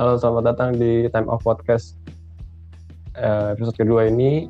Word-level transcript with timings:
Halo, 0.00 0.16
selamat 0.16 0.56
datang 0.56 0.70
di 0.80 1.12
Time 1.12 1.28
of 1.28 1.44
Podcast. 1.44 1.92
Eh, 3.20 3.52
episode 3.52 3.76
kedua 3.76 4.08
ini, 4.08 4.48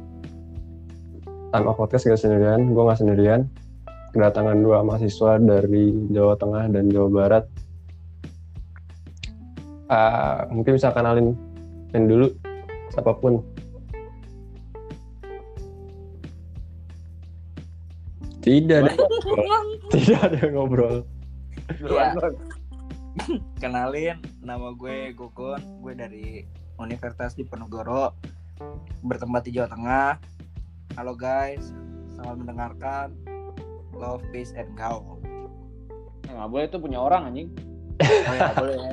Time 1.51 1.67
of 1.67 1.75
Podcast 1.75 2.07
gak 2.07 2.23
sendirian, 2.23 2.71
gue 2.71 2.79
gak 2.87 3.03
sendirian. 3.03 3.51
Kedatangan 4.15 4.63
dua 4.63 4.87
mahasiswa 4.87 5.43
dari 5.43 5.91
Jawa 6.15 6.39
Tengah 6.39 6.71
dan 6.71 6.87
Jawa 6.87 7.11
Barat. 7.11 7.45
Eh, 9.91 10.39
mungkin 10.55 10.79
bisa 10.79 10.95
kenalin 10.95 11.35
yang 11.99 12.07
dulu, 12.07 12.31
siapa 12.95 13.11
pun. 13.19 13.43
Tidak 18.39 18.87
ada, 18.87 18.95
tidak 19.91 20.19
ada 20.31 20.37
yang 20.47 20.55
ngobrol. 20.55 21.03
Kenalin, 23.63 24.23
nama 24.39 24.71
gue 24.71 25.11
Gokon, 25.19 25.83
gue 25.83 25.93
dari 25.99 26.27
Universitas 26.79 27.35
Diponegoro, 27.35 28.15
bertempat 29.03 29.51
di 29.51 29.59
Jawa 29.59 29.67
Tengah. 29.67 30.11
Halo 30.95 31.19
guys, 31.19 31.75
selamat 32.15 32.37
mendengarkan 32.39 33.09
Love, 33.91 34.23
Peace, 34.31 34.55
and 34.55 34.71
Gaul. 34.79 35.19
Ya, 36.27 36.39
nggak 36.39 36.51
boleh 36.55 36.65
itu 36.71 36.79
punya 36.79 36.99
orang 37.03 37.35
anjing. 37.35 37.49
Oh 38.01 38.35
ya, 38.39 38.51
boleh 38.55 38.77
ya. 38.79 38.93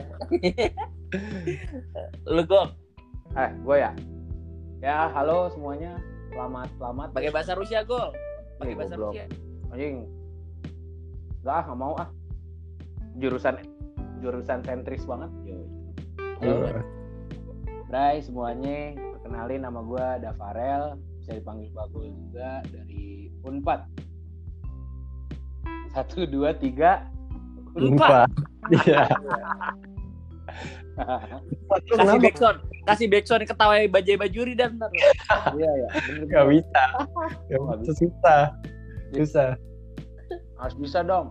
Lu 2.33 2.41
Gok, 2.41 2.67
Eh, 3.37 3.49
gue 3.53 3.77
ya. 3.77 3.91
Ya, 4.81 4.97
halo 5.13 5.53
semuanya. 5.53 5.93
Selamat, 6.33 6.69
selamat. 6.81 7.07
pakai 7.13 7.29
bahasa 7.29 7.53
Rusia 7.53 7.85
Gol. 7.85 8.13
Pakai 8.57 8.73
bahasa. 8.73 8.97
Rusia. 8.97 9.29
Anjing. 9.69 10.09
Gak, 11.45 11.69
nggak 11.69 11.77
mau 11.77 11.93
ah. 12.01 12.09
Jurusan 13.17 13.76
jurusan 14.19 14.61
sentris 14.65 15.03
banget. 15.05 15.31
Halo, 16.41 16.69
Eh, 16.69 16.81
Bray 17.87 18.21
semuanya. 18.21 18.93
Perkenalin 19.17 19.61
nama 19.63 19.79
gue 19.81 20.07
Dafarel. 20.21 20.99
Bisa 21.21 21.37
dipanggil 21.37 21.69
Bagul 21.73 22.13
juga 22.13 22.61
dari 22.69 23.31
Unpad. 23.43 23.81
Satu, 25.91 26.27
dua, 26.29 26.53
tiga. 26.53 27.07
Lupa. 27.77 28.25
Iya. 28.73 29.05
Kasih 31.93 32.17
backsound, 32.17 32.57
kasih 32.89 33.05
backsound 33.05 33.45
ketawa 33.45 33.77
bajai 33.85 34.17
bajuri 34.17 34.57
dan 34.57 34.81
ntar. 34.81 34.89
Iya, 35.53 35.69
ya. 35.69 35.89
Gak 36.25 36.45
bisa. 36.49 36.83
Gak 37.53 37.59
Nggak 37.61 37.77
bisa, 37.85 37.91
susah. 38.01 38.41
Susah. 39.13 39.49
Harus 40.57 40.75
bisa 40.81 40.99
dong. 41.05 41.29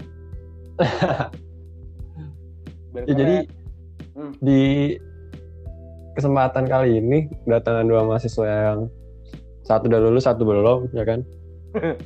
Biar 2.96 3.04
Ya, 3.06 3.14
jadi. 3.14 3.36
Hmm. 4.16 4.32
di 4.40 4.96
kesempatan 6.16 6.64
kali 6.64 6.96
ini 6.96 7.28
kedatangan 7.44 7.84
dua 7.84 8.08
mahasiswa 8.08 8.48
yang 8.48 8.88
satu 9.60 9.92
udah 9.92 10.00
lulus 10.00 10.24
satu 10.24 10.48
belum 10.48 10.88
ya 10.96 11.04
kan 11.04 11.20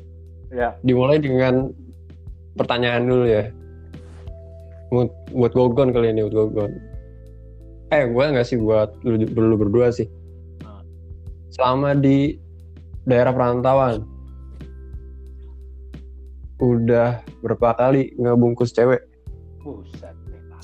Ya. 0.50 0.74
dimulai 0.82 1.22
dengan 1.22 1.70
pertanyaan 2.58 3.06
dulu 3.06 3.22
ya 3.22 3.46
buat, 4.90 5.06
buat 5.30 5.52
Gogon 5.54 5.94
kali 5.94 6.10
ini 6.10 6.26
buat 6.26 6.34
Gogon 6.34 6.70
eh 7.94 8.10
gue 8.10 8.24
nggak 8.34 8.42
sih 8.42 8.58
buat 8.58 8.90
lu, 9.06 9.22
lu 9.30 9.54
berdua 9.54 9.94
sih 9.94 10.10
selama 11.54 11.94
di 11.94 12.34
daerah 13.06 13.30
perantauan 13.30 14.02
udah 16.58 17.22
berapa 17.40 17.78
kali 17.78 18.10
ngebungkus 18.18 18.74
cewek 18.74 19.06
Buset. 19.62 20.16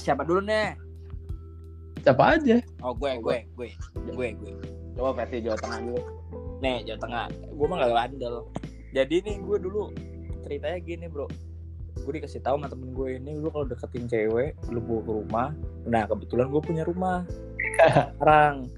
Siapa 0.07 0.23
dulu 0.23 0.39
nih? 0.47 0.79
siapa 2.07 2.39
aja 2.39 2.63
Oh 2.87 2.95
gue, 2.95 3.19
gue, 3.19 3.43
gue, 3.59 3.69
gue, 4.15 4.29
gue. 4.39 4.53
Coba 4.95 5.11
versi 5.19 5.43
Jawa 5.43 5.59
Tengah 5.59 5.79
dulu. 5.83 6.03
Nih 6.63 6.87
Jawa 6.87 6.99
Tengah, 7.03 7.25
gue 7.51 7.67
mah 7.67 7.77
gak 7.83 7.91
bandel. 7.91 8.37
Jadi 8.95 9.17
nih 9.27 9.37
gue 9.43 9.57
dulu 9.59 9.91
ceritanya 10.47 10.79
gini 10.79 11.11
bro, 11.11 11.27
gue 11.99 12.13
dikasih 12.23 12.39
tahu 12.47 12.63
sama 12.63 12.71
temen 12.71 12.95
gue 12.95 13.19
ini, 13.19 13.35
lu 13.35 13.51
kalau 13.51 13.67
deketin 13.67 14.07
cewek, 14.07 14.55
lu 14.71 14.79
bawa 14.79 15.01
ke 15.03 15.13
rumah. 15.19 15.49
Nah 15.91 16.07
kebetulan 16.07 16.47
gue 16.55 16.63
punya 16.63 16.87
rumah. 16.87 17.27
Sekarang 18.15 18.71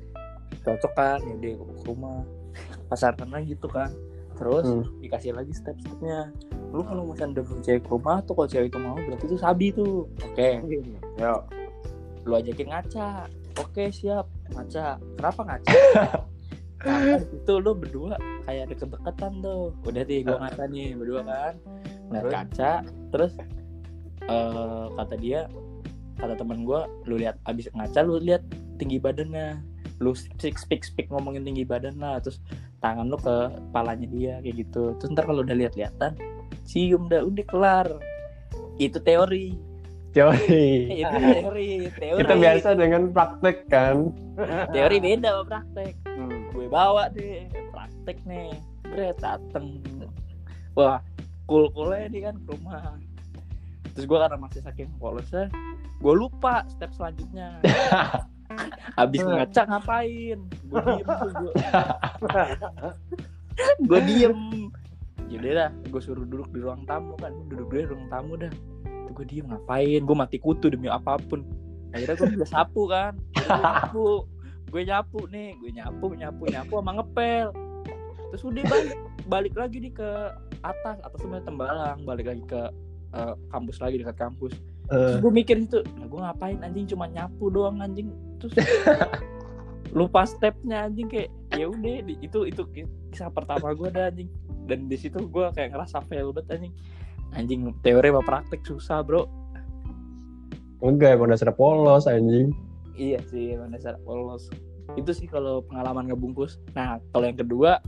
cocok 0.65 0.93
kan, 0.97 1.21
ya 1.21 1.35
dia 1.37 1.53
gue 1.61 1.69
ke 1.69 1.85
rumah. 1.85 2.25
Pasaran 2.89 3.29
lagi 3.29 3.53
gitu 3.53 3.69
kan. 3.69 3.93
Terus 4.39 4.65
Hmm. 4.65 4.87
dikasih 5.03 5.35
lagi 5.35 5.51
step-stepnya. 5.51 6.31
Lu 6.71 6.87
kalau 6.87 7.11
misalnya 7.11 7.43
deketin 7.43 7.61
cewek 7.65 7.83
ke 7.83 7.91
rumah 7.91 8.17
tuh 8.23 8.35
kalau 8.39 8.49
cewek 8.49 8.69
itu 8.71 8.79
mau 8.79 8.95
berarti 8.95 9.25
itu 9.27 9.37
sabi 9.37 9.67
tuh. 9.75 10.07
Oke, 10.23 10.63
Yo. 11.19 11.35
lu 12.23 12.33
ajakin 12.39 12.69
ngaca. 12.71 13.27
Oke 13.59 13.91
siap. 13.91 14.31
Ngaca. 14.55 15.01
Kenapa 15.19 15.41
ngaca? 15.43 15.73
Karena 16.79 17.19
itu 17.19 17.53
lu 17.59 17.73
berdua 17.75 18.15
kayak 18.47 18.71
deket-deketan 18.71 19.43
tuh. 19.43 19.75
Udah 19.83 20.03
deh 20.07 20.23
gua 20.23 20.39
ngaca 20.47 20.63
nih 20.71 20.95
berdua 20.95 21.21
kan. 21.27 21.55
Ngeliat 22.09 22.27
kaca 22.31 22.73
terus 23.11 23.33
eh 24.29 24.85
kata 24.95 25.15
dia 25.19 25.51
kata 26.21 26.39
teman 26.39 26.63
gua 26.63 26.87
lu 27.09 27.19
lihat 27.19 27.35
abis 27.51 27.67
ngaca 27.75 28.07
lu 28.07 28.23
lihat 28.23 28.47
tinggi 28.79 29.03
badannya. 29.03 29.59
Lu 29.99 30.15
speak 30.15 30.55
speak 30.55 30.87
speak 30.87 31.11
ngomongin 31.11 31.43
tinggi 31.43 31.67
badan 31.67 31.99
lah 31.99 32.23
terus 32.23 32.39
tangan 32.79 33.11
lu 33.11 33.19
ke 33.19 33.37
kepalanya 33.71 34.07
dia 34.11 34.35
kayak 34.43 34.57
gitu. 34.67 34.95
Terus 34.99 35.11
ntar 35.15 35.25
kalau 35.27 35.43
udah 35.43 35.57
lihat-lihatan 35.57 36.13
cium 36.65 37.07
dah 37.11 37.23
udah 37.25 37.45
kelar. 37.49 37.89
Itu 38.79 38.99
teori. 39.03 39.59
Teori. 40.15 40.67
Itu 41.03 41.17
teori 41.19 41.71
teori. 41.99 42.21
Kita 42.23 42.35
biasa 42.39 42.69
dengan 42.79 43.03
praktek 43.11 43.59
kan? 43.71 44.15
Teori 44.75 44.97
beda 45.03 45.29
sama 45.35 45.45
praktek. 45.47 45.95
Hmm. 46.07 46.51
gue 46.55 46.67
bawa 46.67 47.11
deh 47.15 47.47
praktek 47.75 48.19
nih. 48.27 48.55
Bre 48.87 49.15
dateng. 49.19 49.83
Wah 50.79 51.03
cool 51.49 51.71
coolnya 51.75 52.07
nih 52.11 52.21
kan 52.31 52.35
ke 52.39 52.51
rumah. 52.55 52.97
Terus 53.95 54.05
gue 54.07 54.19
karena 54.19 54.39
masih 54.39 54.63
saking 54.63 54.89
polosnya 55.03 55.51
gue 55.99 56.15
lupa 56.15 56.63
step 56.71 56.95
selanjutnya 56.95 57.59
habis 58.99 59.21
ngaca 59.23 59.63
ngapain? 59.69 60.39
Gue 60.69 60.81
diem 60.85 61.07
tuh 61.07 61.31
gue 61.35 61.53
gue 63.87 64.01
diem. 64.07 64.39
Jadi 65.29 65.47
dah 65.53 65.71
gue 65.93 66.01
suruh 66.01 66.25
duduk 66.25 66.49
di 66.55 66.61
ruang 66.65 66.87
tamu 66.89 67.15
kan. 67.21 67.35
Duduk 67.51 67.69
di 67.75 67.85
ruang 67.85 68.09
tamu 68.09 68.39
dah. 68.39 68.53
Tuh 68.85 69.13
gue 69.13 69.27
diem 69.29 69.47
ngapain? 69.47 70.01
Gue 70.03 70.17
mati 70.17 70.39
kutu 70.41 70.71
demi 70.73 70.89
apa 70.89 71.19
pun. 71.19 71.45
Akhirnya 71.93 72.15
gue 72.17 72.29
udah 72.43 72.51
sapu 72.51 72.83
kan. 72.89 73.17
Gue 73.35 73.49
nyapu. 73.59 74.09
Gue 74.69 74.83
nyapu 74.85 75.21
nih 75.33 75.49
gue 75.59 75.71
nyapu 75.73 76.07
nyapu 76.15 76.43
nyapu 76.49 76.75
sama 76.81 76.93
ngepel. 77.01 77.47
Terus 78.33 78.43
udah 78.45 78.65
balik. 78.69 78.99
Balik 79.29 79.55
lagi 79.61 79.77
nih 79.85 79.93
ke 79.93 80.11
atas 80.65 80.97
atas 81.05 81.19
sebenarnya 81.21 81.47
tembalang. 81.49 81.99
Balik 82.05 82.27
lagi 82.33 82.43
ke 82.49 82.63
eh, 83.17 83.35
kampus 83.53 83.77
lagi 83.81 84.01
dekat 84.01 84.17
kampus. 84.17 84.57
Eh, 84.89 84.97
terus 84.97 85.21
gue 85.21 85.33
mikir 85.33 85.57
itu 85.61 85.85
nah 86.01 86.09
gue 86.09 86.21
ngapain 86.21 86.59
anjing? 86.65 86.89
Cuma 86.89 87.05
nyapu 87.05 87.53
doang 87.53 87.85
anjing 87.85 88.09
terus 88.39 88.55
lupa 89.99 90.29
stepnya 90.29 90.87
anjing 90.87 91.09
kayak 91.09 91.31
ya 91.57 91.67
udah 91.69 92.05
di- 92.05 92.21
itu 92.21 92.45
itu 92.45 92.63
kisah 93.11 93.33
pertama 93.33 93.73
gue 93.73 93.89
ada 93.89 94.13
anjing. 94.13 94.29
Dan 94.69 94.85
di 94.87 95.01
situ 95.01 95.25
gue 95.25 95.49
kayak 95.57 95.73
ngerasa 95.73 96.05
fail 96.07 96.31
banget 96.31 96.61
anjing. 96.61 96.75
Anjing 97.33 97.61
teori 97.81 98.09
sama 98.13 98.23
praktek 98.25 98.61
susah 98.65 99.01
bro. 99.01 99.25
Enggak 100.85 101.19
emang 101.19 101.33
dasar 101.33 101.51
polos 101.57 102.05
anjing. 102.07 102.53
Iya 102.95 103.19
sih 103.33 103.57
emang 103.57 103.73
dasar 103.73 103.97
polos. 104.05 104.47
Itu 104.95 105.11
sih 105.17 105.25
kalau 105.25 105.65
pengalaman 105.65 106.13
ngebungkus. 106.13 106.61
Nah 106.77 107.01
kalau 107.13 107.27
yang 107.27 107.39
kedua 107.41 107.81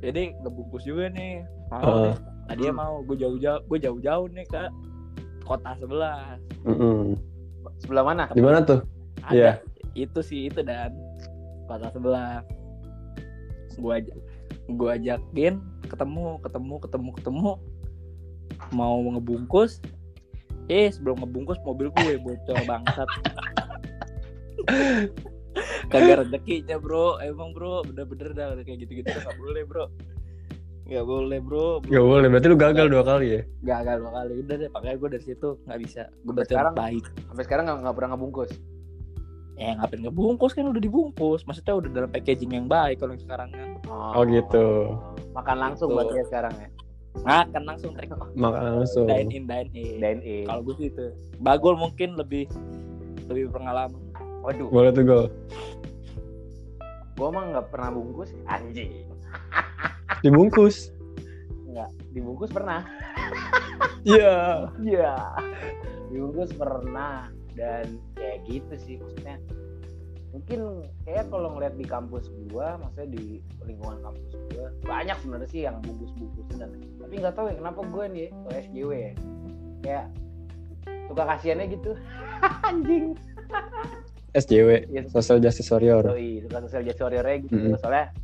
jadi 0.00 0.32
ngebungkus 0.40 0.88
juga 0.88 1.12
nih. 1.12 1.44
Mau 1.68 1.84
Heeh. 1.84 2.10
nih 2.10 2.16
tadi 2.50 2.62
mau 2.74 3.04
gue 3.06 3.14
jauh-jauh 3.14 3.62
gue 3.68 3.78
jauh-jauh 3.78 4.26
nih 4.32 4.42
ke 4.48 4.62
kota 5.44 5.76
sebelah. 5.76 6.40
Mm-mm. 6.64 7.14
Sebelah 7.80 8.04
mana? 8.04 8.24
di 8.32 8.40
mana 8.40 8.64
tuh 8.64 8.80
ada 9.26 9.34
Iya. 9.34 9.52
itu 9.98 10.20
sih 10.22 10.48
itu 10.48 10.62
dan 10.62 10.94
kota 11.66 11.90
sebelah 11.92 12.42
gue 13.78 13.92
ajak 13.94 14.16
gue 14.70 14.90
ajakin 15.02 15.54
ketemu 15.90 16.38
ketemu 16.46 16.74
ketemu 16.78 17.10
ketemu. 17.18 17.52
Mau 18.70 19.02
ngebungkus. 19.02 19.82
Eh 20.70 20.86
sebelum 20.94 21.26
ngebungkus 21.26 21.58
mobil 21.66 21.90
gue 21.90 22.14
bocor 22.22 22.54
bangsat. 22.70 23.08
Kagak 25.90 26.22
rezekinya 26.22 26.78
bro. 26.78 27.18
Emang 27.18 27.50
bro. 27.50 27.82
Bener-bener 27.82 28.30
dah 28.30 28.54
udah 28.54 28.62
kayak 28.62 28.86
gitu-gitu. 28.86 29.10
Nggak 29.10 29.38
boleh 29.42 29.62
bro. 29.66 29.84
Nggak 30.86 31.06
boleh 31.06 31.38
bro. 31.42 31.68
Gak 31.86 32.02
boleh, 32.02 32.26
berarti 32.26 32.46
lu 32.50 32.58
gagal 32.58 32.86
dua 32.90 33.02
kali 33.06 33.26
ya? 33.38 33.42
gagal 33.62 34.02
dua 34.02 34.10
kali. 34.10 34.32
Udah 34.42 34.54
deh 34.58 34.68
makanya 34.70 34.96
gue 34.98 35.08
dari 35.18 35.24
situ 35.26 35.48
nggak 35.66 35.80
bisa. 35.82 36.02
Gue 36.22 36.32
berarti 36.34 36.54
sekarang? 36.54 36.74
baik 36.78 37.04
Sampai 37.30 37.44
sekarang 37.46 37.64
nggak 37.66 37.78
nggak 37.82 37.94
pernah 37.98 38.10
ngebungkus. 38.14 38.50
Ya 39.60 39.76
ngapain 39.76 40.00
ngebungkus 40.00 40.56
kan 40.56 40.64
udah 40.64 40.80
dibungkus 40.80 41.44
maksudnya 41.44 41.76
udah 41.76 41.90
dalam 41.92 42.08
packaging 42.08 42.48
yang 42.50 42.64
baik 42.64 42.96
kalau 42.96 43.12
yang 43.12 43.20
sekarang 43.20 43.48
kan 43.50 43.68
Oh, 43.90 44.24
gitu. 44.24 44.96
Makan 45.30 45.56
langsung 45.58 45.88
Gitu. 45.88 45.96
berarti 45.98 46.14
ya 46.16 46.24
sekarang 46.26 46.54
ya. 46.56 46.68
makan 47.20 47.62
langsung 47.66 47.90
trik 47.92 48.08
Makan 48.38 48.62
langsung. 48.78 49.04
dine 49.04 49.28
in 49.28 49.44
dine 49.44 49.68
in 49.74 49.98
DNI. 49.98 50.36
kalau 50.46 50.60
gue 50.62 50.74
sih 50.76 50.88
itu 50.88 51.06
bagul 51.38 51.74
mungkin 51.74 52.14
lebih 52.14 52.48
lebih 53.26 53.50
pengalaman 53.50 54.00
Oh 54.14 54.48
Waduh, 54.48 54.72
Boleh 54.72 54.90
tuh 54.90 55.04
gol. 55.04 55.26
gue 57.12 57.26
emang 57.28 57.52
nggak 57.52 57.68
pernah 57.68 57.90
bungkus 57.92 58.32
anjing. 58.46 59.04
Dibungkus. 60.24 60.88
Nggak, 61.66 61.90
dibungkus 62.10 62.48
pernah. 62.48 62.80
Iya. 64.02 64.68
Iya. 64.80 65.12
Dibungkus 66.08 66.50
pernah 66.52 67.28
dan 67.54 67.84
kayak 68.14 68.38
gitu 68.46 68.72
sih 68.76 68.94
maksudnya. 68.96 69.36
Mungkin 70.30 70.86
kayak 71.02 71.26
kalau 71.26 71.58
ngeliat 71.58 71.74
di 71.74 71.82
kampus 71.82 72.30
gua, 72.46 72.78
maksudnya 72.78 73.18
di 73.18 73.42
lingkungan 73.66 73.98
kampus 73.98 74.30
gua, 74.54 74.70
banyak 74.86 75.16
sebenarnya 75.18 75.48
sih 75.50 75.60
yang 75.66 75.82
bungkus-bungkusan 75.82 76.56
dan 76.56 76.70
tapi 77.02 77.14
nggak 77.18 77.34
tahu 77.34 77.50
ya 77.50 77.54
kenapa 77.58 77.80
gue 77.82 78.04
nih 78.14 78.28
kalau 78.30 78.54
SJW 78.62 78.90
ya 78.94 79.12
kayak 79.82 80.06
suka 81.10 81.22
kasihannya 81.26 81.66
gitu 81.74 81.90
anjing 82.70 83.04
SJW, 84.30 84.86
Iya. 84.86 85.10
Social 85.10 85.42
Justice 85.42 85.66
Warrior. 85.74 86.06
Yoi, 86.14 86.46
suka 86.46 86.62
sosial 86.62 86.86
justice 86.86 87.02
warrior 87.02 87.26
gitu 87.42 87.50
Mm-mm. 87.50 87.74
soalnya 87.82 88.14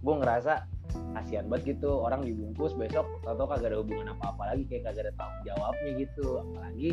gue 0.00 0.14
ngerasa 0.16 0.64
kasihan 1.12 1.44
banget 1.52 1.76
gitu 1.76 2.00
orang 2.00 2.24
dibungkus 2.24 2.72
besok 2.72 3.04
atau 3.28 3.44
kagak 3.44 3.68
ada 3.72 3.84
hubungan 3.84 4.16
apa-apa 4.16 4.56
lagi 4.56 4.64
kayak 4.64 4.88
kagak 4.88 5.08
ada 5.08 5.12
tanggung 5.20 5.42
jawabnya 5.44 5.90
gitu 6.00 6.26
apalagi 6.40 6.90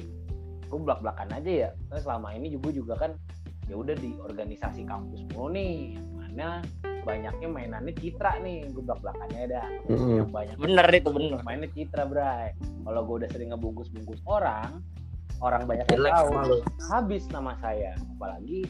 gue 0.74 0.81
belak 0.81 1.00
belakan 1.06 1.30
aja 1.38 1.52
ya. 1.52 1.70
Karena 1.88 2.02
selama 2.02 2.28
ini 2.34 2.48
juga 2.50 2.70
juga 2.74 2.94
kan 2.98 3.12
ya 3.70 3.78
udah 3.78 3.96
di 3.96 4.18
organisasi 4.18 4.81
kampus 4.90 5.22
mulu 5.31 5.54
nih. 5.54 5.94
Yang 5.94 6.10
mana 6.18 6.50
banyaknya 7.04 7.48
mainannya 7.52 7.94
citra 7.94 8.42
nih 8.42 8.66
gue 8.74 8.81
belak 8.81 9.00
belakannya 9.06 9.42
dah. 9.54 9.68
Mm-mm. 9.92 10.18
yang 10.24 10.30
banyak 10.34 10.56
bener 10.58 10.88
itu 10.90 11.10
bener. 11.14 11.40
mainnya 11.46 11.70
citra 11.70 12.04
bray. 12.10 12.58
Kalau 12.58 13.02
gue 13.06 13.16
udah 13.22 13.30
sering 13.30 13.54
ngebungkus 13.54 13.94
bungkus 13.94 14.20
orang 14.25 14.81
orang 15.44 15.68
banyak 15.68 15.86
yang 15.92 16.02
tahu 16.10 16.64
habis 16.90 17.24
nama 17.30 17.54
saya. 17.62 17.94
Apalagi 18.18 18.64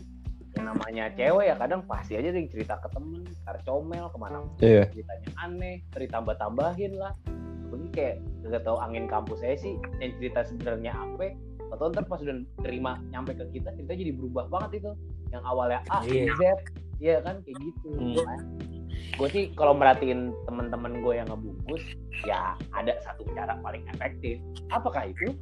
yang 0.53 0.69
namanya 0.69 1.09
cewek 1.17 1.49
ya 1.49 1.55
kadang 1.57 1.81
pasti 1.89 2.13
aja 2.13 2.29
dia 2.29 2.45
cerita 2.45 2.77
ke 2.77 2.85
temen 2.93 3.25
ntar 3.41 3.57
comel 3.65 4.05
ke 4.13 4.17
mana 4.21 4.37
Iya. 4.61 4.85
ceritanya 4.93 5.29
aneh 5.41 5.81
ntar 5.89 6.01
ditambah 6.05 6.35
tambahin 6.37 6.93
lah. 6.97 7.13
Begini 7.73 7.89
kayak 7.89 8.15
gak 8.53 8.61
tahu 8.61 8.77
angin 8.77 9.09
kampus 9.09 9.41
saya 9.41 9.57
sih 9.57 9.81
yang 9.97 10.13
cerita 10.21 10.45
sebenarnya 10.45 10.93
apa 10.93 11.33
atau 11.73 11.89
ntar 11.89 12.05
pas 12.05 12.17
udah 12.17 12.35
terima 12.59 13.01
nyampe 13.09 13.33
ke 13.33 13.45
kita 13.51 13.73
cerita 13.73 13.93
jadi 13.93 14.11
berubah 14.11 14.45
banget 14.47 14.79
itu 14.79 14.91
yang 15.29 15.43
awalnya 15.43 15.81
A 15.89 16.05
Iya. 16.05 16.29
Z 16.31 16.41
iya 16.99 17.15
kan 17.19 17.41
kayak 17.41 17.57
gitu 17.59 17.89
Hmm. 17.91 18.15
gue 19.13 19.27
sih 19.27 19.43
kalau 19.51 19.73
merhatiin 19.73 20.29
teman-teman 20.43 21.01
gue 21.01 21.13
yang 21.15 21.27
ngebungkus 21.27 21.81
ya 22.23 22.53
ada 22.71 22.93
satu 23.01 23.25
cara 23.31 23.57
paling 23.59 23.81
efektif 23.89 24.37
apakah 24.69 25.05
itu 25.07 25.33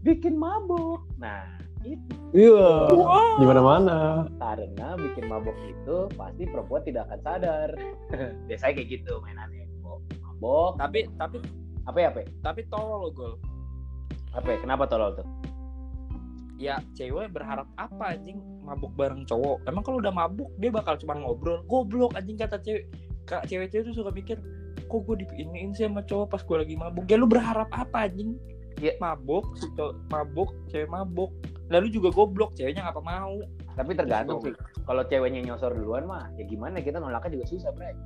bikin 0.00 0.34
mabuk 0.34 1.02
nah 1.16 1.44
itu 1.80 2.14
Iya. 2.30 2.86
Di 3.34 3.44
mana-mana. 3.44 4.22
karena 4.38 4.94
bikin 4.94 5.26
mabok 5.26 5.58
itu 5.60 5.96
pasti 6.14 6.46
perempuan 6.46 6.82
tidak 6.82 7.10
akan 7.10 7.20
sadar 7.20 7.68
biasanya 8.46 8.72
kayak 8.72 8.88
gitu 8.92 9.18
mainannya 9.20 9.66
mabok 9.82 10.78
tapi 10.78 11.10
tapi 11.16 11.42
apa 11.82 11.98
ya 11.98 12.08
apa 12.08 12.18
ya? 12.20 12.26
tapi 12.40 12.60
tolol 12.66 12.98
lo 13.00 13.10
gol 13.10 13.34
apa 14.30 14.46
ya? 14.46 14.58
kenapa 14.60 14.86
tolol 14.86 15.10
tuh 15.12 15.26
ya 16.60 16.76
cewek 16.92 17.32
berharap 17.32 17.64
apa 17.80 18.12
anjing? 18.12 18.36
Mabuk 18.60 18.92
bareng 18.92 19.24
cowok. 19.24 19.64
Emang 19.64 19.80
kalau 19.80 19.98
udah 20.04 20.12
mabuk 20.12 20.52
dia 20.60 20.68
bakal 20.68 21.00
cuma 21.00 21.16
ngobrol. 21.16 21.64
Goblok 21.64 22.12
anjing 22.12 22.36
kata 22.36 22.60
cewek. 22.60 22.84
Kak 23.24 23.48
cewek-cewek 23.48 23.88
tuh 23.88 23.96
suka 23.96 24.12
mikir 24.12 24.36
kok 24.90 25.00
gue 25.06 25.22
diiniin 25.24 25.72
sih 25.72 25.88
sama 25.88 26.04
cowok 26.04 26.36
pas 26.36 26.42
gue 26.44 26.56
lagi 26.60 26.74
mabuk? 26.76 27.08
Ya 27.08 27.16
lu 27.16 27.24
berharap 27.24 27.72
apa 27.72 28.04
anjing? 28.04 28.36
Ya. 28.76 28.92
mabuk 29.00 29.56
si 29.56 29.66
cowok 29.72 29.96
mabuk 30.12 30.52
cewek 30.68 30.92
mabuk. 30.92 31.32
Lalu 31.72 31.88
juga 31.88 32.12
goblok 32.12 32.52
ceweknya 32.52 32.84
ngapa 32.84 33.00
mau? 33.00 33.40
Tapi 33.80 33.96
tergantung 33.96 34.44
sih. 34.44 34.52
Kalau 34.84 35.00
ceweknya 35.08 35.40
nyosor 35.40 35.72
duluan 35.72 36.04
mah 36.04 36.28
ya 36.36 36.44
gimana? 36.44 36.84
Kita 36.84 37.00
nolaknya 37.00 37.40
juga 37.40 37.46
susah 37.56 37.72
bre. 37.72 37.96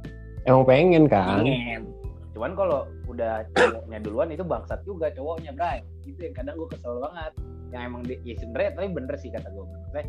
Emang 0.47 0.63
pengen 0.63 1.11
kan? 1.11 1.43
pengen. 1.43 1.91
Cuman 2.35 2.53
kalau 2.59 2.87
udah 3.11 3.47
cowoknya 3.55 3.99
duluan 4.03 4.29
itu 4.31 4.45
bangsat 4.47 4.83
juga 4.87 5.11
cowoknya 5.11 5.55
bray 5.55 5.83
itu 6.05 6.21
yang 6.21 6.35
kadang 6.37 6.55
gue 6.59 6.69
kesel 6.69 7.01
banget 7.01 7.33
yang 7.75 7.91
emang 7.91 8.03
di, 8.07 8.15
ya 8.23 8.39
sebenernya 8.39 8.79
tapi 8.79 8.89
bener 8.95 9.15
sih 9.19 9.35
kata 9.35 9.51
gue 9.51 9.65
maksudnya 9.67 10.07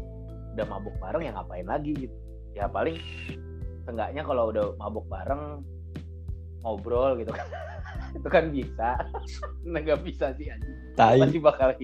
udah 0.56 0.66
mabuk 0.70 0.96
bareng 1.02 1.24
ya 1.26 1.32
ngapain 1.34 1.68
lagi 1.68 1.92
gitu 1.98 2.16
ya 2.54 2.70
paling 2.70 2.96
seenggaknya 3.84 4.22
kalau 4.22 4.54
udah 4.54 4.78
mabuk 4.78 5.06
bareng 5.10 5.66
ngobrol 6.62 7.18
gitu 7.18 7.34
kan 7.34 7.46
itu 8.18 8.28
kan 8.30 8.54
bisa 8.54 8.90
nah 9.70 9.82
nggak 9.82 10.06
bisa 10.06 10.32
sih 10.38 10.48
anjing 10.48 10.86
Tai. 10.96 11.20
pasti 11.20 11.40
bakal. 11.44 11.76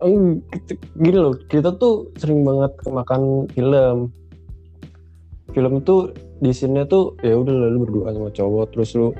Eng, 0.00 0.40
gitu- 0.48 0.80
gini 0.96 1.18
loh, 1.18 1.34
kita 1.50 1.76
tuh 1.76 2.08
sering 2.16 2.40
banget 2.40 2.72
kemakan 2.80 3.44
film. 3.52 4.08
Film 5.52 5.84
tuh 5.84 6.16
di 6.40 6.48
sini 6.56 6.88
tuh 6.88 7.12
ya 7.20 7.36
udah 7.36 7.52
lah, 7.52 7.68
lu 7.68 7.84
berdua 7.84 8.16
sama 8.16 8.32
cowok 8.32 8.64
terus 8.72 8.96
lu 8.96 9.12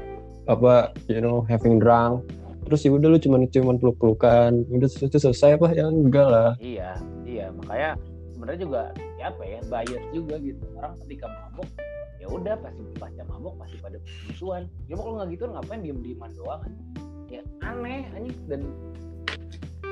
apa 0.49 0.91
you 1.07 1.21
know 1.21 1.45
having 1.47 1.77
drunk 1.77 2.25
terus 2.73 2.89
ya 2.89 2.97
udah 2.97 3.09
lu 3.13 3.21
cuman 3.21 3.45
cuman 3.53 3.77
peluk 3.77 4.01
pelukan 4.01 4.65
udah 4.73 4.89
itu 4.89 5.19
selesai 5.21 5.61
apa? 5.61 5.77
Ya 5.77 5.93
enggak 5.93 6.25
lah. 6.25 6.57
Iya 6.57 6.97
iya. 7.29 7.53
Makanya 7.53 8.01
sebenarnya 8.33 8.61
juga 8.65 8.83
ya 9.21 9.29
apa 9.29 9.43
ya 9.45 9.61
bias 9.69 10.05
juga 10.17 10.41
gitu. 10.41 10.65
Orang 10.81 10.97
ketika 11.05 11.29
mabuk 11.29 11.69
ya 12.17 12.27
udah 12.33 12.57
pasti 12.65 12.81
pasca 12.97 13.29
mabuk 13.29 13.61
pasti 13.61 13.77
pada 13.77 14.01
musuhan. 14.25 14.65
Ya 14.89 14.97
kalau 14.97 15.21
nggak 15.21 15.29
gitu 15.37 15.45
ngapain 15.53 15.81
diem 15.85 16.01
dieman 16.01 16.33
doang 16.33 16.65
anjing? 16.65 16.89
ya 17.29 17.43
aneh 17.61 18.09
anjing. 18.17 18.37
Dan 18.49 18.61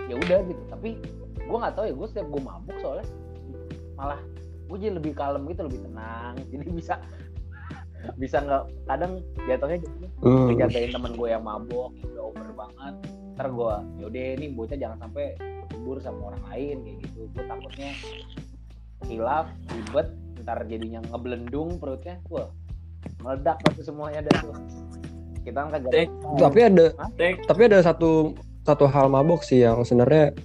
ya 0.08 0.16
udah 0.16 0.38
gitu. 0.48 0.62
Tapi 0.72 0.90
gue 1.36 1.58
nggak 1.60 1.74
tahu 1.76 1.84
ya 1.84 1.94
gue 2.00 2.08
setiap 2.08 2.26
gue 2.32 2.40
mabuk 2.40 2.76
soalnya 2.80 3.04
malah 3.92 4.20
gue 4.72 4.76
jadi 4.80 4.96
lebih 4.96 5.12
kalem 5.12 5.44
gitu 5.52 5.68
lebih 5.68 5.84
tenang. 5.84 6.32
Jadi 6.56 6.64
bisa 6.72 6.96
bisa 8.16 8.40
nggak 8.40 8.62
kadang 8.88 9.12
jatuhnya 9.44 9.78
jatuhnya 9.80 10.10
Hmm. 10.20 10.46
ngejagain 10.52 10.90
temen 10.92 11.12
gue 11.16 11.28
yang 11.32 11.44
mabok 11.44 11.92
udah 12.04 12.22
over 12.24 12.48
banget 12.56 12.94
ntar 13.36 13.46
gue 13.48 13.74
yaudah 14.04 14.24
ini 14.36 14.46
bocah 14.52 14.76
jangan 14.76 14.98
sampai 15.00 15.32
kubur 15.72 15.96
sama 16.04 16.34
orang 16.34 16.44
lain 16.52 16.76
kayak 16.84 16.96
gitu. 17.08 17.20
Gue 17.32 17.44
takutnya 17.48 17.90
hilaf 19.08 19.46
ribet 19.72 20.08
ntar 20.44 20.58
jadinya 20.68 21.00
ngeblendung 21.08 21.80
perutnya 21.80 22.20
wah 22.28 22.48
meledak 23.24 23.56
waktu 23.64 23.82
semuanya 23.84 24.20
dah 24.28 24.36
tuh. 24.44 24.56
Kita 25.40 25.56
kan 25.56 25.68
kagak 25.72 25.92
tapi 26.36 26.58
ada 26.68 26.86
Tek. 27.16 27.34
tapi 27.48 27.60
ada 27.64 27.80
satu 27.80 28.36
satu 28.68 28.84
hal 28.92 29.08
mabok 29.08 29.40
sih 29.40 29.64
yang 29.64 29.80
sebenarnya 29.88 30.36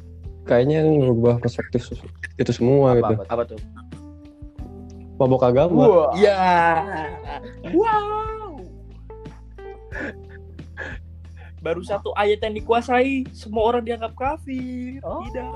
kayaknya 0.48 0.88
ngubah 0.88 1.44
perspektif 1.44 1.92
itu 2.40 2.52
semua 2.56 2.96
apa, 2.96 3.12
gitu. 3.12 3.14
apa, 3.20 3.24
apa 3.28 3.44
tuh 3.44 3.60
mabok 5.16 5.44
agama. 5.48 5.84
Wah. 5.88 6.12
Ya 6.16 6.40
wow. 7.72 8.60
Baru 11.64 11.82
satu 11.82 12.14
ayat 12.14 12.46
yang 12.46 12.56
dikuasai 12.62 13.26
semua 13.34 13.74
orang 13.74 13.84
dianggap 13.88 14.14
kafir. 14.14 15.02
Oh. 15.02 15.26
tidak. 15.26 15.50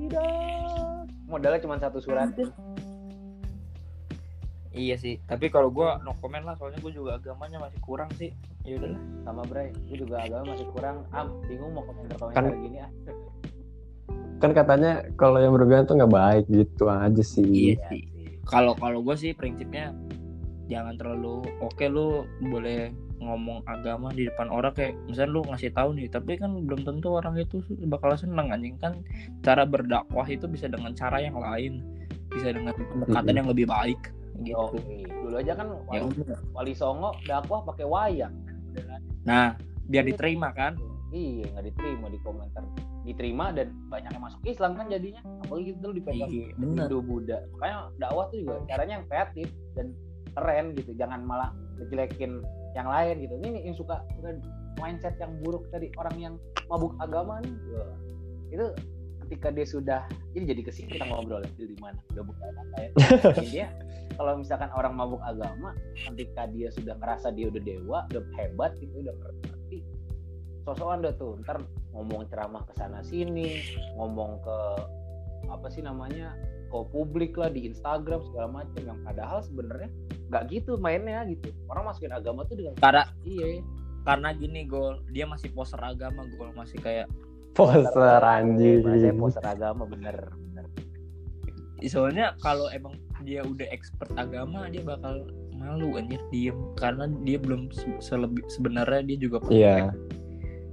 Tidak. 0.00 1.04
Modalnya 1.28 1.60
cuma 1.60 1.76
satu 1.76 2.00
surat. 2.00 2.32
Iya 4.72 4.96
sih, 4.96 5.20
tapi 5.28 5.52
kalau 5.52 5.68
gua 5.68 6.00
no 6.00 6.16
comment 6.24 6.40
lah, 6.40 6.56
soalnya 6.56 6.80
gua 6.80 6.88
juga 6.94 7.10
agamanya 7.20 7.60
masih 7.60 7.78
kurang 7.84 8.10
sih. 8.16 8.32
Ya 8.64 8.80
udahlah. 8.80 9.02
sama 9.28 9.42
Bray. 9.44 9.70
Gue 9.86 9.98
juga 10.02 10.24
agama 10.24 10.56
masih 10.56 10.66
kurang. 10.72 11.04
Am 11.12 11.36
bingung 11.46 11.76
mau 11.76 11.84
komentar 11.84 12.16
komentar 12.16 12.44
Kan- 12.48 12.60
gini 12.64 12.78
ah 12.80 12.90
kan 14.40 14.56
katanya 14.56 15.04
kalau 15.20 15.36
yang 15.36 15.52
berlebihan 15.52 15.84
tuh 15.84 16.00
nggak 16.00 16.10
baik 16.10 16.44
gitu 16.48 16.88
aja 16.88 17.22
sih. 17.22 17.76
Iya 17.76 17.76
sih. 17.92 18.02
Kalau 18.48 18.72
kalau 18.74 19.04
gua 19.04 19.14
sih 19.14 19.36
prinsipnya 19.36 19.92
jangan 20.66 20.96
terlalu 20.96 21.44
oke 21.60 21.84
lu 21.86 22.24
boleh 22.48 22.88
ngomong 23.20 23.60
agama 23.68 24.08
di 24.16 24.24
depan 24.32 24.48
orang 24.48 24.72
kayak 24.72 24.96
misalnya 25.04 25.30
lu 25.36 25.40
ngasih 25.44 25.70
tahu 25.76 25.92
nih 25.92 26.08
tapi 26.08 26.40
kan 26.40 26.56
belum 26.64 26.88
tentu 26.88 27.20
orang 27.20 27.36
itu 27.36 27.60
bakal 27.84 28.16
seneng 28.16 28.48
anjing. 28.48 28.80
Kan 28.80 29.04
cara 29.44 29.68
berdakwah 29.68 30.24
itu 30.24 30.48
bisa 30.48 30.72
dengan 30.72 30.96
cara 30.96 31.20
yang 31.20 31.36
lain. 31.36 31.84
Bisa 32.32 32.54
dengan 32.54 32.72
pendekatan 32.72 33.22
Mm-mm. 33.26 33.38
yang 33.44 33.48
lebih 33.52 33.66
baik 33.68 34.00
gitu. 34.40 34.56
Oke, 34.56 35.04
dulu 35.04 35.36
aja 35.36 35.52
kan 35.52 35.68
ya 35.92 36.00
wali, 36.00 36.16
udah. 36.16 36.38
wali 36.56 36.72
songo 36.72 37.12
dakwah 37.28 37.60
pakai 37.68 37.84
wayang. 37.84 38.32
Nah 39.28 39.52
biar 39.84 40.08
diterima 40.08 40.48
kan? 40.56 40.80
Iya 41.10 41.50
nggak 41.52 41.64
diterima 41.74 42.06
di 42.08 42.18
komentar 42.22 42.62
diterima 43.10 43.50
dan 43.50 43.74
banyak 43.90 44.10
yang 44.14 44.24
masuk 44.24 44.40
Islam 44.46 44.78
kan 44.78 44.86
jadinya. 44.86 45.22
Apalagi 45.46 45.70
itu 45.74 45.88
dipegang 45.90 46.30
iya 46.30 46.46
Hindu 46.54 46.98
Buddha. 47.02 47.38
Makanya 47.58 47.76
dakwah 47.98 48.26
tuh 48.30 48.38
juga 48.42 48.54
caranya 48.70 48.92
yang 49.02 49.06
kreatif 49.10 49.48
dan 49.74 49.86
keren 50.38 50.66
gitu. 50.78 50.90
Jangan 50.94 51.20
malah 51.26 51.50
ngejelekin 51.82 52.40
yang 52.78 52.86
lain 52.86 53.14
gitu. 53.26 53.34
Ini 53.42 53.48
yang 53.66 53.76
suka 53.76 54.06
suka 54.14 54.38
mindset 54.78 55.18
yang 55.18 55.34
buruk 55.42 55.66
tadi. 55.74 55.90
Orang 55.98 56.16
yang 56.22 56.34
mabuk 56.70 56.94
agama 57.02 57.42
nih 57.42 57.54
wah, 57.74 57.90
itu 58.54 58.66
ketika 59.26 59.48
dia 59.54 59.66
sudah 59.66 60.00
jadi 60.34 60.54
jadi 60.54 60.62
ke 60.66 60.72
sini 60.74 60.88
kita 60.94 61.06
ngobrol 61.06 61.42
ya 61.42 61.50
di 61.66 61.78
mana? 61.82 61.98
Udah 62.14 62.24
bukan 62.26 62.50
ya. 62.78 62.90
Dia 63.46 63.66
kalau 64.20 64.36
misalkan 64.36 64.70
orang 64.74 64.94
mabuk 64.98 65.22
agama 65.24 65.72
ketika 65.94 66.44
dia 66.50 66.68
sudah 66.74 66.92
ngerasa 67.00 67.32
dia 67.32 67.48
udah 67.48 67.62
dewa 67.62 67.98
udah 68.12 68.22
hebat 68.36 68.76
gitu 68.76 68.92
udah 69.00 69.14
ngerti 69.16 69.80
sosokan 70.66 71.00
dah 71.00 71.14
tuh 71.16 71.40
ntar 71.40 71.62
ngomong 72.00 72.24
ceramah 72.32 72.64
ke 72.64 72.72
sana 72.80 73.04
sini 73.04 73.60
ngomong 74.00 74.40
ke 74.40 74.58
apa 75.52 75.68
sih 75.68 75.84
namanya 75.84 76.32
go 76.72 76.88
publik 76.88 77.36
lah 77.36 77.52
di 77.52 77.68
Instagram 77.68 78.24
segala 78.30 78.62
macam 78.62 78.80
yang 78.80 78.98
padahal 79.04 79.44
sebenarnya 79.44 79.90
nggak 80.30 80.42
gitu 80.54 80.78
mainnya 80.78 81.26
gitu. 81.26 81.50
Orang 81.66 81.90
masukin 81.90 82.14
agama 82.14 82.46
tuh 82.46 82.56
dengan 82.56 82.78
karena 82.78 83.04
iya. 83.26 83.60
karena 84.06 84.32
gini 84.32 84.64
gol 84.64 85.02
dia 85.10 85.26
masih 85.26 85.50
poser 85.52 85.82
agama 85.82 86.24
gol 86.38 86.54
masih 86.54 86.78
kayak 86.78 87.10
poster 87.52 88.22
anjing. 88.22 88.86
Iya, 88.86 89.10
saya 89.10 89.14
poster 89.18 89.44
agama 89.44 89.82
bener 89.84 90.16
bener. 90.30 90.64
Soalnya 91.84 92.38
kalau 92.38 92.70
emang 92.70 92.94
dia 93.26 93.42
udah 93.42 93.66
expert 93.74 94.14
agama 94.14 94.70
dia 94.70 94.86
bakal 94.86 95.26
malu 95.50 95.98
anjir 95.98 96.22
diem. 96.30 96.56
Karena 96.78 97.10
dia 97.26 97.42
belum 97.42 97.74
se- 97.74 98.00
selebih 98.00 98.46
sebenarnya 98.46 99.02
dia 99.02 99.18
juga 99.18 99.42
iya 99.50 99.90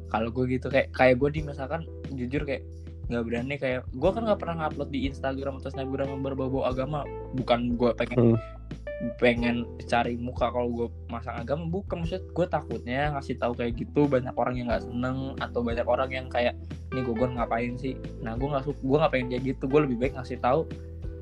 kalau 0.07 0.29
gue 0.31 0.57
gitu 0.57 0.71
kayak 0.71 0.91
kayak 0.95 1.19
gue 1.19 1.29
di 1.31 1.41
misalkan 1.43 1.83
jujur 2.15 2.47
kayak 2.47 2.63
nggak 3.07 3.23
berani 3.23 3.55
kayak 3.55 3.87
gue 3.87 4.09
kan 4.11 4.23
nggak 4.27 4.39
pernah 4.39 4.55
ngupload 4.67 4.91
di 4.91 5.07
Instagram 5.07 5.63
atau 5.63 5.71
Snapgram 5.71 6.11
yang 6.11 6.21
berbau 6.23 6.67
agama. 6.67 7.07
Bukan 7.35 7.79
gue 7.79 7.91
pengen 7.95 8.35
Hmm. 8.35 9.13
pengen 9.21 9.61
cari 9.85 10.17
muka 10.17 10.49
kalau 10.49 10.73
gue 10.73 10.87
masang 11.07 11.37
agama 11.37 11.69
bukan. 11.69 12.03
Maksud 12.03 12.33
gue 12.33 12.45
takutnya 12.49 13.13
ngasih 13.13 13.37
tahu 13.37 13.53
kayak 13.53 13.77
gitu 13.77 14.09
banyak 14.09 14.33
orang 14.33 14.57
yang 14.57 14.67
nggak 14.73 14.89
seneng 14.89 15.37
atau 15.37 15.61
banyak 15.61 15.85
orang 15.85 16.09
yang 16.09 16.27
kayak 16.27 16.57
nih 16.91 17.03
gue 17.05 17.15
ngapain 17.15 17.77
sih? 17.77 17.93
Nah 18.25 18.33
gue 18.35 18.47
nggak 18.49 18.65
suka 18.65 18.79
gue 18.81 18.97
nggak 18.97 19.13
pengen 19.13 19.27
kayak 19.31 19.43
gitu. 19.55 19.63
Gue 19.69 19.79
lebih 19.85 19.97
baik 20.01 20.13
ngasih 20.17 20.41
tahu 20.41 20.65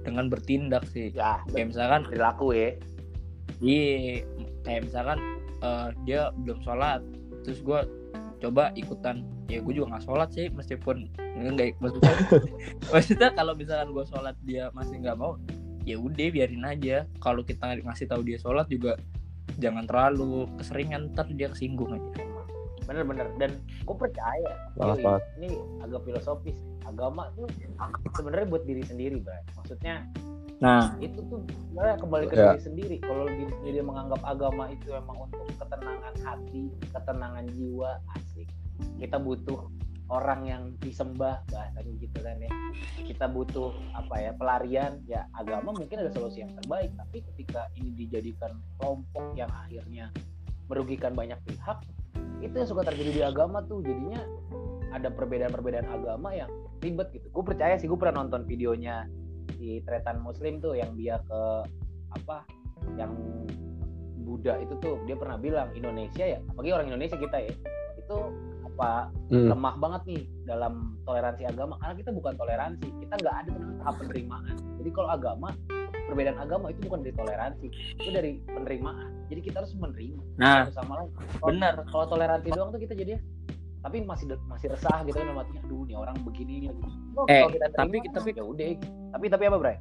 dengan 0.08 0.32
bertindak 0.32 0.88
sih. 0.90 1.12
Ya 1.14 1.44
kayak 1.52 1.76
misalkan 1.76 2.02
perilaku 2.08 2.56
ya. 2.56 2.70
Iya, 3.62 4.24
kayak 4.66 4.82
misalkan 4.90 5.20
eh, 5.64 5.88
dia 6.04 6.32
belum 6.44 6.60
sholat, 6.64 7.00
terus 7.48 7.60
gue 7.64 7.80
coba 8.46 8.70
ikutan, 8.78 9.26
ya 9.50 9.60
gue 9.60 9.74
juga 9.74 9.98
nggak 9.98 10.06
sholat 10.06 10.30
sih, 10.30 10.48
meskipun 10.54 11.10
nggak 11.18 11.82
maksudnya, 11.82 12.14
maksudnya 12.94 13.30
kalau 13.34 13.54
misalkan 13.58 13.90
gue 13.92 14.06
sholat 14.06 14.36
dia 14.46 14.70
masih 14.78 15.02
nggak 15.02 15.18
mau, 15.18 15.42
ya 15.82 15.98
udah 15.98 16.28
biarin 16.30 16.64
aja. 16.64 17.10
Kalau 17.18 17.42
kita 17.42 17.82
ngasih 17.82 18.06
tahu 18.06 18.22
dia 18.22 18.38
sholat 18.38 18.70
juga 18.70 18.96
jangan 19.58 19.90
terlalu 19.90 20.46
keseringan, 20.62 21.14
ntar 21.14 21.26
dia 21.34 21.50
kesinggung 21.50 21.98
aja. 21.98 22.24
bener-bener 22.86 23.26
dan 23.42 23.58
gue 23.82 23.98
percaya 23.98 24.52
yoi, 24.78 25.02
maaf. 25.02 25.18
ini 25.42 25.58
agak 25.82 26.06
filosofis 26.06 26.54
agama 26.86 27.34
tuh 27.34 27.50
sebenarnya 28.14 28.46
buat 28.46 28.62
diri 28.70 28.86
sendiri 28.86 29.18
bro 29.26 29.34
maksudnya 29.58 30.06
Nah, 30.64 30.96
itu 31.04 31.20
tuh 31.28 31.44
sebenarnya 31.68 31.96
kembali 32.00 32.26
ke 32.32 32.36
Ya. 32.40 32.56
diri 32.56 32.62
sendiri. 32.64 32.96
Kalau 33.04 33.28
diri 33.28 33.52
sendiri 33.60 33.80
menganggap 33.84 34.22
agama 34.24 34.72
itu 34.72 34.88
emang 34.96 35.28
untuk 35.28 35.44
ketenangan 35.60 36.16
hati 36.24 36.72
ketenangan 36.96 37.46
jiwa 37.52 38.00
asik. 38.16 38.48
Kita 38.96 39.20
butuh 39.20 39.68
orang 40.08 40.46
yang 40.48 40.64
disembah 40.80 41.44
bahasanya 41.52 41.92
gitu 42.00 42.18
kan 42.24 42.40
ya. 42.40 42.52
Kita 43.04 43.28
butuh 43.28 43.76
apa 44.00 44.16
ya 44.22 44.32
pelarian. 44.40 45.04
Ya 45.12 45.28
agama 45.36 45.76
mungkin 45.76 46.00
ada 46.00 46.12
solusi 46.16 46.40
yang 46.40 46.56
terbaik 46.56 46.96
tapi 46.96 47.20
ketika 47.34 47.68
ini 47.76 47.92
dijadikan 47.92 48.56
kelompok 48.80 49.36
yang 49.36 49.52
akhirnya 49.52 50.08
merugikan 50.72 51.12
banyak 51.14 51.38
pihak 51.46 51.84
itu 52.42 52.56
yang 52.56 52.70
suka 52.70 52.88
terjadi 52.88 53.12
di 53.12 53.24
agama 53.28 53.60
tuh. 53.68 53.84
Jadinya 53.84 54.24
ada 54.96 55.12
perbedaan-perbedaan 55.12 55.92
agama 55.92 56.32
yang 56.32 56.48
ribet 56.80 57.12
gitu. 57.12 57.28
Gue 57.36 57.44
percaya 57.44 57.76
sih 57.76 57.92
gue 57.92 58.00
pernah 58.00 58.24
nonton 58.24 58.48
videonya 58.48 59.04
di 59.66 59.82
tretan 59.82 60.22
muslim 60.22 60.62
tuh 60.62 60.78
yang 60.78 60.94
dia 60.94 61.18
ke 61.26 61.42
apa 62.14 62.46
yang 63.02 63.18
Buddha 64.22 64.62
itu 64.62 64.78
tuh 64.78 65.02
dia 65.10 65.18
pernah 65.18 65.42
bilang 65.42 65.74
Indonesia 65.74 66.22
ya 66.22 66.40
apalagi 66.54 66.70
orang 66.70 66.88
Indonesia 66.94 67.18
kita 67.18 67.38
ya 67.42 67.54
itu 67.98 68.18
apa 68.70 69.10
Hmm. 69.26 69.50
lemah 69.50 69.74
banget 69.82 70.02
nih 70.06 70.24
dalam 70.46 70.94
toleransi 71.10 71.50
agama 71.50 71.82
karena 71.82 71.98
kita 71.98 72.12
bukan 72.14 72.34
toleransi 72.38 72.88
kita 73.02 73.14
nggak 73.18 73.36
ada 73.42 73.52
tahap 73.82 73.96
penerimaan 73.98 74.54
jadi 74.78 74.90
kalau 74.94 75.10
agama 75.10 75.50
perbedaan 76.06 76.38
agama 76.38 76.70
itu 76.70 76.86
bukan 76.86 77.02
dari 77.02 77.16
toleransi 77.18 77.68
itu 77.98 78.10
dari 78.14 78.32
penerimaan 78.46 79.10
jadi 79.34 79.42
kita 79.42 79.66
harus 79.66 79.74
menerima 79.74 80.22
nah 80.38 80.70
sama 80.70 81.02
lain 81.02 81.10
benar. 81.42 81.74
kalau 81.90 82.06
toleransi 82.06 82.54
doang 82.54 82.70
tuh 82.70 82.78
kita 82.78 82.94
jadi 82.94 83.18
tapi 83.86 84.02
masih 84.02 84.26
masih 84.50 84.74
resah 84.74 85.06
gitu 85.06 85.14
kan 85.14 85.30
matinya 85.38 85.62
aduh 85.62 85.86
nih 85.86 85.94
orang 85.94 86.18
begini 86.26 86.66
gitu. 86.66 86.74
Oh, 87.14 87.30
Eh, 87.30 87.46
kita 87.54 87.70
tapi- 87.72 88.02
terima, 88.02 88.18
tapi- 88.18 88.34
ya 88.34 88.44
udah 88.44 88.68
tapi 89.14 89.26
tapi 89.30 89.44
apa 89.46 89.58
Bray? 89.62 89.78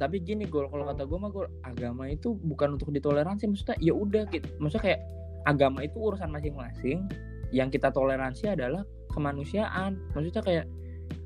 Tapi 0.00 0.16
gini 0.24 0.48
gol, 0.48 0.64
kalau 0.72 0.88
kata 0.88 1.04
gue 1.04 1.18
mah 1.20 1.28
gol, 1.28 1.44
agama 1.60 2.08
itu 2.08 2.32
bukan 2.32 2.80
untuk 2.80 2.88
ditoleransi, 2.88 3.44
maksudnya 3.44 3.76
ya 3.84 3.92
udah 3.92 4.24
gitu. 4.32 4.48
Maksudnya 4.56 4.84
kayak 4.88 5.00
agama 5.44 5.84
itu 5.84 6.00
urusan 6.00 6.32
masing-masing. 6.32 7.04
Yang 7.52 7.76
kita 7.76 7.92
toleransi 7.92 8.48
adalah 8.48 8.88
kemanusiaan. 9.12 10.00
Maksudnya 10.16 10.40
kayak 10.40 10.66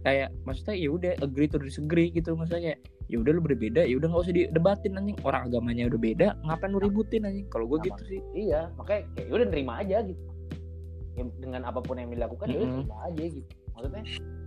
kayak 0.03 0.29
maksudnya 0.43 0.75
ya 0.75 0.89
udah 0.91 1.13
agree 1.23 1.47
to 1.47 1.57
disagree 1.57 2.09
gitu 2.11 2.33
maksudnya 2.37 2.73
kayak 2.73 2.81
ya 3.05 3.17
udah 3.21 3.33
lu 3.37 3.41
berbeda 3.41 3.85
ya 3.85 3.97
udah 3.97 4.09
nggak 4.13 4.23
usah 4.25 4.35
didebatin 4.37 4.97
anjing 4.97 5.17
orang 5.25 5.49
agamanya 5.49 5.89
udah 5.89 6.01
beda 6.01 6.29
ngapain 6.41 6.73
lu 6.73 6.81
ributin 6.81 7.25
anjing 7.25 7.45
kalau 7.49 7.69
gue 7.69 7.85
gitu 7.85 8.03
sih 8.09 8.21
iya 8.33 8.69
makanya 8.77 9.09
kayak 9.17 9.29
udah 9.29 9.47
nerima 9.49 9.73
aja 9.81 10.05
gitu 10.05 10.17
ya, 10.21 10.33
dengan 11.15 11.63
apa 11.63 11.81
pun 11.81 11.97
yang 11.99 12.11
dilakukan 12.11 12.51
ya 12.51 12.59
udah 12.59 12.69
Mm-mm. 12.69 12.83
terima 12.85 12.97
aja 13.07 13.25
gitu. 13.31 13.51
Maksudnya 13.75 14.05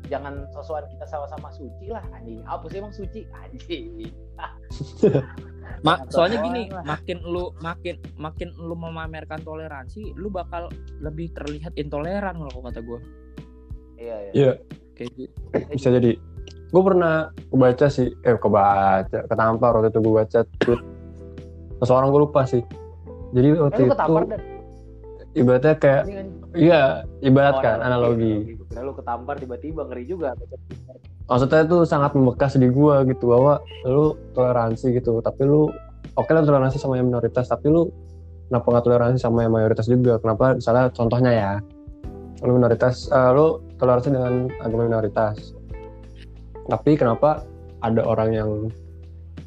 jangan 0.08 0.34
sosokan 0.56 0.86
kita 0.88 1.06
sama-sama 1.08 1.50
suci 1.52 1.86
lah 1.92 2.04
anjing. 2.16 2.44
Apa 2.48 2.66
sih 2.72 2.78
emang 2.80 2.96
suci? 2.96 3.22
Anjing. 3.32 4.12
Ma- 5.86 6.04
soalnya 6.10 6.42
gini 6.42 6.72
lah. 6.72 6.84
makin 6.88 7.20
lu 7.22 7.52
makin 7.60 8.00
makin 8.18 8.50
lu 8.56 8.74
memamerkan 8.74 9.44
toleransi 9.44 10.16
lu 10.16 10.32
bakal 10.32 10.72
lebih 11.04 11.30
terlihat 11.36 11.76
intoleran 11.76 12.40
kalau 12.40 12.64
kata 12.66 12.80
gue 12.82 13.00
iya 14.00 14.16
iya. 14.18 14.32
Iya, 14.34 14.52
kayak 14.94 15.12
gitu. 15.18 15.38
Bisa 15.74 15.90
jadi. 15.90 16.12
Gue 16.68 16.84
pernah 16.84 17.32
kebaca 17.50 17.88
sih, 17.88 18.12
eh 18.28 18.38
kebaca, 18.38 19.20
ketampar 19.26 19.72
waktu 19.74 19.90
itu 19.90 20.00
gue 20.04 20.14
baca 20.14 20.40
tweet. 20.62 20.82
Seseorang 21.82 22.14
gue 22.14 22.22
lupa 22.28 22.42
sih. 22.46 22.62
Jadi 23.34 23.48
eh, 23.56 23.62
waktu 23.62 23.80
lu 23.82 23.86
itu 23.90 23.94
ketampar 23.98 24.24
dan 24.30 24.42
ibaratnya 25.38 25.76
kayak, 25.78 26.04
kan 26.10 26.28
iya 26.58 26.82
ibarat 27.22 27.56
Oh, 27.58 27.62
kan 27.62 27.78
analogi. 27.86 28.58
Kira 28.68 28.82
lu 28.82 28.94
ketampar 28.98 29.36
tiba-tiba 29.38 29.86
ngeri 29.86 30.04
juga 30.10 30.34
Maksudnya 31.28 31.68
itu 31.68 31.78
sangat 31.84 32.16
membekas 32.16 32.56
di 32.56 32.72
gue 32.72 32.96
gitu 33.12 33.36
bahwa 33.36 33.60
lu 33.84 34.16
toleransi 34.32 34.96
gitu, 34.96 35.20
tapi 35.20 35.44
lu 35.44 35.68
oke 36.16 36.32
lah 36.32 36.42
toleransi 36.48 36.80
sama 36.80 36.96
yang 36.96 37.12
minoritas, 37.12 37.52
tapi 37.52 37.68
lu 37.68 37.92
kenapa 38.48 38.68
nggak 38.72 38.86
toleransi 38.88 39.18
sama 39.20 39.44
yang 39.44 39.52
mayoritas 39.52 39.92
juga? 39.92 40.24
Kenapa? 40.24 40.56
Misalnya 40.56 40.88
contohnya 40.96 41.32
ya, 41.36 41.52
lu 42.48 42.56
minoritas, 42.56 43.12
eh, 43.12 43.30
lu 43.36 43.60
toleransi 43.76 44.08
dengan 44.16 44.48
agama 44.64 44.88
minoritas, 44.88 45.52
tapi 46.72 46.96
kenapa 46.96 47.44
ada 47.84 48.02
orang 48.08 48.30
yang 48.32 48.50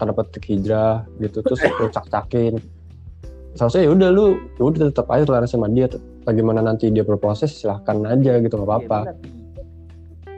tanda 0.01 0.17
petik 0.17 0.49
hijrah 0.49 1.05
gitu 1.21 1.45
terus 1.45 1.61
lu 1.61 1.93
cak-cakin 1.93 2.57
seharusnya 3.55 3.83
ya 3.87 3.91
udah 3.91 4.09
lu 4.15 4.27
ya 4.59 4.63
udah 4.67 4.81
tetap 4.91 5.07
aja 5.11 5.25
toleransi 5.27 5.55
sama 5.59 5.69
dia. 5.71 5.87
Bagaimana 6.23 6.61
nanti 6.63 6.93
dia 6.93 7.03
berproses 7.03 7.57
silahkan 7.57 7.97
aja 8.07 8.39
gitu 8.39 8.55
nggak 8.61 8.69
apa-apa. 8.69 8.99
Iya, 9.09 9.15
bener. 9.17 9.39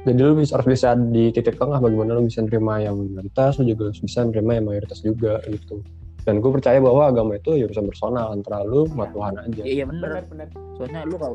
jadi 0.03 0.19
lu 0.19 0.35
bisa 0.35 0.59
harus 0.59 0.69
bisa 0.71 0.89
di 0.99 1.31
titik 1.31 1.59
tengah 1.59 1.79
bagaimana 1.79 2.19
lu 2.19 2.27
bisa 2.27 2.43
nerima 2.43 2.83
yang 2.83 2.99
minoritas 2.99 3.59
lu 3.63 3.71
juga 3.71 3.91
harus 3.91 4.01
bisa 4.03 4.27
nerima 4.27 4.59
yang 4.59 4.67
mayoritas 4.67 4.99
juga 5.03 5.43
gitu. 5.47 5.83
Dan 6.23 6.39
gue 6.39 6.51
percaya 6.55 6.79
bahwa 6.79 7.11
agama 7.11 7.35
itu 7.35 7.59
ya 7.59 7.67
bisa 7.67 7.83
personal 7.83 8.31
antara 8.31 8.63
lu 8.63 8.87
sama 8.87 9.11
Ya. 9.11 9.13
Tuhan 9.15 9.35
aja. 9.43 9.63
Iya 9.67 9.85
bener. 9.91 10.09
Bener 10.09 10.25
bener. 10.31 10.49
Soalnya 10.79 11.01
lu 11.07 11.15
nggak 11.19 11.33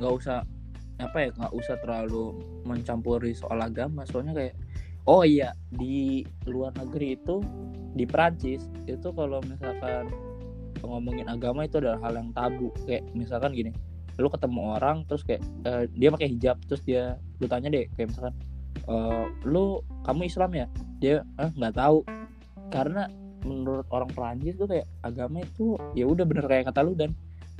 nggak 0.00 0.12
usah 0.12 0.38
apa 1.00 1.16
ya 1.18 1.28
nggak 1.34 1.52
usah 1.56 1.76
terlalu 1.80 2.24
mencampuri 2.68 3.32
soal 3.32 3.58
agama. 3.64 4.04
Soalnya 4.04 4.36
kayak 4.36 4.54
oh 5.08 5.24
iya 5.24 5.56
di 5.72 6.22
luar 6.44 6.76
negeri 6.76 7.16
itu 7.18 7.40
di 7.96 8.04
Prancis 8.04 8.68
itu 8.86 9.08
kalau 9.12 9.40
misalkan 9.48 10.08
ngomongin 10.86 11.26
agama 11.30 11.66
itu 11.66 11.78
adalah 11.78 11.98
hal 12.02 12.18
yang 12.18 12.30
tabu. 12.34 12.68
Kayak 12.86 13.06
misalkan 13.14 13.52
gini 13.54 13.72
lu 14.20 14.28
ketemu 14.28 14.76
orang 14.76 15.08
terus 15.08 15.24
kayak 15.24 15.40
eh, 15.64 15.88
dia 15.96 16.12
pakai 16.12 16.28
hijab 16.36 16.60
terus 16.68 16.84
dia 16.84 17.16
lu 17.40 17.48
tanya 17.48 17.72
deh 17.72 17.88
kayak 17.96 18.12
misalkan 18.12 18.34
eh, 18.86 19.24
lu 19.48 19.80
kamu 20.04 20.28
Islam 20.28 20.50
ya? 20.52 20.66
Dia 21.00 21.14
ah 21.40 21.50
nggak 21.54 21.74
tahu. 21.74 21.98
Karena 22.72 23.08
menurut 23.42 23.86
orang 23.90 24.10
Prancis 24.12 24.54
tuh 24.54 24.70
kayak 24.70 24.86
agama 25.02 25.42
itu 25.42 25.74
ya 25.98 26.06
udah 26.06 26.22
bener 26.22 26.46
kayak 26.46 26.70
kata 26.70 26.86
lu 26.86 26.94
dan 26.94 27.10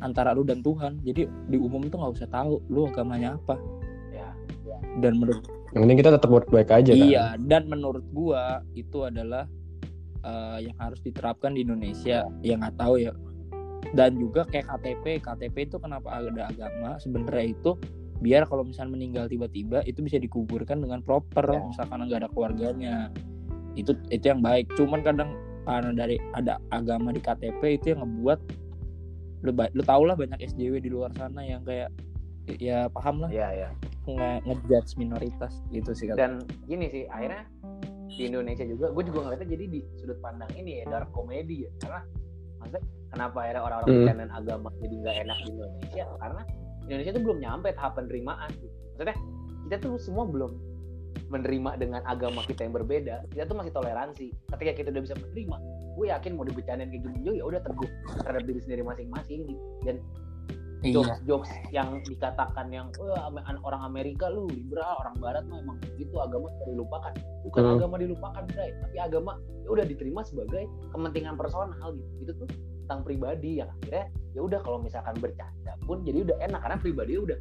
antara 0.03 0.37
lu 0.37 0.45
dan 0.45 0.61
Tuhan. 0.63 1.01
Jadi 1.03 1.27
di 1.49 1.57
umum 1.59 1.87
tuh 1.89 1.99
nggak 1.99 2.15
usah 2.21 2.29
tahu 2.31 2.63
lu 2.71 2.87
agamanya 2.87 3.39
apa. 3.39 3.57
Ya. 4.13 4.29
Dan 5.01 5.19
menurut 5.19 5.43
yang 5.73 5.89
penting 5.89 5.99
kita 6.05 6.11
tetap 6.21 6.29
buat 6.29 6.47
baik 6.53 6.69
aja 6.69 6.93
kan? 6.93 7.01
Iya 7.01 7.25
dan 7.49 7.65
menurut 7.65 8.05
gua 8.13 8.61
itu 8.77 9.09
adalah 9.09 9.49
eh, 10.23 10.59
yang 10.71 10.77
harus 10.79 11.01
diterapkan 11.03 11.55
di 11.55 11.67
Indonesia 11.67 12.27
ya 12.43 12.55
nggak 12.59 12.77
tahu 12.79 13.03
ya. 13.03 13.13
Dan 13.93 14.17
juga 14.17 14.47
kayak 14.47 14.71
KTP 14.71 15.05
KTP 15.21 15.57
itu 15.69 15.77
kenapa 15.83 16.23
ada 16.23 16.49
agama 16.49 16.97
sebenarnya 17.03 17.53
itu 17.53 17.77
biar 18.23 18.47
kalau 18.47 18.63
misalnya 18.63 18.95
meninggal 18.95 19.27
tiba-tiba 19.27 19.83
itu 19.83 19.99
bisa 19.99 20.17
dikuburkan 20.23 20.79
dengan 20.79 21.03
proper 21.03 21.43
Ya. 21.51 21.61
misalkan 21.67 22.07
nggak 22.07 22.21
ada 22.23 22.31
keluarganya. 22.31 22.97
Itu 23.75 23.99
itu 24.15 24.25
yang 24.31 24.41
baik. 24.41 24.71
Cuman 24.79 25.03
kadang 25.03 25.35
karena 25.67 25.91
dari 25.95 26.17
ada 26.35 26.59
agama 26.71 27.11
di 27.11 27.19
KTP 27.23 27.83
itu 27.83 27.95
yang 27.95 28.07
ngebuat 28.07 28.39
lu, 29.43 29.51
lu 29.55 29.83
tau 29.83 30.03
lah 30.07 30.15
banyak 30.15 30.39
SJW 30.39 30.79
di 30.79 30.91
luar 30.91 31.11
sana 31.19 31.43
yang 31.43 31.67
kayak 31.67 31.91
ya 32.63 32.87
paham 32.91 33.23
lah. 33.27 33.31
Iya 33.31 33.49
iya 33.55 33.71
nge 34.03 34.31
ngejudge 34.51 34.99
minoritas 34.99 35.63
gitu 35.71 35.95
sih 35.95 36.11
kata. 36.11 36.19
dan 36.19 36.33
gini 36.67 36.91
sih 36.91 37.05
akhirnya 37.07 37.47
di 38.13 38.23
Indonesia 38.29 38.65
juga 38.69 38.87
gue 38.93 39.05
juga 39.09 39.19
ngeliatnya 39.25 39.49
jadi 39.57 39.65
di 39.69 39.81
sudut 39.97 40.19
pandang 40.21 40.51
ini 40.59 40.83
ya 40.83 40.85
dark 40.89 41.09
comedy 41.17 41.65
ya 41.65 41.71
karena 41.81 42.01
maksudnya 42.61 42.83
kenapa 43.13 43.37
akhirnya 43.45 43.63
orang-orang 43.65 43.89
Hmm. 43.89 43.99
bercandaan 44.05 44.33
agama 44.33 44.69
jadi 44.81 44.95
nggak 45.01 45.17
enak 45.27 45.37
di 45.37 45.49
Indonesia 45.53 46.05
karena 46.21 46.43
Indonesia 46.83 47.13
tuh 47.15 47.23
belum 47.23 47.39
nyampe 47.41 47.69
tahap 47.79 47.93
penerimaan 47.97 48.51
gitu. 48.59 48.77
maksudnya 48.95 49.17
kita 49.69 49.77
tuh 49.81 49.95
semua 49.97 50.25
belum 50.29 50.53
menerima 51.29 51.71
dengan 51.81 52.01
agama 52.05 52.41
kita 52.45 52.65
yang 52.65 52.75
berbeda 52.77 53.25
kita 53.33 53.45
tuh 53.49 53.57
masih 53.57 53.73
toleransi 53.73 54.27
ketika 54.57 54.73
kita 54.77 54.89
udah 54.93 55.03
bisa 55.05 55.15
menerima 55.17 55.57
gue 55.93 56.07
yakin 56.09 56.31
mau 56.37 56.45
dibicarain 56.45 56.89
kayak 56.89 57.03
gini 57.05 57.17
juga 57.21 57.33
ya 57.37 57.45
udah 57.49 57.61
teguh 57.65 57.89
terhadap 58.25 58.43
diri 58.49 58.61
sendiri 58.65 58.83
masing-masing 58.85 59.41
gitu. 59.49 59.63
dan. 59.85 59.97
Jokes 60.85 61.19
jokes 61.23 61.51
yang 61.71 62.03
dikatakan 62.03 62.67
yang 62.69 62.91
"Wah, 62.99 63.31
Ame- 63.31 63.45
an- 63.47 63.63
orang 63.63 63.87
Amerika 63.87 64.27
lu 64.27 64.51
liberal 64.51 64.99
orang 64.99 65.15
Barat 65.17 65.45
mah 65.47 65.63
emang 65.63 65.79
gitu 65.95 66.19
agama 66.19 66.51
dilupakan 66.67 67.13
bukan 67.43 67.63
Hmm. 67.63 67.75
agama 67.79 67.95
dilupakan 67.97 68.43
Bray 68.49 68.71
tapi 68.77 68.97
agama 68.99 69.33
ya 69.63 69.69
udah 69.71 69.85
diterima 69.87 70.21
sebagai 70.23 70.67
kepentingan 70.91 71.39
personal 71.39 71.95
gitu 71.95 72.11
itu 72.19 72.33
tuh 72.35 72.49
tentang 72.83 73.01
pribadi 73.07 73.63
yang 73.63 73.71
akhirnya 73.71 74.05
ya 74.35 74.41
udah 74.43 74.59
kalau 74.59 74.83
misalkan 74.83 75.15
bercanda 75.17 75.73
pun 75.85 76.03
jadi 76.03 76.27
udah 76.27 76.37
enak 76.43 76.61
karena 76.61 76.77
pribadi 76.77 77.13
udah 77.15 77.39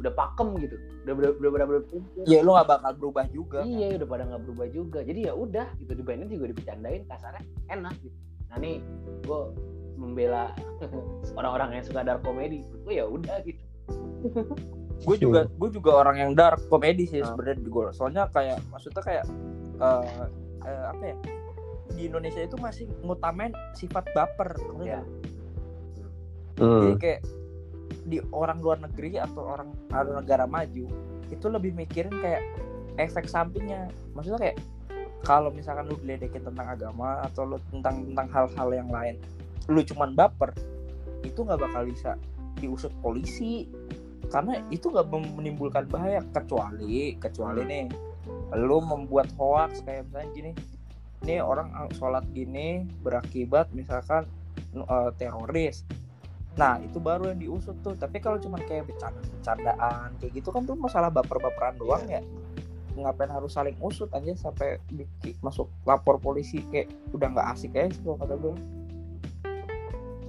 udah 0.00 0.12
pakem 0.16 0.48
gitu 0.58 0.76
udah 1.04 1.12
udah 1.14 1.30
udah 1.36 1.48
udah, 1.52 1.64
udah. 1.68 2.24
Ya 2.24 2.40
lu 2.40 2.56
gak 2.56 2.66
bakal 2.66 2.92
berubah 2.96 3.24
juga. 3.28 3.60
iya 3.62 3.94
udah 3.94 4.08
pada 4.08 4.24
nggak 4.24 4.42
berubah 4.42 4.66
juga 4.66 4.98
jadi 5.04 5.20
ya 5.28 5.32
udah 5.36 5.66
gitu 5.76 5.92
dibanding 5.94 6.26
juga 6.26 6.46
dibercandain 6.50 7.04
kasarnya 7.06 7.42
enak 7.68 7.94
gitu 8.00 8.16
nah 8.48 8.56
nih 8.58 8.82
gue 9.22 9.40
membela 10.00 10.56
orang-orang 11.38 11.76
yang 11.76 11.84
suka 11.84 12.00
dark 12.00 12.24
comedy 12.24 12.64
gue 12.88 12.94
ya 12.96 13.04
udah 13.04 13.36
gitu 13.44 13.60
gue 15.00 15.16
juga 15.16 15.48
gue 15.48 15.68
juga 15.70 15.90
orang 15.96 16.16
yang 16.18 16.30
dark 16.32 16.60
komedi 16.66 17.04
sih 17.04 17.20
Ah. 17.20 17.32
sebenarnya 17.32 17.60
gue 17.62 17.86
soalnya 17.92 18.22
kayak 18.32 18.58
maksudnya 18.68 19.02
kayak 19.04 19.24
eh, 19.76 20.24
eh, 20.64 20.84
apa 20.88 21.02
ya 21.04 21.16
di 21.90 22.02
Indonesia 22.06 22.40
itu 22.40 22.56
masih 22.56 22.88
ngutamain 23.02 23.52
sifat 23.74 24.08
baper 24.12 24.56
Ya. 24.80 25.00
Hmm. 26.56 26.80
jadi 26.84 26.96
kayak 26.96 27.20
di 28.04 28.18
orang 28.32 28.60
luar 28.60 28.80
negeri 28.80 29.16
atau 29.16 29.44
orang 29.44 29.72
atau 29.88 30.12
negara 30.12 30.44
maju 30.44 30.84
itu 31.28 31.46
lebih 31.46 31.72
mikirin 31.72 32.12
kayak 32.20 32.42
efek 32.96 33.24
sampingnya 33.24 33.88
maksudnya 34.12 34.40
kayak 34.40 34.56
kalau 35.20 35.52
misalkan 35.52 35.84
lu 35.84 35.96
diledekin 36.00 36.40
tentang 36.40 36.64
agama 36.68 37.20
atau 37.24 37.44
lu 37.44 37.56
tentang 37.68 38.08
tentang 38.08 38.28
hal-hal 38.28 38.68
yang 38.72 38.88
lain 38.88 39.16
lu 39.68 39.84
cuman 39.84 40.16
baper 40.16 40.54
itu 41.26 41.44
nggak 41.44 41.60
bakal 41.60 41.82
bisa 41.84 42.16
diusut 42.60 42.92
polisi. 43.04 43.68
Karena 44.30 44.62
itu 44.70 44.88
nggak 44.88 45.10
menimbulkan 45.10 45.90
bahaya 45.90 46.22
kecuali 46.30 47.18
kecuali 47.18 47.66
nih 47.66 47.86
lu 48.54 48.82
membuat 48.82 49.30
hoax 49.38 49.82
kayak 49.82 50.06
misalnya 50.10 50.28
gini. 50.34 50.52
Ini 51.20 51.44
orang 51.44 51.74
sholat 51.98 52.24
gini 52.32 52.86
berakibat 53.02 53.74
misalkan 53.74 54.26
eh, 54.74 55.10
teroris. 55.18 55.82
Nah 56.58 56.78
itu 56.82 56.98
baru 56.98 57.34
yang 57.34 57.40
diusut 57.42 57.76
tuh. 57.82 57.94
Tapi 57.98 58.18
kalau 58.22 58.38
cuma 58.38 58.58
kayak 58.62 58.86
bercanda 58.86 59.18
bercandaan 59.18 60.08
kayak 60.18 60.32
gitu 60.34 60.48
kan 60.54 60.62
tuh 60.66 60.78
masalah 60.78 61.10
baper-baperan 61.10 61.74
doang 61.78 62.04
ya. 62.06 62.22
Ngapain 62.98 63.30
harus 63.30 63.54
saling 63.54 63.78
usut 63.78 64.10
aja 64.10 64.34
sampai 64.34 64.78
masuk 65.42 65.70
lapor 65.86 66.18
polisi 66.18 66.62
kayak 66.70 66.90
udah 67.14 67.30
nggak 67.30 67.48
asik 67.54 67.70
sih 67.74 68.02
kalau 68.02 68.18
kata 68.18 68.34
gue 68.34 68.54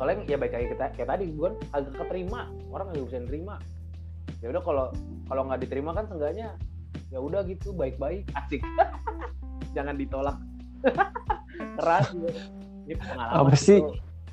soalnya 0.02 0.26
ya 0.26 0.34
baik 0.34 0.50
kayak 0.50 0.68
kita 0.74 0.86
kayak 0.98 1.10
tadi 1.14 1.26
gue 1.30 1.50
agak 1.70 1.94
keterima 1.94 2.50
orang 2.74 2.90
nggak 2.90 3.06
bisa 3.06 3.22
nerima. 3.22 3.56
Ya 4.42 4.50
udah 4.50 4.62
kalau 4.66 4.86
kalau 5.30 5.46
nggak 5.46 5.62
diterima 5.62 5.94
kan 5.94 6.10
seenggaknya 6.10 6.58
ya 7.14 7.22
udah 7.22 7.46
gitu 7.46 7.70
baik-baik. 7.70 8.26
Asik. 8.34 8.66
Jangan 9.78 9.94
ditolak. 9.96 10.42
Keras 11.78 12.10
gitu. 12.10 12.34
ini 12.82 12.98
pengalaman 12.98 13.46
Apa 13.46 13.54
sih? 13.54 13.78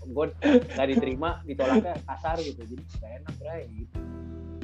gue 0.08 0.26
nggak 0.72 0.88
diterima 0.88 1.44
ditolaknya 1.44 2.00
kasar 2.08 2.40
gitu. 2.40 2.64
Jadi 2.64 2.82
gak 2.96 3.10
enak 3.20 3.34
bray 3.36 3.62
gitu. 3.68 3.96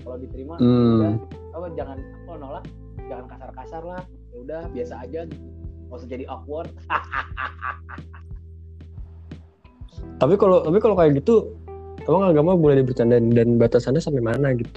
Kalau 0.00 0.16
diterima 0.16 0.56
ya 0.56 0.64
Hmm. 0.64 0.96
udah. 0.96 1.12
Apa 1.52 1.66
jangan 1.76 1.98
kalau 2.24 2.38
nolak. 2.40 2.64
Jangan 3.04 3.24
kasar-kasar 3.28 3.82
lah. 3.84 4.02
Ya 4.32 4.36
udah 4.40 4.62
biasa 4.72 5.04
aja 5.04 5.20
gitu. 5.28 5.44
Nggak 5.84 5.98
usah 6.00 6.08
jadi 6.08 6.24
awkward 6.26 6.72
Tapi 10.18 10.34
kalau 10.38 10.62
tapi 10.64 10.78
kalau 10.82 10.94
kayak 10.98 11.18
gitu, 11.20 11.52
emang 12.06 12.30
agama 12.30 12.54
boleh 12.58 12.82
dibercandain 12.82 13.30
dan 13.34 13.60
batasannya 13.60 14.02
sampai 14.02 14.22
mana 14.22 14.54
gitu? 14.54 14.70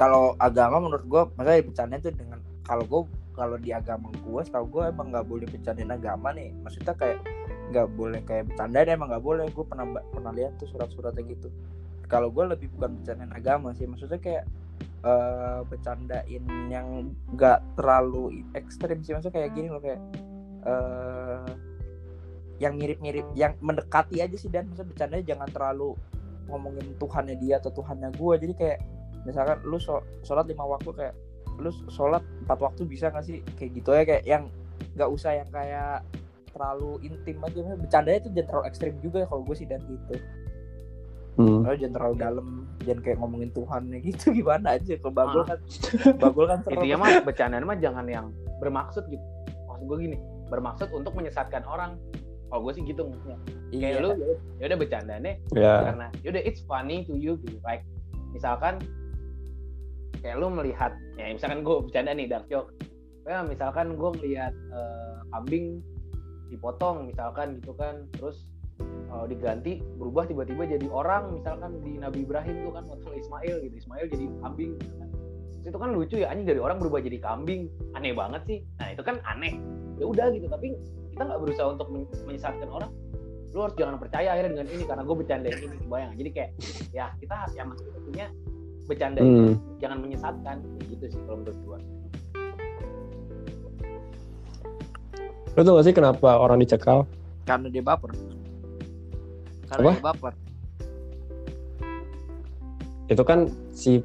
kalau 0.00 0.32
agama 0.40 0.80
menurut 0.80 1.04
gue 1.04 1.22
makanya 1.36 1.60
bercanda 1.68 2.00
tuh 2.00 2.16
dengan 2.16 2.40
kalau 2.64 2.88
gue 2.88 3.00
kalau 3.36 3.60
di 3.60 3.68
agama 3.76 4.08
gue 4.08 4.40
setahu 4.48 4.80
gue 4.80 4.82
emang 4.88 5.12
nggak 5.12 5.28
boleh 5.28 5.44
bercandain 5.44 5.92
agama 5.92 6.32
nih. 6.32 6.56
Maksudnya 6.64 6.96
kayak 6.96 7.20
nggak 7.68 7.88
boleh 7.92 8.20
kayak 8.24 8.48
bercanda 8.48 8.80
emang 8.88 9.12
nggak 9.12 9.24
boleh. 9.24 9.44
Gue 9.52 9.64
pernah 9.68 9.84
pernah 10.08 10.32
lihat 10.32 10.56
tuh 10.56 10.72
surat-suratnya 10.72 11.20
gitu. 11.28 11.52
Kalau 12.08 12.32
gue 12.32 12.48
lebih 12.48 12.72
bukan 12.80 12.96
bercandain 12.96 13.32
agama 13.36 13.76
sih 13.76 13.84
maksudnya 13.84 14.16
kayak 14.16 14.48
eh 15.04 15.60
bercandain 15.68 16.44
yang 16.72 17.12
nggak 17.36 17.60
terlalu 17.76 18.40
ekstrim 18.56 19.04
sih. 19.04 19.12
Maksudnya 19.12 19.36
kayak 19.36 19.52
gini 19.52 19.68
loh 19.68 19.84
kayak 19.84 20.00
eh 20.64 21.48
yang 22.60 22.76
mirip-mirip 22.76 23.24
yang 23.32 23.56
mendekati 23.58 24.20
aja 24.20 24.36
sih 24.36 24.52
dan. 24.52 24.68
Maksudnya 24.68 24.92
bercandanya 24.92 25.24
jangan 25.26 25.48
terlalu 25.48 25.96
ngomongin 26.46 26.86
Tuhannya 27.00 27.36
dia 27.38 27.56
atau 27.56 27.70
Tuhannya 27.72 28.10
gue 28.12 28.34
jadi 28.36 28.54
kayak 28.54 28.78
misalkan 29.22 29.56
lu 29.64 29.78
so- 29.78 30.04
sholat 30.20 30.44
lima 30.44 30.64
waktu 30.64 30.90
kayak 30.92 31.14
lu 31.56 31.68
sholat 31.88 32.20
empat 32.44 32.58
waktu 32.60 32.84
bisa 32.84 33.08
gak 33.08 33.24
sih? 33.24 33.40
Kayak 33.56 33.70
gitu 33.74 33.88
ya 33.92 34.02
kayak 34.04 34.24
yang 34.24 34.44
nggak 34.96 35.08
usah 35.08 35.40
yang 35.40 35.48
kayak 35.48 36.04
terlalu 36.52 37.00
intim 37.00 37.40
aja. 37.40 37.56
Maksudnya 37.56 37.78
bercandanya 37.80 38.18
tuh 38.20 38.30
jangan 38.32 38.48
terlalu 38.48 38.64
ekstrim 38.68 38.94
juga 39.00 39.20
kalau 39.24 39.42
gue 39.44 39.56
sih 39.56 39.66
dan 39.68 39.80
gitu. 39.88 40.14
Hmm. 41.38 41.62
Kalau 41.64 41.76
jangan 41.78 41.94
terlalu 41.96 42.16
dalam 42.18 42.46
jangan 42.84 43.00
kayak 43.00 43.18
ngomongin 43.22 43.50
Tuhan 43.54 43.82
gitu 44.02 44.24
gimana 44.42 44.66
aja? 44.76 44.92
Kalau 44.98 45.14
bagul 45.14 45.42
Ah. 45.44 45.46
kan 45.54 45.58
bagul 46.18 46.44
kan 46.44 46.58
serem. 46.60 46.74
intinya 46.76 46.96
mah 47.00 47.10
bercandaan 47.24 47.64
mah 47.64 47.78
jangan 47.78 48.04
yang 48.04 48.26
bermaksud 48.58 49.04
gitu. 49.08 49.24
Maksud 49.70 49.84
gue 49.86 49.98
gini 50.00 50.18
bermaksud 50.50 50.88
untuk 50.90 51.14
menyesatkan 51.14 51.62
orang 51.62 51.94
kalau 52.50 52.60
gue 52.66 52.72
sih 52.74 52.82
gitu 52.84 53.06
maksudnya. 53.06 53.38
Iya. 53.70 53.80
kayak 53.80 53.98
lu 54.02 54.10
ya 54.58 54.64
udah 54.66 54.78
bercandanya 54.78 55.32
Ya. 55.54 55.74
karena 55.86 56.06
yaudah 56.26 56.42
it's 56.42 56.60
funny 56.66 57.06
to 57.06 57.14
you 57.14 57.38
gitu. 57.40 57.56
Like 57.62 57.86
misalkan 58.34 58.82
kayak 60.20 60.36
lu 60.36 60.50
melihat 60.50 60.92
ya 61.16 61.32
misalkan 61.32 61.62
gue 61.62 61.76
bercanda 61.80 62.12
nih 62.12 62.28
dark 62.28 62.44
joke 62.46 62.74
ya 63.24 63.40
misalkan 63.40 63.94
gue 63.94 64.10
melihat 64.20 64.52
eh, 64.52 65.16
kambing 65.30 65.80
dipotong 66.50 67.06
misalkan 67.06 67.62
gitu 67.62 67.72
kan 67.72 68.04
terus 68.18 68.50
eh, 68.82 69.24
diganti 69.30 69.78
berubah 69.96 70.26
tiba-tiba 70.26 70.66
jadi 70.66 70.86
orang 70.90 71.38
misalkan 71.38 71.78
di 71.80 71.96
Nabi 71.96 72.26
Ibrahim 72.26 72.66
tuh 72.66 72.72
kan 72.74 72.84
potong 72.84 73.14
Ismail 73.14 73.56
gitu. 73.62 73.74
Ismail 73.78 74.06
jadi 74.10 74.26
kambing 74.42 74.70
gitu 74.76 74.94
kan. 74.98 75.08
Terus 75.60 75.66
itu 75.70 75.78
kan 75.78 75.90
lucu 75.92 76.16
ya 76.18 76.26
anjing 76.32 76.48
dari 76.48 76.60
orang 76.60 76.80
berubah 76.80 77.00
jadi 77.00 77.18
kambing. 77.20 77.68
Aneh 77.94 78.12
banget 78.16 78.42
sih. 78.48 78.58
Nah 78.80 78.88
itu 78.90 79.02
kan 79.04 79.20
aneh. 79.24 79.54
Ya 80.00 80.08
udah 80.08 80.26
gitu 80.32 80.48
tapi 80.48 80.72
kita 81.20 81.28
nggak 81.28 81.42
berusaha 81.44 81.68
untuk 81.68 81.88
men- 81.92 82.08
menyesatkan 82.24 82.68
orang 82.72 82.88
lu 83.52 83.60
harus 83.60 83.76
jangan 83.76 84.00
percaya 84.00 84.32
akhirnya 84.32 84.56
dengan 84.56 84.68
ini 84.72 84.84
karena 84.88 85.02
gue 85.04 85.16
bercandain 85.20 85.52
ini 85.52 85.76
bayang 85.84 86.16
jadi 86.16 86.30
kayak 86.32 86.50
ya 86.96 87.12
kita 87.20 87.36
yang 87.52 87.68
maksudnya 87.68 88.26
bercanda 88.88 89.20
Hmm. 89.20 89.52
jangan 89.76 89.98
menyesatkan 90.00 90.56
gitu 90.80 91.04
sih 91.12 91.20
kalau 91.28 91.44
menurut 91.44 91.60
gue 91.60 91.78
Lu 95.50 95.60
tau 95.60 95.76
gak 95.76 95.84
sih 95.84 95.92
kenapa 95.92 96.40
orang 96.40 96.56
dicekal? 96.56 97.04
karena 97.44 97.68
dia 97.68 97.84
baper 97.84 98.16
karena 99.68 99.82
Apa? 99.84 99.92
dia 99.92 100.04
baper 100.08 100.32
Itu 103.10 103.22
kan 103.22 103.44
si 103.70 104.00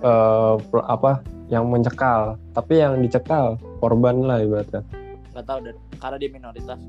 eh, 0.00 0.54
pel- 0.64 0.88
apa 0.88 1.20
yang 1.46 1.68
mencekal, 1.68 2.40
tapi 2.50 2.80
yang 2.80 2.96
dicekal 2.96 3.60
korban 3.84 4.24
lah 4.24 4.40
ibaratnya. 4.40 4.80
nggak 5.28 5.44
tahu 5.44 5.58
dan 5.60 5.76
karena 6.02 6.16
dia 6.18 6.30
minoritas 6.30 6.80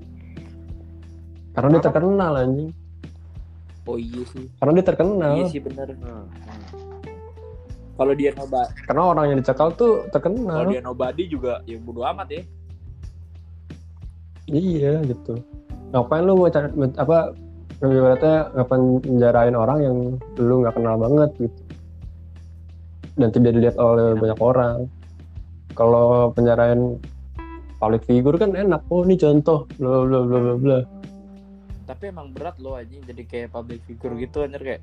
Karena 1.54 1.70
dia 1.72 1.84
terkenal 1.86 2.32
anjing. 2.34 2.74
oh 3.86 3.96
iya 3.96 4.22
sih 4.28 4.50
Karena 4.58 4.72
dia 4.74 4.86
terkenal. 4.86 5.32
iya 5.38 5.46
sih 5.48 5.62
bener 5.62 5.94
kalau 7.94 8.14
dia 8.18 8.34
nobody 8.34 8.74
Karena 8.84 9.04
orang 9.06 9.26
yang 9.30 9.38
dicekal 9.38 9.70
tuh 9.72 10.02
kalau 10.02 10.12
terkenal. 10.12 10.66
dia 10.66 10.82
nobody 10.82 11.24
juga 11.30 11.62
ya 11.64 11.78
bodo 11.78 12.02
amat 12.04 12.28
ya 12.28 12.42
Iya 14.44 15.00
gitu. 15.08 15.40
Ngapain 15.96 16.28
lu 16.28 16.36
mau 16.36 16.52
cari 16.52 16.68
apa 17.00 17.32
ibaratnya 17.80 18.52
ngapain 18.52 18.84
penjarain 19.00 19.56
orang 19.56 19.80
yang 19.80 19.98
lu 20.36 20.56
nggak 20.60 20.76
kenal 20.76 21.00
banget 21.00 21.30
gitu. 21.40 21.62
Dan 23.16 23.30
tidak 23.32 23.52
dilihat 23.56 23.78
oleh 23.80 24.12
banyak 24.14 24.40
orang. 24.44 24.92
Kalau 25.74 26.36
penjarain 26.36 27.00
public 27.84 28.04
figure 28.08 28.38
kan 28.40 28.56
enak. 28.56 28.82
Oh 28.88 29.04
ini 29.04 29.20
contoh 29.20 29.68
bla 29.76 30.08
bla 30.08 30.20
bla 30.24 30.40
bla 30.40 30.56
bla. 30.56 30.80
tapi 31.84 32.16
emang 32.16 32.32
berat 32.32 32.56
loh 32.64 32.80
aja 32.80 32.96
jadi 32.96 33.24
kayak 33.28 33.52
public 33.52 33.84
figure 33.84 34.16
gitu 34.16 34.48
anjir 34.48 34.64
kayak. 34.64 34.82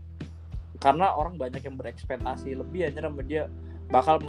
Karena 0.77 1.17
orang 1.17 1.41
banyak 1.41 1.65
yang 1.65 1.81
berekspektasi 1.81 2.53
lebih 2.61 2.93
anjir 2.93 3.01
sama 3.09 3.25
dia 3.25 3.49
bakal 3.89 4.21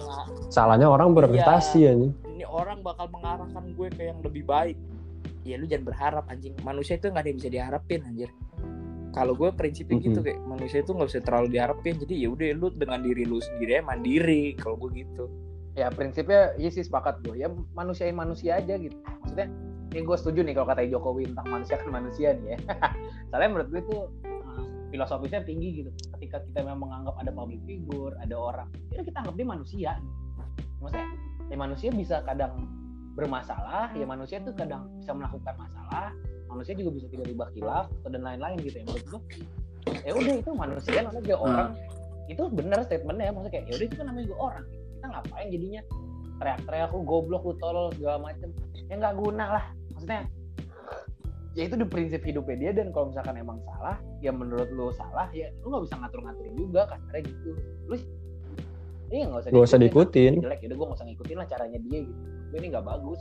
salahnya 0.50 0.88
orang 0.90 1.14
berprestasi 1.14 1.86
ya 1.86 1.94
nih 1.94 2.12
ini 2.42 2.50
orang 2.50 2.82
bakal 2.82 3.06
mengarahkan 3.14 3.70
gue 3.78 3.88
ke 3.94 4.10
yang 4.10 4.18
lebih 4.26 4.42
baik. 4.50 4.74
Ya 5.46 5.62
lu 5.62 5.70
jangan 5.70 5.94
berharap 5.94 6.26
anjing. 6.26 6.58
Manusia 6.66 6.98
itu 6.98 7.14
nggak 7.14 7.22
ada 7.22 7.30
yang 7.30 7.38
bisa 7.38 7.50
diharapin 7.54 8.02
anjir. 8.02 8.30
Kalau 9.14 9.38
gue 9.38 9.54
prinsipnya 9.54 10.02
gitu 10.02 10.26
Mm-mm. 10.26 10.26
kayak 10.26 10.42
manusia 10.50 10.80
itu 10.82 10.90
nggak 10.98 11.10
usah 11.14 11.22
terlalu 11.22 11.48
diharapin. 11.54 12.02
Jadi 12.02 12.18
ya 12.18 12.34
udah 12.34 12.48
lu 12.58 12.68
dengan 12.74 13.06
diri 13.06 13.30
lu 13.30 13.38
sendiri 13.38 13.78
aja 13.78 13.86
mandiri 13.86 14.58
kalau 14.58 14.82
gue 14.82 15.06
gitu 15.06 15.30
ya 15.72 15.88
prinsipnya 15.88 16.52
iya 16.60 16.68
sih 16.68 16.84
sepakat 16.84 17.24
gue 17.24 17.40
ya 17.40 17.48
manusiain 17.76 18.16
manusia 18.16 18.60
aja 18.60 18.76
gitu. 18.76 18.96
Maksudnya 19.24 19.48
ini 19.92 20.02
gue 20.04 20.18
setuju 20.20 20.40
nih 20.44 20.54
kalau 20.56 20.68
kata 20.68 20.88
Jokowi 20.88 21.32
tentang 21.32 21.48
manusia 21.48 21.76
kan 21.80 21.90
manusia 21.92 22.28
nih 22.36 22.48
ya. 22.56 22.60
Soalnya 23.32 23.50
menurut 23.56 23.70
gue 23.72 23.82
tuh 23.88 24.02
eh, 24.28 24.64
filosofisnya 24.92 25.42
tinggi 25.48 25.84
gitu. 25.84 25.92
Ketika 26.18 26.44
kita 26.44 26.60
memang 26.68 26.92
menganggap 26.92 27.16
ada 27.24 27.32
public 27.32 27.64
figure 27.64 28.14
ada 28.20 28.36
orang 28.36 28.68
ya 28.92 29.02
kita 29.04 29.18
anggap 29.24 29.36
dia 29.40 29.48
manusia. 29.48 29.92
Maksudnya 30.84 31.08
ya 31.48 31.56
manusia 31.56 31.90
bisa 31.96 32.16
kadang 32.28 32.68
bermasalah 33.16 33.92
ya 33.96 34.08
manusia 34.08 34.40
tuh 34.44 34.56
kadang 34.56 34.88
bisa 35.04 35.12
melakukan 35.12 35.52
masalah 35.60 36.16
manusia 36.48 36.76
juga 36.76 36.96
bisa 36.96 37.08
tidak 37.12 37.28
tiba 37.28 37.46
kilaf 37.56 37.86
atau 38.04 38.10
dan 38.12 38.24
lain-lain 38.28 38.60
gitu 38.60 38.76
ya. 38.76 38.86
Menurut 38.92 39.06
gue 39.08 39.22
ya 40.04 40.12
udah 40.20 40.36
itu 40.36 40.52
manusia 40.52 41.00
namanya 41.00 41.24
juga 41.24 41.38
orang. 41.40 41.70
Itu 42.28 42.44
bener 42.52 42.80
statementnya 42.84 43.26
ya 43.28 43.32
maksudnya 43.32 43.54
kayak 43.56 43.66
ya 43.72 43.74
udah 43.80 43.86
itu 43.88 43.96
kan 43.96 44.06
namanya 44.12 44.26
juga 44.28 44.40
orang 44.52 44.66
kita 45.02 45.10
ngapain 45.10 45.48
jadinya? 45.50 45.82
Teriak-teriak 46.38 46.90
lu 46.94 47.02
goblok 47.02 47.42
lu 47.42 47.54
tolol 47.58 47.90
segala 47.98 48.22
macem. 48.22 48.54
Ya 48.86 49.02
nggak 49.02 49.18
guna 49.18 49.46
lah. 49.58 49.66
Maksudnya 49.98 50.30
ya 51.58 51.68
itu 51.68 51.76
di 51.76 51.84
prinsip 51.90 52.22
hidupnya 52.22 52.56
dia 52.56 52.72
dan 52.72 52.96
kalau 52.96 53.12
misalkan 53.12 53.36
emang 53.36 53.60
salah 53.68 54.00
ya 54.24 54.32
menurut 54.32 54.72
lu 54.72 54.88
salah 54.96 55.28
ya 55.36 55.52
lu 55.66 55.74
nggak 55.74 55.84
bisa 55.90 55.96
ngatur-ngaturin 56.00 56.54
juga 56.54 56.82
kasarnya 56.86 57.22
gitu. 57.26 57.50
Lu 57.90 57.96
ini 59.12 59.28
nggak 59.28 59.42
usah 59.42 59.50
gak 59.50 59.66
usah 59.68 59.80
diikutin 59.82 60.34
jelek 60.40 60.60
ya 60.64 60.68
udah 60.72 60.78
gue 60.78 60.86
nggak 60.86 61.00
usah 61.02 61.08
ngikutin 61.10 61.36
lah 61.42 61.48
caranya 61.50 61.80
dia 61.82 62.00
gitu. 62.06 62.22
Gue 62.54 62.58
ini 62.62 62.68
nggak 62.70 62.86
bagus. 62.86 63.20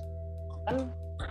Kan 0.69 0.77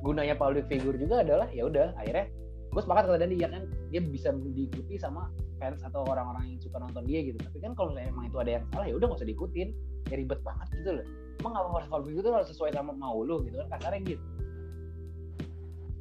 gunanya 0.02 0.36
public 0.36 0.66
figure 0.66 0.98
juga 0.98 1.22
adalah 1.22 1.48
ya 1.54 1.64
udah 1.70 1.94
akhirnya 1.94 2.26
gue 2.70 2.82
sepakat 2.82 3.04
kata 3.10 3.18
Dandi 3.18 3.36
ya 3.38 3.50
kan? 3.50 3.64
Dia 3.90 4.02
bisa 4.02 4.30
diikuti 4.32 4.96
sama 4.96 5.28
fans 5.58 5.82
atau 5.82 6.06
orang-orang 6.06 6.54
yang 6.54 6.60
suka 6.62 6.78
nonton 6.78 7.04
dia 7.04 7.26
gitu. 7.26 7.42
Tapi 7.42 7.58
kan 7.60 7.74
kalau 7.74 7.92
misalnya 7.92 8.14
emang 8.14 8.26
itu 8.30 8.38
ada 8.38 8.52
yang 8.58 8.64
salah 8.70 8.86
ya 8.86 8.94
udah 8.96 9.06
nggak 9.10 9.20
usah 9.20 9.30
diikutin. 9.30 9.68
Ya 10.08 10.16
ribet 10.16 10.40
banget 10.42 10.68
gitu 10.78 10.92
loh. 11.02 11.06
Emang 11.40 11.52
nggak 11.52 11.64
harus 11.92 12.06
figure 12.06 12.24
tuh 12.24 12.34
harus 12.36 12.50
sesuai 12.50 12.72
sama 12.72 12.92
mau 12.94 13.18
lu 13.22 13.42
gitu 13.44 13.58
kan 13.66 13.68
kasarnya 13.78 14.02
gitu. 14.06 14.24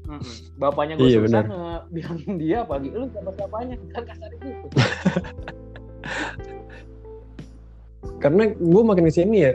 Mm-mm. 0.09 0.37
bapaknya 0.57 0.96
gue 0.96 1.04
Iya, 1.04 1.20
susah 1.20 1.44
benar. 1.44 1.44
ngebilangin 1.52 2.33
dia 2.40 2.57
apalagi 2.64 2.88
lu 2.96 3.04
siapa 3.12 3.31
siapanya? 3.37 3.74
Kan 3.92 4.02
kasarnya 4.09 4.38
gitu. 4.40 4.66
Karena 8.18 8.42
gue 8.50 8.83
makin 8.83 9.04
ke 9.07 9.12
sini 9.14 9.37
ya 9.46 9.52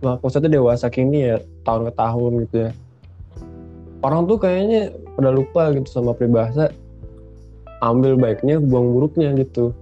mak- 0.00 0.22
maksudnya 0.22 0.50
dewasa 0.52 0.86
kini 0.88 1.26
ya 1.26 1.36
tahun 1.66 1.90
ke 1.90 1.92
tahun 1.98 2.32
gitu 2.46 2.56
ya. 2.64 2.70
Orang 4.00 4.24
tuh 4.24 4.38
kayaknya 4.38 4.94
pada 5.16 5.32
lupa 5.32 5.72
gitu 5.72 5.88
sama 5.88 6.12
peribahasa 6.12 6.68
ambil 7.80 8.16
baiknya 8.16 8.60
buang 8.60 8.92
buruknya 8.92 9.32
gitu. 9.36 9.72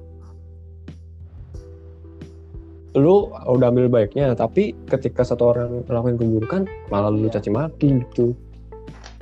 Lu 2.94 3.34
udah 3.34 3.68
ambil 3.74 3.90
baiknya 3.90 4.38
tapi 4.38 4.70
ketika 4.86 5.26
satu 5.26 5.50
orang 5.50 5.82
melakukan 5.90 6.14
keburukan 6.14 6.62
malah 6.94 7.10
lu 7.10 7.26
Iya. 7.26 7.42
caci 7.42 7.50
maki 7.50 7.88
gitu. 8.06 8.38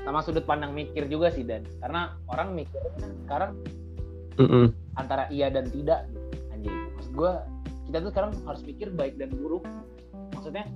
Sama 0.05 0.21
sudut 0.21 0.45
pandang 0.45 0.77
mikir 0.77 1.09
juga 1.09 1.33
sih 1.33 1.41
dan. 1.47 1.65
Karena 1.81 2.13
orang 2.29 2.53
mikirnya 2.53 3.09
sekarang 3.25 3.57
Mm-mm. 4.37 4.77
antara 5.01 5.25
iya 5.33 5.49
dan 5.49 5.73
tidak 5.73 6.05
anjing. 6.53 6.75
Maksud 7.01 7.13
gue 7.17 7.33
kita 7.89 7.97
tuh 8.05 8.11
sekarang 8.13 8.31
harus 8.45 8.61
pikir 8.61 8.89
baik 8.93 9.17
dan 9.17 9.33
buruk. 9.33 9.65
Maksudnya 10.37 10.69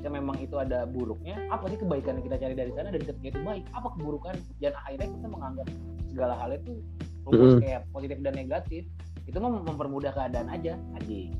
ketika 0.00 0.16
memang 0.16 0.40
itu 0.40 0.56
ada 0.56 0.88
buruknya 0.88 1.36
apa 1.52 1.68
sih 1.68 1.76
kebaikan 1.76 2.16
yang 2.16 2.24
kita 2.24 2.40
cari 2.40 2.54
dari 2.56 2.72
sana? 2.72 2.88
Dan 2.88 3.04
ketika 3.04 3.36
itu 3.36 3.40
baik. 3.44 3.68
Apa 3.76 3.92
keburukan? 4.00 4.32
Dan 4.56 4.72
akhirnya 4.72 5.08
kita 5.12 5.26
menganggap 5.28 5.68
segala 6.08 6.34
hal 6.40 6.56
itu 6.56 6.80
rumus 7.28 7.60
kayak 7.60 7.84
positif 7.92 8.16
dan 8.24 8.32
negatif. 8.32 8.88
Itu 9.28 9.36
mah 9.44 9.60
mempermudah 9.60 10.16
keadaan 10.16 10.48
aja 10.48 10.80
anjing. 10.96 11.36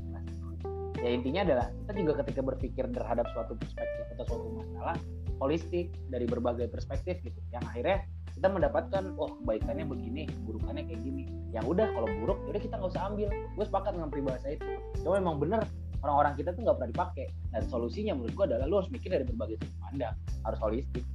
Ya 1.01 1.09
intinya 1.09 1.41
adalah 1.41 1.73
kita 1.73 1.91
juga 1.97 2.13
ketika 2.21 2.41
berpikir 2.45 2.85
terhadap 2.93 3.25
suatu 3.33 3.57
perspektif 3.57 4.05
atau 4.13 4.25
suatu 4.29 4.47
masalah 4.53 4.97
holistik 5.41 5.89
dari 6.13 6.29
berbagai 6.29 6.69
perspektif 6.69 7.17
gitu. 7.25 7.41
Yang 7.49 7.65
akhirnya 7.65 7.97
kita 8.37 8.45
mendapatkan 8.45 9.03
oh 9.17 9.41
kebaikannya 9.41 9.89
begini 9.89 10.29
keburukannya 10.29 10.85
kayak 10.85 11.01
gini. 11.01 11.25
Yang 11.49 11.65
udah 11.65 11.89
kalau 11.97 12.09
buruk 12.21 12.37
yaudah 12.45 12.61
kita 12.61 12.77
nggak 12.77 12.93
usah 12.93 13.09
ambil. 13.09 13.33
Gue 13.57 13.65
sepakat 13.65 13.91
dengan 13.97 14.09
peribahasa 14.13 14.53
itu. 14.53 14.69
Cuma 15.01 15.17
memang 15.17 15.41
bener 15.41 15.65
orang-orang 16.01 16.33
kita 16.37 16.49
tuh 16.53 16.61
nggak 16.65 16.75
pernah 16.77 16.91
dipakai. 16.91 17.25
Dan 17.53 17.61
solusinya 17.69 18.13
menurut 18.17 18.33
gue 18.33 18.45
adalah 18.49 18.65
lu 18.65 18.75
harus 18.81 18.89
mikir 18.89 19.09
dari 19.13 19.25
berbagai 19.25 19.61
sudut 19.61 19.77
pandang. 19.81 20.15
Harus 20.45 20.59
holistik. 20.61 21.05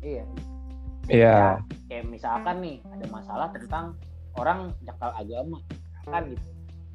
Iya. 0.00 0.24
Iya. 1.10 1.58
kayak 1.90 2.06
misalkan 2.06 2.62
nih 2.62 2.78
ada 2.86 3.06
masalah 3.10 3.50
tentang 3.50 3.98
orang 4.38 4.70
nyakal 4.86 5.10
agama 5.10 5.58
kan 6.06 6.22
gitu. 6.30 6.46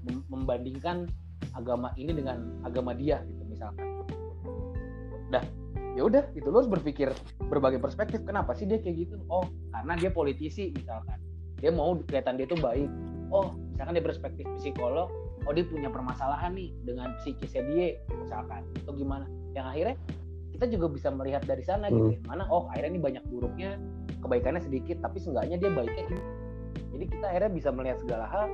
Mem- 0.07 0.27
membandingkan 0.31 1.09
agama 1.51 1.91
ini 1.99 2.15
dengan 2.15 2.63
agama 2.63 2.95
dia 2.95 3.19
gitu 3.27 3.43
misalkan. 3.43 3.83
Dah 5.31 5.43
ya 5.95 6.03
udah 6.03 6.23
itu 6.35 6.47
lo 6.47 6.63
harus 6.63 6.71
berpikir 6.71 7.11
berbagai 7.47 7.79
perspektif 7.79 8.23
kenapa 8.23 8.55
sih 8.55 8.67
dia 8.67 8.79
kayak 8.79 9.07
gitu? 9.07 9.19
Oh 9.27 9.43
karena 9.75 9.99
dia 9.99 10.11
politisi 10.15 10.71
misalkan. 10.71 11.19
Dia 11.59 11.71
mau 11.75 11.95
kelihatan 12.07 12.39
dia 12.39 12.47
tuh 12.47 12.59
baik. 12.59 12.87
Oh 13.35 13.51
misalkan 13.75 13.99
dia 13.99 14.05
perspektif 14.05 14.47
psikolog 14.59 15.11
oh 15.45 15.53
dia 15.53 15.65
punya 15.65 15.89
permasalahan 15.93 16.51
nih 16.57 16.69
dengan 16.83 17.13
psikisnya 17.21 17.61
dia 17.69 17.87
misalkan. 18.17 18.65
Atau 18.83 18.97
gimana. 18.97 19.29
Yang 19.53 19.65
akhirnya 19.71 19.97
kita 20.55 20.65
juga 20.71 20.87
bisa 20.87 21.11
melihat 21.11 21.43
dari 21.43 21.63
sana 21.67 21.91
gitu 21.91 22.15
ya. 22.15 22.19
mana 22.31 22.47
oh 22.47 22.71
akhirnya 22.71 22.95
ini 22.95 23.01
banyak 23.03 23.23
buruknya 23.27 23.75
kebaikannya 24.23 24.63
sedikit 24.63 25.03
tapi 25.03 25.19
seenggaknya 25.19 25.59
dia 25.59 25.71
baiknya 25.71 26.03
ini. 26.09 26.21
Jadi 26.95 27.05
kita 27.11 27.25
akhirnya 27.27 27.51
bisa 27.51 27.69
melihat 27.75 27.97
segala 27.99 28.25
hal 28.31 28.45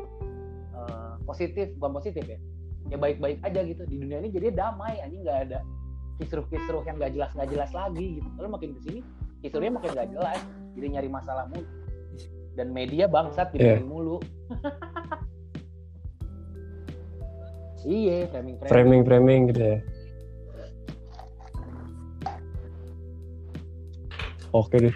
eh, 0.76 1.14
positif 1.24 1.72
bukan 1.78 1.92
positif 2.02 2.24
ya. 2.26 2.40
Ya 2.90 2.98
baik-baik 2.98 3.40
aja 3.46 3.62
gitu. 3.64 3.86
Di 3.86 3.96
dunia 4.02 4.20
ini 4.20 4.30
jadi 4.34 4.52
damai 4.52 5.00
anjing 5.00 5.24
nggak 5.24 5.40
ada 5.50 5.60
kisruh-kisruh 6.20 6.86
yang 6.86 7.02
nggak 7.02 7.14
jelas 7.18 7.32
nggak 7.38 7.50
jelas 7.54 7.72
lagi 7.72 8.20
gitu. 8.20 8.28
Lalu 8.42 8.48
makin 8.50 8.70
ke 8.76 8.82
sini 8.84 9.00
kisruhnya 9.46 9.74
makin 9.78 9.90
nggak 9.94 10.10
jelas. 10.12 10.40
Jadi 10.76 10.86
nyari 10.98 11.10
masalah 11.10 11.46
mulu. 11.54 11.70
Dan 12.52 12.76
media 12.76 13.08
bangsat 13.08 13.56
dibikin 13.56 13.88
mulu 13.88 14.20
iya 17.86 18.28
framing 18.30 18.56
framing. 18.60 18.72
Framing 18.72 19.02
framing 19.06 19.42
gitu 19.54 19.62
ya. 19.62 19.78
Oke 24.52 24.76
deh. 24.78 24.96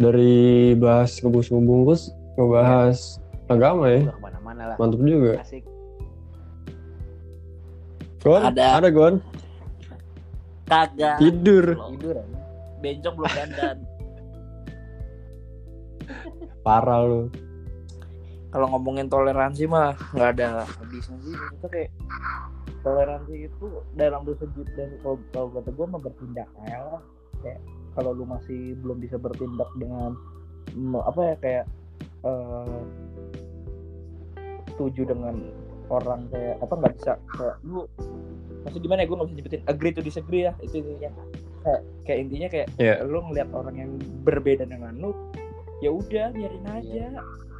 Dari 0.00 0.72
bahas 0.78 1.18
ngebungkus 1.18 1.50
ngebungkus 1.50 2.02
ngebahas 2.38 3.18
agama 3.50 3.90
ya. 3.90 4.06
Udah 4.06 4.14
ke 4.14 4.22
mana-mana 4.22 4.62
lah. 4.72 4.76
Mantap 4.78 5.00
juga. 5.02 5.32
Asik. 5.42 5.64
Gon 8.20 8.42
Ada. 8.44 8.66
ada 8.78 8.88
Gon? 8.92 9.14
Kagak. 10.68 11.18
Tidur. 11.18 11.74
Tidur 11.74 12.14
aja. 12.20 12.38
Bencong 12.80 13.14
belum 13.18 13.32
dandan. 13.34 13.76
Parah 16.60 17.00
lu 17.02 17.32
kalau 18.50 18.66
ngomongin 18.74 19.06
toleransi 19.06 19.64
mah 19.70 19.94
nggak 20.14 20.30
ada 20.38 20.66
habisnya 20.66 21.16
sih. 21.22 21.34
Itu 21.34 21.66
kayak 21.70 21.90
toleransi 22.82 23.34
itu 23.46 23.66
dalam 23.94 24.26
dosa 24.26 24.44
dan 24.74 24.90
kalau, 25.02 25.18
kalau 25.30 25.48
kata 25.54 25.70
gue 25.70 25.86
mah 25.86 26.00
bertindak 26.02 26.48
aja 26.66 26.78
lah. 26.98 27.02
Kayak 27.40 27.60
kalau 27.94 28.10
lu 28.14 28.24
masih 28.26 28.74
belum 28.82 28.98
bisa 28.98 29.16
bertindak 29.18 29.70
dengan 29.78 30.14
apa 31.02 31.20
ya 31.22 31.34
kayak 31.42 31.64
setuju 34.70 35.02
dengan 35.08 35.34
orang 35.90 36.30
kayak 36.30 36.56
apa 36.62 36.74
nggak 36.78 36.94
bisa 36.96 37.12
kayak 37.34 37.56
lu 37.66 37.82
maksud 38.62 38.80
gimana 38.80 39.02
ya 39.02 39.06
gue 39.10 39.16
nggak 39.18 39.28
bisa 39.28 39.38
nyebutin 39.40 39.62
agree 39.66 39.92
to 39.92 40.00
disagree 40.04 40.46
ya 40.46 40.52
itu 40.62 40.78
intinya. 40.80 41.10
Kayak, 41.60 41.80
kayak 42.08 42.18
intinya 42.24 42.48
kayak 42.48 42.68
Iya. 42.80 42.94
lu 43.04 43.18
ngeliat 43.20 43.48
orang 43.52 43.76
yang 43.76 43.90
berbeda 44.24 44.64
dengan 44.64 44.96
lu 44.96 45.12
ya 45.80 45.90
udah 45.90 46.26
biarin 46.32 46.66
aja. 46.68 47.06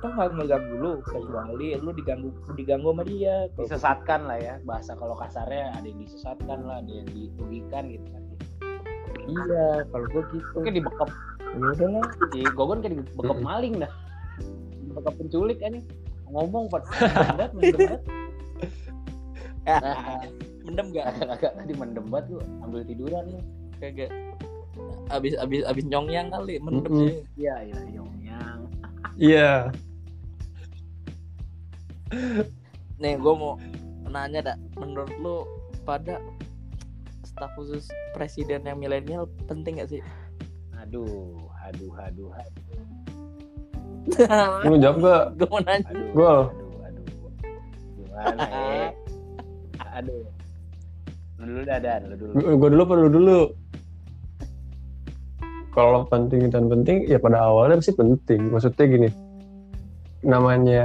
Toh 0.00 0.08
nggak 0.16 0.32
ngeganggu 0.32 0.74
lu 0.80 0.92
kecuali 1.04 1.76
lu 1.76 1.90
diganggu 1.92 2.32
diganggu 2.56 2.88
sama 2.88 3.02
dia 3.04 3.52
disesatkan 3.52 4.20
lah 4.24 4.38
ya 4.40 4.54
bahasa 4.64 4.96
kalau 4.96 5.12
kasarnya 5.12 5.76
ada 5.76 5.84
yang 5.84 6.00
disesatkan 6.00 6.58
lah 6.64 6.80
ada 6.80 6.88
yang 6.88 7.08
dirugikan 7.12 7.84
gitu 7.92 8.08
kan. 8.08 8.22
Iya 9.28 9.84
kalau 9.92 10.06
gue 10.08 10.22
gitu. 10.32 10.56
Mungkin 10.56 10.74
dibekap 10.80 11.10
ya 11.52 11.66
udahlah. 11.76 12.06
Di 12.32 12.40
gogon 12.56 12.80
kayak 12.80 12.96
dibekap 12.96 13.36
Mm-mm. 13.36 13.44
maling 13.44 13.74
dah. 13.76 13.92
Dibekap 14.88 15.14
penculik 15.20 15.58
kan 15.60 15.70
nih 15.76 15.84
ngomong 16.32 16.64
pak. 16.72 16.82
Mendem 16.96 17.50
mendem 17.60 17.76
banget. 17.76 18.02
Mendem 20.64 20.86
gak 20.96 21.04
agak 21.28 21.52
tadi 21.60 21.72
mendem 21.76 22.06
banget 22.08 22.26
lu 22.32 22.40
ambil 22.64 22.80
tiduran 22.88 23.24
lu 23.36 23.40
kagak 23.80 24.08
abis 25.10 25.34
abis 25.36 25.62
abis 25.66 25.84
nyongyang 25.84 26.30
kali 26.30 26.56
mendem 26.58 26.86
Mm-mm. 26.86 27.00
sih 27.00 27.12
iya 27.36 27.54
iya 27.62 27.78
yongyang 27.90 28.60
iya 29.30 29.50
nih 32.96 33.14
gue 33.16 33.32
mau 33.32 33.54
nanya 34.06 34.40
dak 34.44 34.58
menurut 34.74 35.10
lu 35.18 35.36
pada 35.82 36.18
staf 37.22 37.50
khusus 37.54 37.86
presiden 38.12 38.66
yang 38.66 38.76
milenial 38.76 39.30
penting 39.46 39.78
gak 39.78 39.86
sih? 39.88 40.02
aduh 40.76 41.38
aduh 41.62 41.92
aduh 42.00 42.30
aduh 42.34 42.68
Lu 44.66 44.74
jawab 44.76 44.96
gak? 44.98 45.24
Gue 45.38 45.46
mau 45.48 45.60
nanya. 45.62 45.86
aduh 45.86 46.08
Gol. 46.10 46.40
aduh 46.42 46.70
aduh 46.82 47.04
gimana 47.94 48.42
ya 48.50 48.86
aduh 49.96 50.22
lu 51.38 51.44
dulu 51.46 51.62
dah 51.64 51.78
dan 51.78 52.00
lu 52.04 52.14
dulu 52.18 52.32
Gue 52.34 52.68
dulu 52.68 52.82
apa 52.82 52.94
lu 52.96 53.08
dulu? 53.08 53.38
Kalau 55.70 56.02
penting 56.10 56.50
dan 56.50 56.66
penting, 56.66 57.06
ya 57.06 57.22
pada 57.22 57.46
awalnya 57.46 57.78
sih 57.78 57.94
penting. 57.94 58.50
Maksudnya 58.50 58.84
gini, 58.90 59.08
namanya 60.26 60.82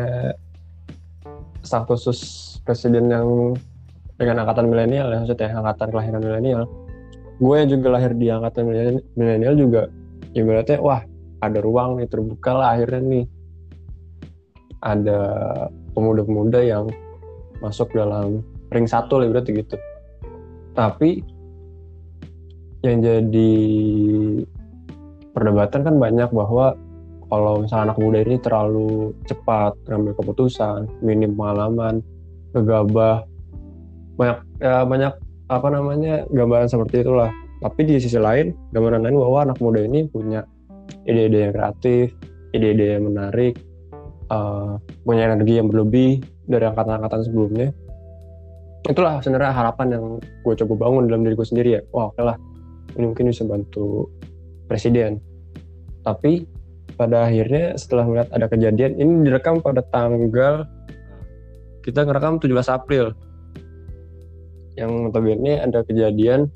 staf 1.65 1.89
khusus 1.89 2.19
presiden 2.62 3.10
yang 3.10 3.58
dengan 4.15 4.45
angkatan 4.45 4.69
milenial 4.69 5.10
ya, 5.10 5.17
maksudnya 5.26 5.50
angkatan 5.58 5.88
kelahiran 5.89 6.21
milenial. 6.21 6.63
Gue 7.41 7.65
juga 7.67 7.98
lahir 7.98 8.13
di 8.15 8.30
angkatan 8.30 8.63
milenial- 8.69 9.06
milenial 9.17 9.54
juga, 9.58 9.82
ibaratnya 10.38 10.78
wah 10.80 11.02
ada 11.41 11.60
ruang 11.60 12.00
nih 12.00 12.08
terbuka 12.08 12.52
lah 12.54 12.78
akhirnya 12.78 13.02
nih. 13.02 13.26
Ada 14.86 15.19
pemuda-pemuda 15.98 16.62
yang 16.62 16.93
masuk 17.58 17.89
dalam 17.98 18.45
ring 18.69 18.86
satu 18.86 19.17
lah 19.17 19.28
berarti 19.34 19.52
gitu. 19.52 19.76
Tapi 20.78 21.26
yang 22.86 23.02
jadi 23.02 23.54
perdebatan 25.36 25.84
kan 25.84 25.95
banyak 26.00 26.32
bahwa 26.32 26.80
kalau 27.28 27.62
misalnya 27.62 27.91
anak 27.91 28.00
muda 28.00 28.19
ini 28.24 28.38
terlalu 28.39 29.12
cepat 29.28 29.76
ngambil 29.91 30.13
keputusan, 30.15 30.88
minim 31.04 31.36
pengalaman, 31.36 32.00
gegabah, 32.56 33.28
banyak 34.15 34.39
ya 34.63 34.88
banyak 34.88 35.13
apa 35.52 35.67
namanya 35.69 36.24
gambaran 36.32 36.71
seperti 36.71 37.04
itulah. 37.04 37.30
Tapi 37.60 37.82
di 37.84 38.00
sisi 38.00 38.15
lain, 38.15 38.56
gambaran 38.71 39.04
lain 39.04 39.17
bahwa 39.19 39.38
anak 39.52 39.58
muda 39.60 39.84
ini 39.84 40.08
punya 40.08 40.45
ide-ide 41.10 41.50
yang 41.50 41.54
kreatif, 41.54 42.13
ide-ide 42.54 42.95
yang 42.95 43.10
menarik, 43.10 43.58
eh, 44.30 44.71
punya 45.04 45.34
energi 45.34 45.54
yang 45.60 45.67
berlebih 45.67 46.21
dari 46.45 46.63
angkatan-angkatan 46.69 47.21
sebelumnya. 47.26 47.69
Itulah 48.86 49.17
sebenarnya 49.26 49.50
harapan 49.50 49.88
yang 49.98 50.06
gue 50.45 50.54
coba 50.62 50.74
bangun 50.86 51.10
dalam 51.10 51.26
diriku 51.26 51.41
sendiri 51.41 51.82
ya. 51.82 51.82
Wah, 51.89 52.13
oke 52.13 52.21
lah, 52.21 52.38
ini 53.02 53.10
mungkin 53.10 53.34
bisa 53.34 53.41
bantu 53.50 54.06
presiden. 54.65 55.21
Tapi 56.06 56.45
pada 56.95 57.28
akhirnya 57.28 57.75
setelah 57.75 58.06
melihat 58.08 58.30
ada 58.32 58.45
kejadian, 58.47 58.97
ini 58.97 59.25
direkam 59.25 59.60
pada 59.60 59.84
tanggal 59.89 60.69
kita 61.84 62.01
ngerekam 62.06 62.41
17 62.41 62.69
April. 62.71 63.13
Yang 64.75 64.91
notabene 64.91 65.62
ada 65.63 65.86
kejadian 65.86 66.51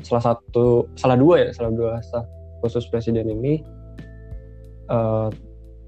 salah 0.00 0.32
satu 0.32 0.88
salah 0.96 1.16
dua 1.18 1.44
ya, 1.44 1.50
salah 1.52 1.72
dua 1.74 2.00
staf 2.00 2.24
khusus 2.64 2.88
presiden 2.88 3.28
ini 3.28 3.60
eh, 4.88 5.28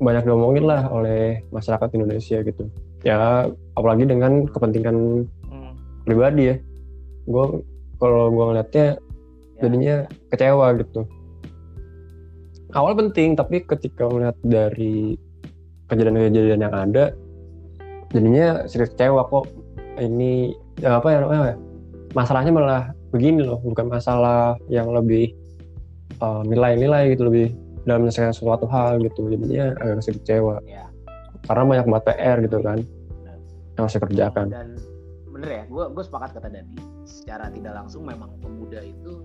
banyak 0.00 0.24
diomongin 0.24 0.64
lah 0.68 0.88
oleh 0.88 1.44
masyarakat 1.52 1.88
Indonesia 1.96 2.40
gitu. 2.44 2.68
Ya 3.04 3.48
apalagi 3.76 4.04
dengan 4.08 4.48
kepentingan 4.48 4.96
Hmm. 5.48 5.72
pribadi 6.04 6.52
ya. 6.52 6.56
Gue 7.28 7.64
kalau 8.00 8.32
gue 8.32 8.44
ngeliatnya 8.52 8.86
Ya. 8.96 9.09
Jadinya 9.60 10.08
kecewa 10.32 10.66
gitu. 10.80 11.06
Awal 12.70 12.94
penting, 12.94 13.34
tapi 13.34 13.66
ketika 13.66 14.06
melihat 14.06 14.36
dari 14.46 15.18
kejadian-kejadian 15.90 16.70
yang 16.70 16.74
ada, 16.74 17.14
jadinya 18.14 18.64
sedikit 18.70 18.94
kecewa 18.94 19.26
kok. 19.26 19.46
Ini 20.00 20.54
ya 20.80 20.96
apa 20.96 21.08
ya 21.12 21.18
namanya? 21.20 21.56
Masalahnya 22.16 22.52
malah 22.54 22.82
begini 23.12 23.44
loh, 23.44 23.60
bukan 23.60 23.90
masalah 23.90 24.56
yang 24.70 24.88
lebih 24.94 25.34
uh, 26.22 26.46
nilai-nilai 26.46 27.12
gitu, 27.12 27.26
lebih 27.26 27.52
dalam 27.84 28.06
menyelesaikan 28.06 28.32
suatu 28.32 28.70
hal 28.70 29.02
gitu. 29.02 29.28
Jadinya 29.28 29.74
agak 29.82 30.06
sedikit 30.06 30.22
kecewa. 30.24 30.56
ya 30.64 30.86
Karena 31.44 31.62
banyak 31.66 31.86
banget 31.90 32.04
PR 32.06 32.36
gitu 32.46 32.58
kan, 32.62 32.78
yang 33.74 33.82
harus 33.82 33.96
dikerjakan. 33.98 34.46
dan 34.52 34.68
bener 35.40 35.50
ya 35.56 35.64
gue 35.72 35.84
gue 35.96 36.04
sepakat 36.04 36.30
kata 36.36 36.48
Dandi 36.52 36.76
secara 37.08 37.48
tidak 37.48 37.72
langsung 37.72 38.04
memang 38.04 38.28
pemuda 38.44 38.84
itu 38.84 39.24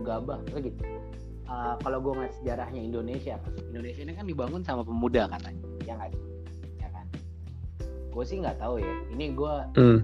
gegabah 0.00 0.36
Maksudnya 0.40 0.64
gitu. 0.66 0.82
Uh, 1.44 1.74
kalau 1.82 1.98
gue 1.98 2.12
ngeliat 2.14 2.34
sejarahnya 2.38 2.80
Indonesia 2.80 3.34
Indonesia 3.68 4.00
ini 4.00 4.12
kan 4.14 4.24
dibangun 4.24 4.62
sama 4.62 4.82
pemuda 4.82 5.26
katanya 5.28 5.62
ya 5.82 5.92
nggak 5.94 6.10
sih? 6.14 6.22
ya 6.78 6.88
kan? 6.88 7.06
Gue 8.08 8.24
sih 8.24 8.36
nggak 8.38 8.56
tahu 8.56 8.78
ya. 8.78 8.94
Ini 9.10 9.24
gue 9.34 9.54
Hmm. 9.74 9.98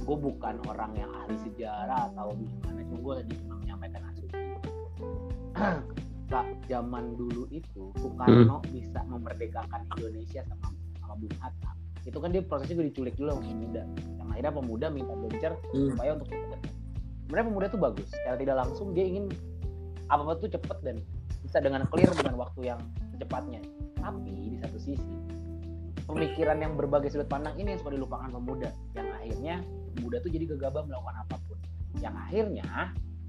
gue 0.00 0.16
bukan 0.16 0.54
orang 0.64 0.92
yang 0.94 1.10
ahli 1.14 1.36
sejarah 1.40 2.08
atau 2.08 2.32
gimana 2.32 2.80
cuma 2.84 2.98
gue 3.00 3.14
lagi 3.20 3.32
cuma 3.40 3.54
menyampaikan 3.58 4.02
asumsi 4.08 4.36
Kak, 6.30 6.46
zaman 6.68 7.18
dulu 7.18 7.50
itu 7.50 7.90
Soekarno 7.98 8.62
bisa 8.70 9.02
memerdekakan 9.02 9.82
Indonesia 9.98 10.46
sama 10.46 10.70
sama 11.00 11.14
Bung 11.18 11.34
Hatta. 11.42 11.70
Itu 12.00 12.16
kan 12.16 12.30
dia 12.30 12.40
prosesnya 12.40 12.76
gue 12.76 12.86
diculik 12.86 13.18
dulu 13.18 13.34
sama 13.34 13.44
pemuda. 13.44 13.82
Yang 14.14 14.28
akhirnya 14.30 14.52
pemuda 14.54 14.86
minta 14.88 15.14
gencer 15.18 15.52
Hmm. 15.72 15.88
supaya 15.90 16.10
untuk 16.14 16.28
sebenarnya 17.30 17.46
pemuda 17.46 17.66
tuh 17.70 17.78
bagus. 17.78 18.10
Secara 18.10 18.36
tidak 18.42 18.56
langsung 18.58 18.90
dia 18.90 19.06
ingin 19.06 19.30
apa 20.10 20.26
apa 20.26 20.34
tuh 20.42 20.50
cepet 20.50 20.78
dan 20.82 20.98
bisa 21.46 21.62
dengan 21.62 21.86
clear 21.86 22.10
dengan 22.10 22.34
waktu 22.42 22.74
yang 22.74 22.82
secepatnya 23.14 23.62
tapi 24.02 24.34
di 24.34 24.58
satu 24.58 24.78
sisi 24.82 25.14
pemikiran 26.10 26.58
yang 26.58 26.74
berbagai 26.74 27.14
sudut 27.14 27.30
pandang 27.30 27.54
ini 27.54 27.78
yang 27.78 27.80
suka 27.86 27.94
dilupakan 27.94 28.26
pemuda. 28.34 28.74
Yang 28.98 29.08
akhirnya 29.14 29.54
pemuda 29.94 30.16
tuh 30.18 30.30
jadi 30.34 30.44
gegabah 30.50 30.82
melakukan 30.82 31.16
apa 31.22 31.36
pun. 31.46 31.58
Yang 32.02 32.14
akhirnya 32.18 32.66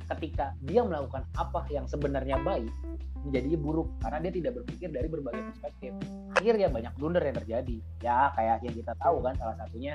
ketika 0.10 0.58
dia 0.66 0.82
melakukan 0.82 1.24
apa 1.38 1.62
yang 1.70 1.86
sebenarnya 1.86 2.42
baik 2.42 2.74
menjadi 3.22 3.54
buruk. 3.62 3.94
Karena 4.02 4.18
dia 4.26 4.34
tidak 4.34 4.52
berpikir 4.58 4.90
dari 4.90 5.06
berbagai 5.06 5.46
perspektif. 5.54 5.94
Akhirnya 6.34 6.74
banyak 6.74 6.94
blunder 6.98 7.22
yang 7.22 7.38
terjadi. 7.38 7.78
Ya 8.02 8.34
kayak 8.34 8.66
yang 8.66 8.74
kita 8.74 8.98
tahu 8.98 9.22
kan 9.22 9.38
salah 9.38 9.56
satunya 9.62 9.94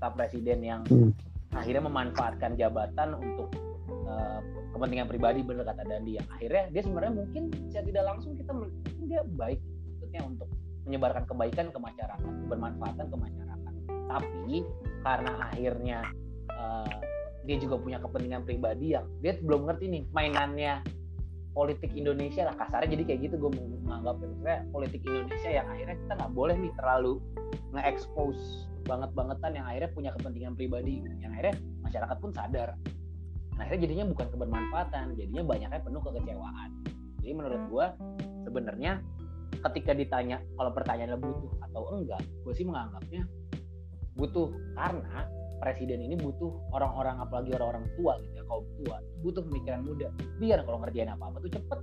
staf 0.00 0.16
presiden 0.16 0.64
yang 0.64 0.80
Hmm. 0.88 1.12
Akhirnya 1.52 1.84
memanfaatkan 1.84 2.56
jabatan 2.56 3.16
untuk 3.16 3.48
eh, 4.08 4.40
kepentingan 4.72 5.06
pribadi 5.08 5.44
bener 5.44 5.68
kata 5.68 5.84
Dandi 5.84 6.16
yang 6.16 6.28
akhirnya 6.32 6.64
dia 6.72 6.82
sebenarnya 6.84 7.14
mungkin 7.14 7.42
secara 7.68 7.84
tidak 7.84 8.04
langsung 8.08 8.32
kita 8.36 8.52
mungkin 8.56 9.04
dia 9.04 9.22
baik 9.36 9.60
maksudnya 9.60 10.22
untuk 10.24 10.48
menyebarkan 10.82 11.24
kebaikan 11.28 11.66
ke 11.70 11.78
masyarakat 11.78 12.32
bermanfaatan 12.50 13.06
ke 13.06 13.16
masyarakat. 13.16 13.72
Tapi 14.10 14.56
karena 15.06 15.32
akhirnya 15.52 15.98
eh, 16.50 16.98
dia 17.42 17.56
juga 17.58 17.76
punya 17.78 17.98
kepentingan 17.98 18.42
pribadi 18.46 18.94
yang 18.94 19.06
dia 19.18 19.38
belum 19.38 19.66
ngerti 19.66 19.86
nih 19.90 20.02
mainannya 20.14 20.82
politik 21.52 21.92
Indonesia 21.92 22.48
lah 22.48 22.56
kasarnya 22.56 22.96
jadi 22.96 23.04
kayak 23.12 23.20
gitu 23.28 23.34
gue 23.36 23.50
menganggap 23.84 24.16
maksudnya 24.20 24.58
politik 24.72 25.00
Indonesia 25.04 25.50
yang 25.52 25.66
akhirnya 25.68 25.96
kita 26.00 26.12
nggak 26.16 26.32
boleh 26.32 26.56
nih 26.56 26.72
terlalu 26.80 27.12
nge-expose 27.72 28.72
banget-bangetan 28.84 29.52
yang 29.54 29.66
akhirnya 29.66 29.90
punya 29.94 30.10
kepentingan 30.18 30.54
pribadi. 30.58 31.02
Yang 31.22 31.32
akhirnya 31.38 31.56
masyarakat 31.86 32.16
pun 32.18 32.30
sadar. 32.34 32.68
Nah, 33.54 33.60
akhirnya 33.68 33.80
jadinya 33.86 34.04
bukan 34.08 34.26
kebermanfaatan 34.32 35.04
jadinya 35.14 35.42
banyaknya 35.44 35.80
penuh 35.84 36.02
kekecewaan. 36.02 36.70
Jadi 37.22 37.32
menurut 37.36 37.62
gue 37.70 37.86
sebenarnya 38.48 38.92
ketika 39.62 39.92
ditanya 39.94 40.42
kalau 40.58 40.74
pertanyaannya 40.74 41.18
butuh 41.22 41.52
atau 41.70 41.82
enggak 41.94 42.22
gue 42.42 42.54
sih 42.56 42.66
menganggapnya 42.66 43.22
butuh. 44.18 44.48
Karena 44.74 45.28
presiden 45.62 46.02
ini 46.02 46.18
butuh 46.18 46.50
orang-orang 46.74 47.22
apalagi 47.22 47.54
orang-orang 47.54 47.86
tua 47.94 48.18
gitu 48.18 48.34
ya 48.34 48.44
kaum 48.44 48.66
tua 48.82 48.96
butuh 49.22 49.42
pemikiran 49.46 49.80
muda 49.86 50.08
biar 50.42 50.58
kalau 50.66 50.82
ngerjain 50.82 51.06
apa-apa 51.08 51.38
tuh 51.38 51.50
cepet 51.54 51.78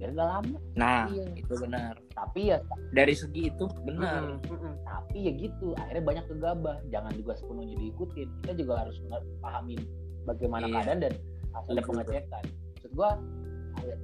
biar 0.00 0.16
gak 0.16 0.28
lama 0.32 0.56
Nah, 0.72 1.12
Iya. 1.12 1.24
itu 1.36 1.54
benar. 1.60 1.92
tapi 2.16 2.48
ya 2.48 2.56
Dari 2.90 3.12
segi 3.12 3.52
itu 3.52 3.68
benar. 3.84 4.40
Tapi 4.80 5.28
ya 5.28 5.32
gitu, 5.36 5.76
akhirnya 5.76 6.00
banyak 6.00 6.24
gegabah. 6.26 6.80
Jangan 6.88 7.12
juga 7.12 7.36
sepenuhnya 7.36 7.76
diikutin. 7.76 8.28
Kita 8.40 8.52
juga 8.56 8.80
harus 8.80 8.96
pahamin 9.38 9.76
bagaimana 10.24 10.64
Iya. 10.64 10.72
keadaan 10.72 10.98
dan 11.04 11.12
Setuju. 11.52 11.84
pengecekan. 11.84 12.44
Maksud 12.48 12.92
gua, 12.96 13.10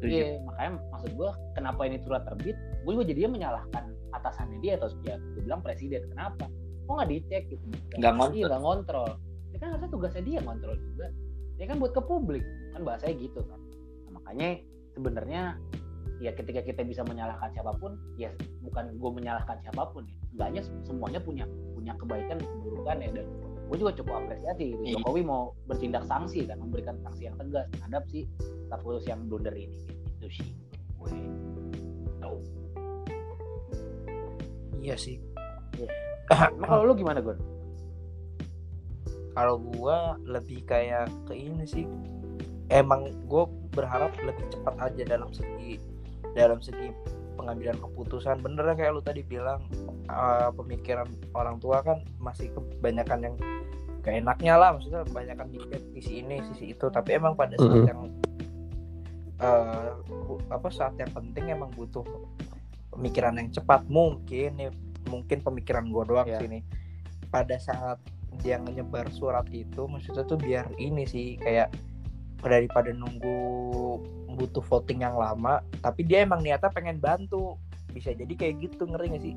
iya, 0.05 0.37
makanya 0.45 0.71
maksud 0.93 1.11
gua 1.17 1.31
kenapa 1.57 1.81
ini 1.89 1.97
surat 2.05 2.23
terbit? 2.29 2.57
Gue 2.85 2.93
juga 2.93 3.05
jadinya 3.09 3.31
menyalahkan 3.33 3.85
atasannya 4.13 4.59
dia 4.61 4.73
atau 4.77 4.89
ya 5.01 5.17
gue 5.17 5.43
bilang 5.43 5.65
presiden. 5.65 6.05
Kenapa? 6.13 6.45
Kok 6.87 6.93
nggak 6.95 7.11
dicek 7.11 7.43
gitu? 7.51 7.65
Nggak 7.99 8.13
ngontrol. 8.15 8.39
Iya 8.39 8.47
nggak 8.47 8.63
ngontrol. 8.63 9.11
Ya 9.51 9.57
kan 9.59 9.69
harusnya 9.75 9.91
tugasnya 9.91 10.23
dia 10.23 10.39
ngontrol 10.43 10.77
juga. 10.79 11.07
Ya 11.57 11.65
kan 11.67 11.77
buat 11.83 11.93
ke 11.93 12.03
publik 12.05 12.45
kan 12.77 12.81
bahasanya 12.87 13.15
gitu 13.19 13.41
kan. 13.45 13.61
Nah, 14.07 14.11
makanya 14.21 14.49
sebenarnya 14.95 15.43
ya 16.17 16.33
ketika 16.33 16.65
kita 16.65 16.81
bisa 16.81 17.05
menyalahkan 17.05 17.53
siapa 17.53 17.77
pun 17.77 18.01
ya 18.17 18.33
bukan 18.65 18.97
gue 18.97 19.11
menyalahkan 19.13 19.61
siapa 19.61 19.93
pun 19.93 20.09
ya 20.09 20.17
enggaknya 20.33 20.63
semuanya 20.89 21.21
punya 21.21 21.45
punya 21.77 21.93
kebaikan 22.01 22.41
dan 22.41 22.49
keburukan 22.49 22.97
ya 23.05 23.11
dan 23.13 23.27
gue 23.67 23.77
juga 23.77 23.93
cukup 24.01 24.13
apresiasi 24.25 24.65
gitu. 24.73 24.83
Iya. 24.87 24.95
Jokowi 25.03 25.23
mau 25.27 25.53
bertindak 25.69 26.09
sanksi 26.09 26.49
kan 26.49 26.57
memberikan 26.63 26.97
sanksi 27.05 27.29
yang 27.29 27.37
tegas 27.37 27.69
terhadap 27.77 28.03
si 28.09 28.25
staf 28.69 28.81
khusus 28.81 29.05
yang 29.05 29.21
blunder 29.29 29.53
ini 29.53 29.77
itu 30.17 30.29
sih 30.41 30.49
gue 30.97 31.11
tahu 32.25 32.41
Iya 34.87 34.95
sih. 34.95 35.19
Emang 36.31 36.69
kalau 36.71 36.83
lu 36.91 36.95
gimana 36.99 37.23
Gon? 37.23 37.39
kalau 39.37 39.61
gua 39.61 40.17
lebih 40.25 40.65
kayak 40.65 41.13
ke 41.29 41.37
ini 41.37 41.69
sih. 41.69 41.85
Emang 42.67 43.15
gue 43.31 43.45
berharap 43.79 44.11
lebih 44.19 44.43
cepat 44.51 44.75
aja 44.91 45.03
dalam 45.07 45.31
segi 45.31 45.79
dalam 46.35 46.59
segi 46.59 46.91
pengambilan 47.37 47.79
keputusan. 47.79 48.43
Bener 48.43 48.65
kayak 48.75 48.97
lu 48.97 49.05
tadi 49.05 49.23
bilang 49.23 49.63
uh, 50.11 50.51
pemikiran 50.51 51.07
orang 51.37 51.63
tua 51.63 51.85
kan 51.85 52.03
masih 52.19 52.51
kebanyakan 52.57 53.31
yang 53.31 53.37
keenaknya 54.03 54.59
lah. 54.59 54.75
Maksudnya 54.75 55.07
kebanyakan 55.07 55.47
di 55.53 55.59
sisi 55.95 56.27
ini 56.27 56.43
sisi 56.51 56.75
itu. 56.75 56.91
Tapi 56.91 57.15
emang 57.15 57.39
pada 57.39 57.55
saat 57.55 57.87
yang 57.87 58.11
uh, 59.39 59.95
apa 60.51 60.69
saat 60.73 60.99
yang 60.99 61.13
penting 61.15 61.55
emang 61.55 61.71
butuh 61.77 62.03
pemikiran 62.91 63.39
yang 63.39 63.53
cepat. 63.55 63.87
Mungkin 63.87 64.59
nih 64.59 64.73
mungkin 65.09 65.43
pemikiran 65.43 65.89
gue 65.89 66.03
doang 66.07 66.29
sih 66.29 66.49
nih 66.51 66.63
pada 67.31 67.57
saat 67.59 67.99
dia 68.45 68.61
nyebar 68.61 69.09
surat 69.09 69.49
itu 69.49 69.89
maksudnya 69.89 70.25
tuh 70.29 70.37
biar 70.37 70.69
ini 70.77 71.09
sih 71.09 71.41
kayak 71.41 71.73
daripada 72.45 72.93
nunggu 72.93 73.39
butuh 74.37 74.61
voting 74.61 75.01
yang 75.01 75.17
lama 75.17 75.65
tapi 75.81 76.05
dia 76.05 76.23
emang 76.23 76.45
niatnya 76.45 76.69
pengen 76.69 77.01
bantu. 77.01 77.57
Bisa 77.97 78.13
jadi 78.13 78.29
kayak 78.37 78.61
gitu 78.61 78.85
ngeri 78.85 79.17
gak 79.17 79.25
sih? 79.25 79.35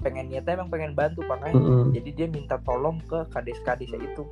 Pengen 0.00 0.30
niatnya 0.30 0.62
emang 0.62 0.70
pengen 0.70 0.94
bantu 0.94 1.26
makanya 1.26 1.58
Mm-mm. 1.58 1.90
jadi 1.90 2.10
dia 2.14 2.26
minta 2.30 2.56
tolong 2.62 3.02
ke 3.10 3.26
kades-kadesnya 3.34 3.98
itu. 3.98 4.22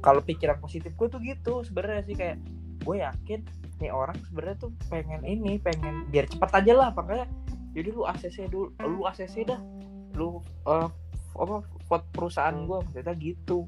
Kalau 0.00 0.24
pikiran 0.24 0.56
positif 0.60 0.96
gue 0.96 1.08
tuh 1.12 1.20
gitu 1.20 1.60
sebenarnya 1.68 2.02
sih 2.08 2.16
kayak 2.16 2.40
gue 2.84 2.96
yakin 3.00 3.40
nih 3.80 3.92
orang 3.92 4.16
sebenarnya 4.28 4.56
tuh 4.68 4.70
pengen 4.88 5.20
ini 5.24 5.60
pengen 5.60 6.08
biar 6.08 6.28
cepat 6.28 6.64
aja 6.64 6.72
lah 6.76 6.88
makanya 6.92 7.26
jadi 7.74 7.90
lu 7.90 8.06
ACC 8.06 8.46
dulu 8.52 8.70
lu 8.84 9.02
ACC 9.08 9.48
dah 9.48 9.58
lu 10.14 10.40
eh, 10.66 10.88
apa 11.34 11.56
vote 11.90 12.06
perusahaan 12.14 12.54
gue 12.54 12.78
maksudnya 12.80 13.14
gitu. 13.18 13.66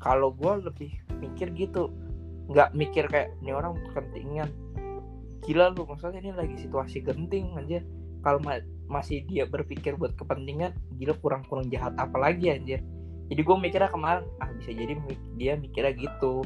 Kalau 0.00 0.32
gue 0.32 0.52
lebih 0.66 0.90
mikir 1.20 1.52
gitu. 1.56 1.92
Nggak 2.50 2.72
mikir 2.76 3.04
kayak 3.08 3.36
ini 3.42 3.52
orang 3.52 3.76
kepentingan. 3.90 4.48
Gila 5.46 5.72
lu 5.76 5.86
maksudnya 5.86 6.20
ini 6.20 6.32
lagi 6.34 6.56
situasi 6.58 7.04
genting 7.06 7.54
aja 7.54 7.78
kalau 8.24 8.42
ma- 8.42 8.64
masih 8.90 9.22
dia 9.30 9.46
berpikir 9.46 9.94
buat 9.94 10.14
kepentingan 10.18 10.74
gila 10.98 11.14
kurang 11.22 11.42
kurang 11.46 11.70
jahat 11.70 11.94
apa 11.98 12.18
lagi 12.18 12.50
anjir. 12.50 12.82
Jadi 13.26 13.40
gue 13.42 13.56
mikirnya 13.58 13.90
kemarin 13.90 14.26
ah 14.38 14.50
bisa 14.54 14.70
jadi 14.70 14.94
dia 15.38 15.54
mikirnya 15.58 15.92
gitu. 15.94 16.42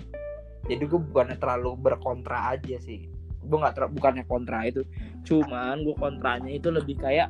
Jadi 0.69 0.83
gue 0.85 1.01
bukannya 1.01 1.37
terlalu 1.41 1.77
berkontra 1.81 2.57
aja 2.57 2.77
sih. 2.81 3.09
Gue 3.41 3.57
nggak 3.57 3.93
bukannya 3.97 4.25
kontra 4.29 4.69
itu. 4.69 4.85
Cuman 5.25 5.85
gue 5.85 5.97
kontranya 5.97 6.53
itu 6.53 6.69
lebih 6.69 7.01
kayak 7.01 7.29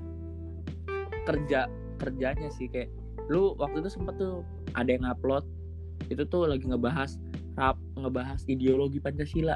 kerja 1.26 1.70
kerjanya 2.00 2.48
sih 2.50 2.66
kayak 2.66 2.88
lu 3.28 3.52
waktu 3.54 3.84
itu 3.84 3.92
sempet 3.92 4.16
tuh 4.16 4.40
ada 4.72 4.90
yang 4.90 5.04
upload 5.04 5.44
itu 6.08 6.24
tuh 6.24 6.48
lagi 6.48 6.64
ngebahas 6.64 7.20
rap 7.54 7.76
ngebahas 7.94 8.40
ideologi 8.48 8.98
pancasila. 8.98 9.54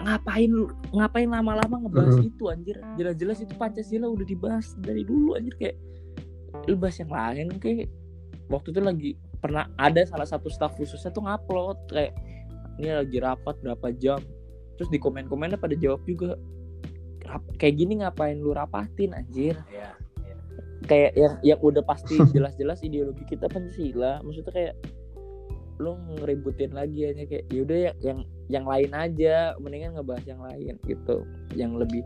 Ngapain 0.00 0.48
lu 0.48 0.70
ngapain 0.94 1.28
lama-lama 1.28 1.76
ngebahas 1.84 2.16
Mhm. 2.16 2.28
itu 2.30 2.44
anjir? 2.48 2.76
Jelas-jelas 2.96 3.42
itu 3.42 3.52
pancasila 3.58 4.06
udah 4.08 4.24
dibahas 4.24 4.72
dari 4.78 5.02
dulu 5.04 5.34
anjir 5.34 5.52
kayak 5.58 5.76
lu 6.64 6.74
bahas 6.74 6.96
yang 6.96 7.10
lain 7.10 7.46
kayak 7.58 7.90
waktu 8.48 8.70
itu 8.70 8.80
lagi 8.80 9.10
pernah 9.40 9.68
ada 9.76 10.00
salah 10.04 10.24
satu 10.24 10.48
staff 10.48 10.72
khususnya 10.74 11.10
tuh 11.10 11.24
ngupload 11.24 11.76
kayak 11.88 12.12
ini 12.78 12.96
lagi 12.96 13.18
rapat 13.20 13.60
berapa 13.60 13.92
jam? 13.92 14.20
Terus 14.78 14.88
di 14.88 14.96
komen-komennya 14.96 15.60
pada 15.60 15.76
jawab 15.76 16.00
juga 16.04 16.40
"Rap- 17.28 17.52
kayak 17.60 17.74
gini 17.76 18.00
ngapain 18.00 18.40
lu 18.40 18.56
rapatin 18.56 19.12
anjir? 19.12 19.60
Ya 19.68 19.92
kayak 20.88 21.12
yang 21.16 21.34
yang 21.44 21.60
udah 21.60 21.84
pasti 21.84 22.16
jelas-jelas 22.34 22.80
ideologi 22.84 23.24
kita 23.28 23.48
pancasila. 23.50 24.20
Maksudnya 24.24 24.52
kayak 24.52 24.74
lu 25.80 25.96
ngeributin 26.20 26.76
lagi 26.76 27.08
aja 27.08 27.24
kayak 27.24 27.48
yaudah 27.48 27.78
ya 27.88 27.92
yang 28.04 28.18
yang 28.52 28.68
lain 28.68 28.92
aja 28.92 29.56
mendingan 29.56 29.96
ngebahas 29.96 30.24
yang 30.28 30.40
lain 30.44 30.74
gitu. 30.84 31.24
Yang 31.56 31.72
lebih 31.86 32.02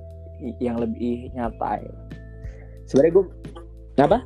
yang 0.58 0.76
lebih 0.78 1.30
nyata 1.34 1.78
ya. 1.78 1.94
sebenarnya 2.84 3.12
gue 3.16 3.24
apa? 4.02 4.18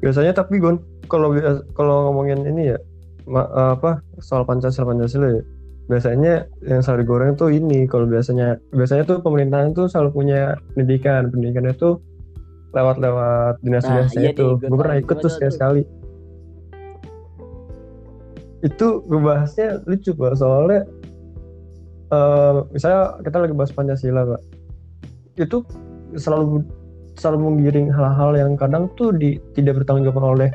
Biasanya 0.00 0.32
tapi 0.32 0.62
Gon 0.62 0.80
kalau 1.06 1.34
kalau 1.76 2.10
ngomongin 2.10 2.46
ini 2.46 2.72
ya 2.74 2.78
ma- 3.28 3.76
apa 3.76 4.00
soal 4.22 4.46
pancasila 4.48 4.88
pancasila 4.88 5.28
ya 5.28 5.42
biasanya 5.86 6.46
yang 6.66 6.82
selalu 6.82 7.06
digoreng 7.06 7.32
tuh 7.38 7.50
ini. 7.50 7.86
Kalau 7.86 8.06
biasanya 8.06 8.58
biasanya 8.74 9.06
tuh 9.06 9.22
pemerintahan 9.22 9.74
tuh 9.74 9.86
selalu 9.86 10.10
punya 10.14 10.58
pendidikan. 10.74 11.30
Pendidikannya 11.30 11.74
tuh 11.78 12.02
lewat-lewat 12.76 13.64
dinas-dinasnya 13.64 14.20
iya 14.20 14.30
itu. 14.36 14.60
gue 14.60 14.76
pernah 14.76 15.00
ikut 15.00 15.16
tuh 15.16 15.32
sekali 15.32 15.52
sekali. 15.52 15.82
Itu 18.60 19.00
ngebahasnya 19.08 19.88
lucu 19.88 20.12
pak. 20.12 20.36
Soalnya 20.36 20.84
eh 22.12 22.56
misalnya 22.70 23.18
kita 23.24 23.36
lagi 23.40 23.54
bahas 23.56 23.72
pancasila 23.72 24.22
pak. 24.36 24.40
Itu 25.40 25.64
selalu 26.20 26.62
selalu 27.16 27.38
menggiring 27.48 27.88
hal-hal 27.88 28.36
yang 28.36 28.52
kadang 28.60 28.92
tuh 28.94 29.08
di, 29.10 29.40
tidak 29.56 29.80
bertanggung 29.82 30.12
jawab 30.12 30.36
oleh 30.36 30.52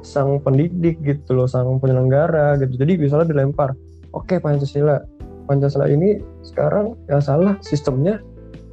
sang 0.00 0.40
pendidik 0.40 0.96
gitu 1.04 1.36
loh, 1.36 1.44
sang 1.44 1.76
penyelenggara 1.76 2.56
gitu. 2.56 2.80
Jadi 2.80 2.96
misalnya 2.96 3.28
dilempar, 3.28 3.76
oke 4.16 4.40
Pancasila, 4.40 5.04
Pancasila 5.44 5.86
ini 5.92 6.24
sekarang 6.40 6.96
yang 7.12 7.20
salah 7.20 7.60
sistemnya 7.60 8.16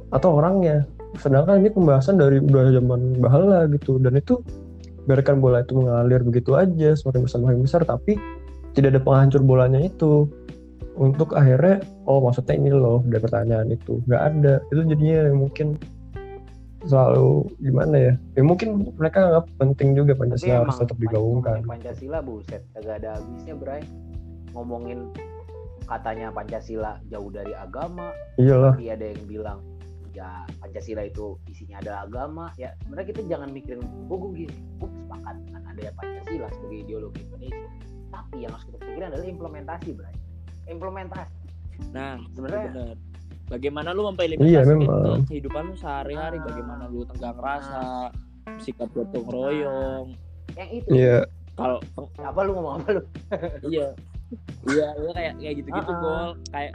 atau 0.08 0.40
orangnya. 0.40 0.88
Sedangkan 1.16 1.64
ini 1.64 1.72
pembahasan 1.72 2.20
dari 2.20 2.36
udah 2.44 2.68
zaman 2.76 3.16
bahala 3.16 3.64
gitu, 3.72 3.96
dan 3.96 4.20
itu 4.20 4.44
biarkan 5.08 5.40
bola 5.40 5.64
itu 5.64 5.72
mengalir 5.72 6.20
begitu 6.20 6.52
aja 6.52 6.92
semakin 6.92 7.24
besar 7.24 7.40
semakin 7.40 7.60
besar, 7.64 7.80
tapi 7.88 8.20
tidak 8.76 8.92
ada 8.92 9.00
penghancur 9.00 9.40
bolanya 9.40 9.80
itu. 9.80 10.28
Untuk 10.98 11.32
akhirnya 11.38 11.78
oh 12.10 12.18
maksudnya 12.18 12.58
ini 12.58 12.74
loh 12.74 13.06
dari 13.06 13.22
pertanyaan 13.22 13.70
itu. 13.70 14.02
Nggak 14.10 14.22
ada. 14.34 14.54
Itu 14.74 14.82
jadinya 14.82 15.30
mungkin 15.30 15.78
selalu 16.82 17.46
gimana 17.62 17.96
ya? 17.96 18.12
Ya 18.34 18.42
mungkin 18.42 18.90
mereka 18.98 19.30
nggak 19.30 19.46
penting 19.62 19.94
juga 19.94 20.18
tapi 20.18 20.34
Pancasila 20.34 20.66
harus 20.66 20.76
tetap 20.82 20.98
digaungkan. 20.98 21.62
Pancasila 21.62 22.18
buset. 22.18 22.66
Kagak 22.74 23.06
ada 23.06 23.22
habisnya 23.22 23.54
Bray. 23.54 23.82
Ngomongin 24.58 25.14
katanya 25.86 26.34
Pancasila 26.34 26.98
jauh 27.06 27.30
dari 27.30 27.54
agama. 27.54 28.10
Iyalah. 28.34 28.74
Tapi 28.74 28.90
ada 28.90 29.06
yang 29.06 29.22
bilang 29.30 29.58
ya 30.18 30.42
Pancasila 30.58 31.06
itu 31.06 31.38
isinya 31.46 31.78
adalah 31.78 32.00
agama 32.04 32.44
ya 32.58 32.74
sebenarnya 32.82 33.06
kita 33.08 33.20
jangan 33.30 33.48
mikirin 33.54 33.80
oh 34.10 34.16
gue 34.18 34.30
gini. 34.36 34.56
Gue 34.76 34.90
sepakat 34.90 35.34
dengan 35.46 35.62
adanya 35.64 35.92
Pancasila 35.94 36.46
sebagai 36.50 36.78
ideologi 36.82 37.20
Indonesia. 37.22 37.68
Tapi 38.08 38.36
yang 38.42 38.50
harus 38.50 38.64
kita 38.66 38.78
pikirin 38.82 39.06
adalah 39.06 39.26
implementasi 39.26 39.88
Bray. 39.94 40.14
Implementasi. 40.66 41.38
Nah 41.94 42.18
Sebenarnya- 42.34 42.74
bener. 42.74 42.96
Bagaimana 43.48 43.96
lu 43.96 44.04
Iya, 44.04 44.08
memperlimitasikan 44.12 44.76
memang. 44.76 45.24
ke 45.24 45.32
kehidupan 45.32 45.62
lu 45.72 45.76
sehari-hari? 45.80 46.36
Ah. 46.36 46.44
bagaimana 46.44 46.84
lu 46.84 47.00
tenggang 47.08 47.38
rasa 47.40 48.12
sikap 48.60 48.92
gotong 48.92 49.24
royong? 49.24 50.12
Yang 50.52 50.68
itu. 50.84 50.88
Iya. 50.92 51.18
Kalau 51.56 51.80
apa 52.20 52.40
lu 52.44 52.50
ngomong 52.52 52.74
apa 52.76 52.88
lu? 52.92 53.02
Iya 53.64 53.96
iya 54.68 54.88
iya 54.94 55.10
kayak 55.14 55.34
kayak 55.38 55.54
gitu 55.56 55.68
gitu 55.70 55.90
Ah, 55.90 55.96
ah. 55.96 56.00
gol 56.00 56.28
kayak 56.50 56.72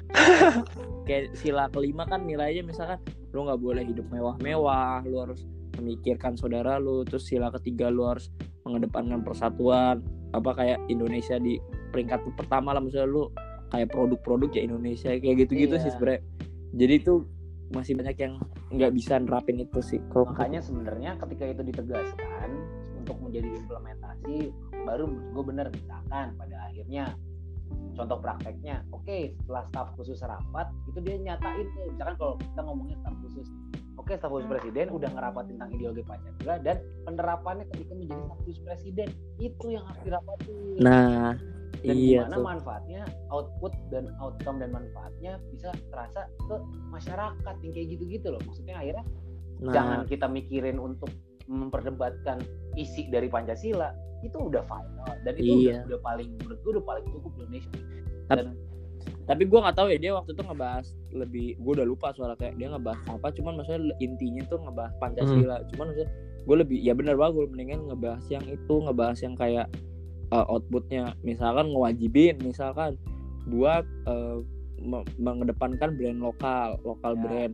kayak 1.05 1.23
sila 1.37 1.69
kelima 1.69 2.03
kan 2.05 2.25
nilainya 2.25 2.63
misalkan 2.63 2.97
lu 3.29 3.45
nggak 3.45 3.61
boleh 3.61 3.83
hidup 3.85 4.05
mewah-mewah 4.09 5.05
lu 5.05 5.17
harus 5.21 5.41
memikirkan 5.77 6.33
saudara 6.33 6.77
lu 6.77 7.01
terus 7.03 7.25
sila 7.25 7.49
ketiga 7.51 7.89
lu 7.89 8.05
harus 8.05 8.29
mengedepankan 8.63 9.21
persatuan 9.21 10.01
apa 10.31 10.49
kayak 10.53 10.79
Indonesia 10.87 11.37
di 11.37 11.61
peringkat 11.91 12.25
pertama 12.33 12.73
lah 12.73 12.81
misalnya 12.81 13.09
lu 13.09 13.23
kayak 13.69 13.89
produk-produk 13.89 14.49
ya 14.53 14.61
Indonesia 14.65 15.09
kayak 15.13 15.45
gitu-gitu 15.45 15.75
Iya. 15.77 15.83
sih 15.83 15.91
sebenarnya 15.93 16.21
jadi 16.73 16.93
itu 16.97 17.13
masih 17.69 17.93
banyak 17.97 18.17
yang 18.17 18.33
nggak 18.69 18.91
bisa 18.93 19.17
nerapin 19.17 19.61
itu 19.61 19.81
sih 19.81 19.97
kalau 20.09 20.29
makanya 20.29 20.61
sebenarnya 20.61 21.17
ketika 21.17 21.43
itu 21.47 21.61
ditegaskan 21.65 22.49
untuk 22.97 23.17
menjadi 23.19 23.49
implementasi 23.57 24.53
baru 24.85 25.05
gue 25.09 25.43
bener 25.43 25.67
misalkan 25.69 26.33
pada 26.33 26.55
akhirnya 26.69 27.13
contoh 27.93 28.17
prakteknya 28.17 28.81
oke 28.89 29.37
setelah 29.37 29.63
staf 29.69 29.87
khusus 29.93 30.19
rapat 30.25 30.67
itu 30.89 30.99
dia 31.05 31.15
nyatain 31.21 31.65
tuh 31.77 31.83
misalkan 31.93 32.15
kalau 32.17 32.33
kita 32.41 32.61
ngomongin 32.65 32.97
staf 33.01 33.15
khusus. 33.25 33.47
Oke 34.01 34.17
staf 34.17 34.33
khusus 34.33 34.49
presiden 34.49 34.89
udah 34.89 35.09
ngerapat 35.13 35.43
tentang 35.53 35.69
ideologi 35.71 36.03
pancasila 36.03 36.55
dan 36.65 36.81
penerapannya 37.05 37.65
ketika 37.71 37.93
menjadi 37.93 38.21
staf 38.25 38.39
khusus 38.43 38.59
presiden. 38.65 39.07
Itu 39.37 39.65
yang 39.69 39.83
harus 39.85 40.01
dirapatin. 40.01 40.55
Nah 40.81 41.37
dan 41.83 41.95
iya 41.99 42.23
gimana 42.23 42.35
tuh. 42.39 42.45
manfaatnya 42.47 43.01
output 43.27 43.73
dan 43.91 44.07
outcome 44.23 44.57
dan 44.63 44.71
manfaatnya 44.71 45.35
bisa 45.51 45.69
terasa 45.91 46.31
ke 46.47 46.55
masyarakat 46.89 47.55
yang 47.59 47.73
kayak 47.75 47.87
gitu-gitu 47.91 48.27
loh. 48.31 48.41
Maksudnya 48.47 48.75
akhirnya 48.79 49.05
nah. 49.59 49.73
jangan 49.75 49.99
kita 50.07 50.25
mikirin 50.31 50.79
untuk 50.79 51.11
memperdebatkan 51.47 52.39
isi 52.73 53.07
dari 53.07 53.27
Pancasila 53.27 53.91
itu 54.21 54.39
udah 54.39 54.63
final. 54.63 55.07
Dan 55.21 55.33
itu 55.35 55.51
udah, 55.51 55.63
Iya. 55.63 55.79
udah 55.87 55.99
paling 56.01 56.29
menurut 56.39 56.59
gue 56.61 56.71
udah 56.79 56.85
paling 56.85 57.05
cukup 57.11 57.31
di 57.33 57.41
Indonesia. 57.43 57.71
Tapi- 58.27 58.39
dan 58.39 58.55
tapi 59.23 59.43
gue 59.43 59.59
nggak 59.59 59.75
tahu 59.75 59.87
ya 59.91 59.97
dia 59.99 60.11
waktu 60.15 60.31
itu 60.31 60.43
ngebahas 60.43 60.87
lebih 61.11 61.47
gue 61.59 61.71
udah 61.75 61.87
lupa 61.87 62.11
soalnya 62.15 62.39
kayak 62.39 62.55
dia 62.55 62.67
ngebahas 62.71 62.99
apa 63.07 63.27
cuman 63.31 63.53
maksudnya 63.55 63.81
intinya 63.99 64.43
tuh 64.47 64.59
ngebahas 64.63 64.93
pancasila. 64.97 65.55
Cuman 65.71 65.85
maksudnya 65.91 66.09
gue 66.43 66.55
lebih 66.59 66.77
ya 66.79 66.93
bener 66.95 67.15
banget 67.15 67.33
gue 67.35 67.45
mendingan 67.51 67.79
ngebahas 67.87 68.23
yang 68.31 68.43
itu 68.47 68.75
ngebahas 68.79 69.19
yang 69.19 69.35
kayak 69.35 69.67
uh, 70.31 70.45
outputnya. 70.47 71.15
Misalkan 71.19 71.71
ngewajibin 71.71 72.35
misalkan 72.39 72.95
buat 73.43 73.83
uh, 74.07 74.39
me- 74.79 75.07
mengedepankan 75.19 75.99
brand 75.99 76.19
lokal 76.19 76.79
lokal 76.83 77.15
Ya. 77.15 77.21
brand 77.23 77.53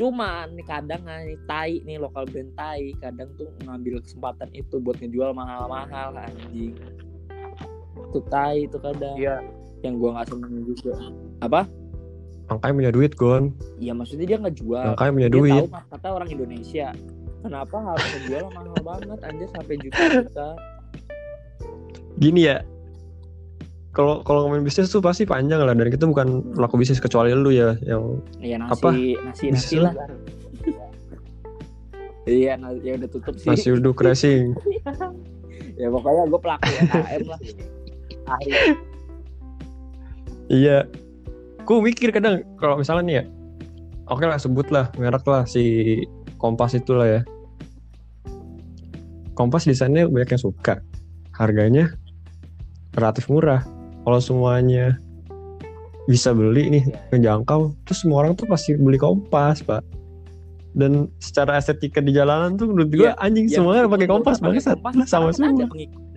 cuman 0.00 0.56
nih 0.56 0.64
kadang 0.64 1.02
nih 1.04 1.36
tai 1.44 1.84
nih 1.84 2.00
lokal 2.00 2.24
brand 2.24 2.48
tai 2.54 2.96
kadang 2.96 3.28
tuh 3.36 3.52
ngambil 3.60 4.00
kesempatan 4.00 4.48
itu 4.50 4.80
buat 4.80 4.96
ngejual 4.96 5.30
mahal-mahal 5.30 6.16
anjing 6.16 6.72
itu 8.00 8.18
tai 8.26 8.64
itu 8.64 8.80
kadang 8.80 9.12
Iya. 9.14 9.44
yang 9.82 10.00
gua 10.00 10.16
nggak 10.16 10.26
seneng 10.28 10.64
juga 10.64 10.94
apa 11.40 11.68
Makanya 12.50 12.74
punya 12.74 12.90
duit, 12.90 13.12
Gon. 13.14 13.54
ya 13.78 13.94
maksudnya 13.94 14.26
dia 14.26 14.38
ngejual 14.40 14.82
Makanya 14.90 15.12
punya 15.14 15.28
dia 15.28 15.36
duit. 15.38 15.62
tahu 15.62 15.66
kata 15.86 16.08
orang 16.10 16.28
Indonesia 16.30 16.88
kenapa 17.40 17.76
harus 17.78 18.06
ngejual 18.10 18.44
mahal 18.50 18.78
banget 18.82 19.18
anjir 19.22 19.48
sampai 19.52 19.74
juta-juta 19.78 20.48
Gini 22.16 22.40
ya. 22.42 22.60
Kalau 23.90 24.22
kalau 24.22 24.46
ngomongin 24.46 24.62
bisnis 24.70 24.86
tuh 24.94 25.02
pasti 25.02 25.26
panjang 25.26 25.58
lah 25.66 25.74
dan 25.74 25.90
kita 25.90 26.06
bukan 26.06 26.54
pelaku 26.54 26.78
bisnis 26.78 27.02
kecuali 27.02 27.34
lu 27.34 27.50
ya 27.50 27.74
yang 27.82 28.22
Iya 28.38 28.62
nasi 28.62 28.72
Apa? 28.78 28.88
nasi 29.26 29.44
nasi 29.50 29.76
lah. 29.82 29.92
Iya 32.22 32.54
nasi 32.54 32.78
ya 32.86 32.92
udah 33.02 33.08
tutup 33.10 33.34
sih. 33.34 33.48
nasi 33.50 33.68
uduk 33.74 33.98
racing. 33.98 34.54
ya 35.80 35.90
pokoknya 35.90 36.22
gue 36.30 36.40
pelaku 36.40 36.62
UMKM 36.70 37.22
lah. 37.26 37.40
Ahli. 38.30 38.52
Iya. 40.50 40.86
Gue 41.66 41.78
mikir 41.82 42.14
kadang 42.14 42.46
kalau 42.62 42.78
misalnya 42.78 43.02
nih 43.06 43.16
ya. 43.22 43.24
Oke 44.10 44.26
lah 44.26 44.38
sebut 44.38 44.70
lah 44.70 44.90
merek 44.98 45.26
lah 45.26 45.46
si 45.50 45.98
Kompas 46.38 46.78
itulah 46.78 47.06
ya. 47.10 47.20
Kompas 49.34 49.66
desainnya 49.66 50.06
banyak 50.06 50.38
yang 50.38 50.42
suka. 50.42 50.78
Harganya 51.34 51.90
relatif 52.94 53.26
murah. 53.26 53.79
Kalau 54.00 54.20
semuanya 54.20 54.96
bisa 56.08 56.32
beli 56.32 56.72
nih 56.72 56.84
Iya. 56.88 56.98
ngejangkau, 57.12 57.76
terus 57.84 58.02
semua 58.02 58.24
orang 58.26 58.32
tuh 58.34 58.48
pasti 58.48 58.74
beli 58.74 58.96
Kompas, 58.96 59.62
Pak. 59.62 59.84
Dan 60.70 61.10
secara 61.18 61.58
estetika 61.58 61.98
di 61.98 62.14
jalanan 62.14 62.54
tuh 62.54 62.70
menurut 62.70 62.94
gue 62.94 63.06
Iya, 63.10 63.18
anjing 63.18 63.50
Ya, 63.50 63.58
semuanya 63.58 63.86
meskipun 63.86 63.94
pakai 63.98 64.08
Kompas 64.08 64.38
banget 64.38 64.62
sama 64.64 65.30
kan 65.30 65.34
semua. 65.34 65.66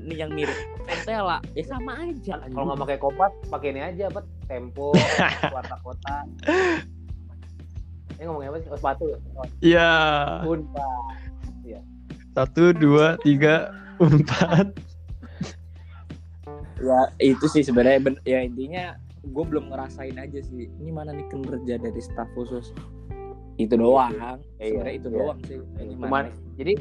Ini 0.04 0.20
yang 0.20 0.32
mirip 0.36 0.54
Ventela. 0.84 1.40
Ya 1.56 1.64
sama 1.64 1.96
aja. 1.96 2.36
Kalau 2.44 2.66
nggak 2.68 2.80
pakai 2.84 2.98
kompas, 3.00 3.32
pakai 3.48 3.72
ini 3.72 3.82
aja 3.82 4.12
apa? 4.12 4.20
Tempo, 4.52 4.92
warna 5.56 5.78
kota. 5.80 6.16
Ini 8.20 8.24
ngomongin 8.28 8.52
apa 8.52 8.58
sih? 8.60 8.68
Oh, 8.68 8.78
sepatu. 8.78 9.06
Oh, 9.40 9.48
Iya. 9.64 9.90
Unpad. 10.44 10.84
Satu, 12.36 12.74
dua, 12.76 13.16
tiga, 13.24 13.72
empat. 14.02 14.76
Ya 16.80 17.00
itu 17.20 17.46
sih 17.46 17.62
sebenarnya 17.62 18.00
ben- 18.02 18.24
ya 18.24 18.40
intinya 18.40 18.96
gue 19.22 19.44
belum 19.44 19.70
ngerasain 19.70 20.16
aja 20.16 20.40
sih 20.40 20.68
ini 20.74 20.90
mana 20.90 21.12
nih 21.12 21.28
kinerja 21.28 21.78
dari 21.78 22.02
staf 22.02 22.28
khusus 22.34 22.74
itu 23.56 23.74
doang 23.74 24.12
Iya, 24.12 24.40
sebenarnya 24.60 24.94
itu 24.94 25.08
iya. 25.08 25.16
doang 25.16 25.40
sih 25.44 25.58
ini 25.78 25.94
Cuman, 25.96 26.10
mana 26.10 26.30
jadi 26.56 26.74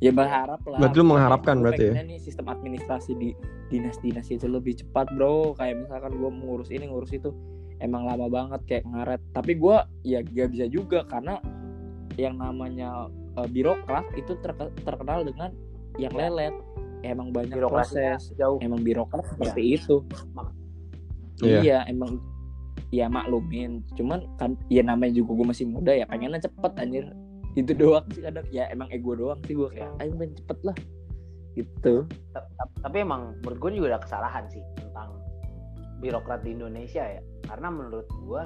ya 0.00 0.10
berharap 0.10 0.60
lah 0.64 0.78
Berarti 0.78 0.96
lu 0.96 1.06
mengharapkan 1.06 1.54
Gua 1.56 1.62
berarti 1.68 1.84
ya? 1.86 2.02
nih 2.02 2.18
sistem 2.18 2.46
administrasi 2.48 3.12
di 3.14 3.28
dinas-dinas 3.68 4.26
itu 4.28 4.46
lebih 4.46 4.74
cepat 4.76 5.12
bro 5.14 5.54
kayak 5.54 5.78
misalkan 5.80 6.12
gue 6.12 6.30
mengurus 6.30 6.68
ini 6.68 6.88
ngurus 6.88 7.12
itu 7.12 7.30
emang 7.78 8.02
lama 8.02 8.26
banget 8.26 8.60
kayak 8.66 8.84
ngaret 8.84 9.20
tapi 9.30 9.54
gue 9.54 9.76
ya 10.02 10.20
gak 10.20 10.50
bisa 10.50 10.66
juga 10.66 11.04
karena 11.04 11.38
yang 12.16 12.34
namanya 12.34 13.06
eh, 13.38 13.46
birokrat 13.46 14.04
itu 14.14 14.34
terke- 14.38 14.74
terkenal 14.80 15.22
dengan 15.22 15.54
yang 15.96 16.10
Ya. 16.10 16.28
lelet 16.28 16.54
emang 17.02 17.28
banyak 17.30 17.56
proses 17.58 18.32
jauh. 18.34 18.58
emang 18.60 18.80
birokrat 18.80 19.24
seperti 19.26 19.62
Ya. 19.62 19.76
itu 19.76 19.96
Mak- 20.32 20.54
Iya. 21.40 21.58
iya 21.60 21.78
emang 21.86 22.20
ya 22.90 23.06
maklumin 23.06 23.80
cuman 23.94 24.26
kan 24.36 24.58
ya 24.66 24.82
namanya 24.82 25.14
juga 25.14 25.38
gue 25.38 25.46
masih 25.48 25.66
muda 25.66 25.90
ya 25.90 26.04
pengennya 26.04 26.42
cepet 26.42 26.72
anjir 26.76 27.04
itu 27.52 27.70
doang 27.72 28.04
sih 28.10 28.20
kadang 28.20 28.44
ya 28.48 28.66
emang 28.68 28.90
ego 28.90 29.14
doang 29.14 29.40
sih 29.42 29.54
gue 29.54 29.68
kayak 29.70 29.90
ayo 29.98 30.10
main 30.14 30.32
cepet 30.32 30.58
lah 30.60 30.76
gitu 31.52 31.94
Ta- 32.30 32.46
ta- 32.54 32.70
Tapi 32.80 32.96
emang 33.00 33.34
menurut 33.40 33.58
gue 33.58 33.70
juga 33.74 33.88
ada 33.90 34.00
kesalahan 34.00 34.44
sih 34.46 34.62
tentang 34.74 35.16
birokrat 35.98 36.40
di 36.40 36.50
Indonesia 36.50 37.02
ya. 37.02 37.20
Karena 37.44 37.68
menurut 37.68 38.06
gue 38.06 38.42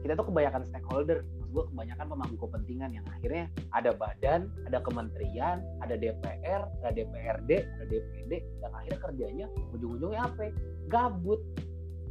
kita 0.00 0.14
tuh 0.14 0.24
kebanyakan 0.24 0.62
stakeholder. 0.64 1.20
Gue 1.50 1.66
kebanyakan 1.66 2.06
pemangku 2.14 2.36
kepentingan 2.46 2.90
yang 2.94 3.06
akhirnya 3.10 3.50
ada 3.74 3.90
badan, 3.90 4.46
ada 4.70 4.78
kementerian, 4.86 5.58
ada 5.82 5.98
DPR, 5.98 6.62
ada 6.62 6.90
DPRD, 6.94 7.50
ada 7.66 7.84
DPD, 7.90 8.32
dan 8.62 8.70
akhirnya 8.70 9.00
kerjanya 9.02 9.46
ujung-ujungnya 9.74 10.30
apa? 10.30 10.54
Gabut. 10.86 11.42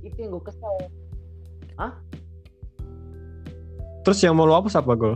Itu 0.04 0.16
yang 0.20 0.36
gue 0.36 0.44
kesel. 0.44 0.76
Terus 4.04 4.20
yang 4.24 4.36
mau 4.36 4.44
lu 4.44 4.56
hapus 4.56 4.76
apa, 4.76 4.92
Gol? 4.96 5.16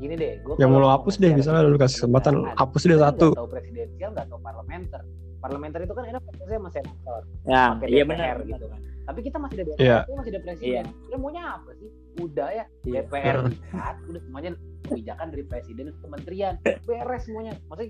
Gini 0.00 0.16
deh, 0.16 0.40
gue 0.40 0.56
Yang 0.56 0.70
mau 0.72 0.80
lu 0.80 0.88
hapus 0.88 1.20
deh, 1.20 1.32
misalnya 1.36 1.68
lu 1.68 1.76
kasih 1.76 2.04
kesempatan, 2.04 2.48
hapus 2.56 2.82
deh 2.88 2.96
satu. 2.96 3.28
Gak 3.32 3.40
tahu 3.44 3.48
presidensial, 3.52 4.10
gak 4.16 4.26
tahu 4.32 4.40
parlementer. 4.40 5.02
Parlementer 5.44 5.80
itu 5.84 5.92
kan 5.92 6.04
enak 6.08 6.22
prosesnya 6.24 6.56
sama 6.56 6.70
senator. 6.72 7.20
ya 7.44 7.76
iya 7.84 8.04
benar 8.08 8.40
gitu 8.48 8.64
kan. 8.64 8.80
Tapi 9.04 9.20
kita 9.20 9.36
masih 9.36 9.56
ada 9.60 9.64
Iya. 9.76 9.98
DPR, 10.04 10.16
masih 10.16 10.30
ada 10.32 10.40
presiden. 10.42 10.84
Udah 11.08 11.18
maunya 11.20 11.42
apa 11.44 11.70
sih? 11.76 11.90
Udah 12.18 12.48
ya 12.48 12.64
Iya. 12.82 13.00
DPR 13.04 13.36
dikat, 13.48 13.96
udah 14.08 14.20
semuanya 14.24 14.50
kebijakan 14.84 15.26
dari 15.32 15.44
presiden 15.44 15.84
dan 15.92 15.96
kementerian. 16.00 16.54
Beres 16.84 17.22
semuanya. 17.24 17.52
Maksudnya 17.68 17.88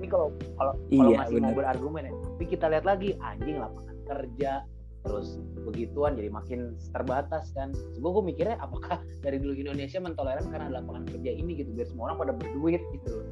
ini 0.00 0.06
kalau 0.08 0.28
kalau 0.56 0.72
kalau 0.76 1.10
Iya, 1.10 1.18
masih 1.24 1.36
mau 1.38 1.52
benar. 1.52 1.56
berargumen 1.56 2.02
ya. 2.08 2.12
Tapi 2.12 2.44
kita 2.46 2.66
lihat 2.68 2.84
lagi 2.84 3.08
anjing 3.18 3.56
lapangan 3.56 3.96
kerja 4.04 4.52
terus 5.00 5.40
begituan 5.64 6.12
jadi 6.12 6.28
makin 6.28 6.76
terbatas 6.92 7.56
kan. 7.56 7.72
Gue 7.96 8.10
gue 8.12 8.24
mikirnya 8.24 8.60
apakah 8.60 9.00
dari 9.24 9.40
dulu 9.40 9.56
Indonesia 9.56 9.96
mentoleran 9.96 10.44
karena 10.44 10.68
ada 10.68 10.84
lapangan 10.84 11.08
kerja 11.08 11.30
ini 11.32 11.56
gitu 11.56 11.72
biar 11.72 11.88
semua 11.88 12.12
orang 12.12 12.16
pada 12.20 12.32
berduit 12.36 12.82
gitu 12.92 13.08
loh. 13.16 13.26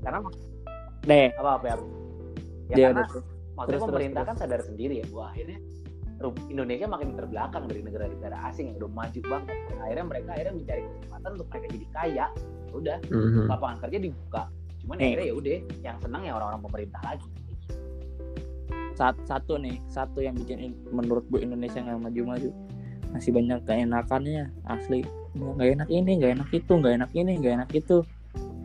Karena 0.00 0.18
deh 1.04 1.28
apa 1.36 1.50
apa 1.60 1.64
ya? 1.68 1.76
Ya 2.66 2.74
dia 2.74 2.86
karena 2.90 3.04
maksudnya 3.52 3.68
Terus, 3.68 3.82
pemerintah 3.84 4.22
terus, 4.24 4.30
kan 4.32 4.36
sadar 4.40 4.60
sendiri 4.64 4.94
ya 5.00 5.06
bahwa 5.12 5.26
akhirnya 5.32 5.58
Indonesia 6.48 6.86
makin 6.88 7.12
terbelakang 7.12 7.68
dari 7.68 7.84
negara-negara 7.84 8.36
asing 8.48 8.72
yang 8.72 8.76
udah 8.80 8.90
maju 8.90 9.20
banget. 9.20 9.56
Akhirnya 9.76 10.06
mereka 10.08 10.28
akhirnya 10.32 10.54
mencari 10.56 10.82
kesempatan 10.88 11.30
untuk 11.36 11.48
mereka 11.52 11.66
jadi 11.68 11.86
kaya. 11.92 12.26
Ya 12.66 12.74
udah 12.74 12.96
Mhm. 13.08 13.44
lapangan 13.46 13.76
kerja 13.84 13.98
dibuka. 14.00 14.42
Cuman 14.80 14.96
Nih. 14.96 15.04
akhirnya 15.06 15.26
ya 15.26 15.34
udah 15.34 15.56
yang 15.84 15.96
senang 16.00 16.22
ya 16.24 16.32
orang-orang 16.34 16.62
pemerintah 16.64 17.00
lagi. 17.04 17.28
Sat- 18.96 19.24
satu 19.28 19.60
nih 19.60 19.76
satu 19.92 20.24
yang 20.24 20.32
bikin 20.40 20.56
in- 20.56 20.80
menurut 20.88 21.28
gue 21.28 21.44
Indonesia 21.44 21.84
nggak 21.84 22.00
maju-maju. 22.00 22.50
Masih 23.12 23.30
banyak 23.36 23.60
keenakannya 23.68 24.48
asli. 24.64 25.04
Nggak 25.36 25.68
enak 25.76 25.88
ini 25.92 26.10
nggak 26.16 26.32
enak 26.40 26.48
itu 26.48 26.72
nggak 26.72 26.94
enak 26.96 27.10
ini 27.12 27.32
nggak 27.36 27.54
enak 27.60 27.70
itu. 27.76 27.98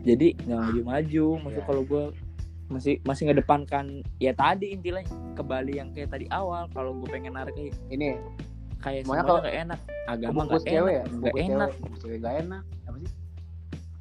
Jadi 0.02 0.28
nggak 0.48 0.58
maju-maju. 0.58 1.26
Maksud 1.44 1.60
Iya. 1.60 1.68
kalau 1.68 1.82
gue 1.84 2.04
masih 2.72 2.94
masih 3.04 3.28
ngedepankan 3.28 4.00
ya 4.16 4.32
tadi 4.32 4.72
intinya 4.72 5.04
ke 5.36 5.42
Bali 5.44 5.76
yang 5.76 5.92
kayak 5.92 6.10
tadi 6.10 6.26
awal. 6.32 6.66
Kalau 6.72 6.96
gue 6.96 7.08
pengen 7.12 7.36
narik 7.36 7.52
ini 7.88 8.16
kayak 8.80 9.04
Semuanya 9.04 9.04
semuanya 9.04 9.22
kalau- 9.22 9.42
nggak 9.44 9.56
enak. 9.62 9.80
Agama 10.02 10.40
nggak 10.48 10.62
cewek 10.64 10.92
ya 10.92 11.04
enak 11.04 11.12
nggak 11.12 11.34
bungkus 11.36 11.52
enak. 11.52 11.70
cewek. 12.02 12.18
Gak 12.18 12.34
enak. 12.42 12.62
Apa 12.82 12.96
sih? 12.98 13.10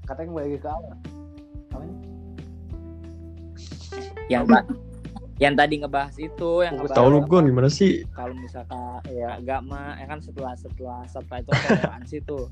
Katanya 0.02 0.28
kembali 0.28 0.46
lagi 0.48 0.58
ke 0.58 0.70
awal. 0.70 0.96
Apa 1.70 1.84
nih 1.84 1.98
yang 4.32 4.48
yang 5.42 5.54
tadi 5.58 5.82
ngebahas 5.82 6.16
itu 6.16 6.50
yang 6.64 6.78
ngebahas 6.80 6.96
Tahu 6.96 7.08
lu 7.10 7.20
Gon 7.26 7.50
gimana 7.50 7.68
sih? 7.68 8.06
kalau 8.14 8.32
misalkan 8.38 9.02
ya 9.10 9.36
agama 9.36 9.98
ya 9.98 10.06
kan 10.08 10.22
setelah 10.22 10.54
setelah 10.56 11.02
setelah 11.06 11.42
itu 11.42 11.52
toleransi 11.52 12.18
tuh. 12.24 12.46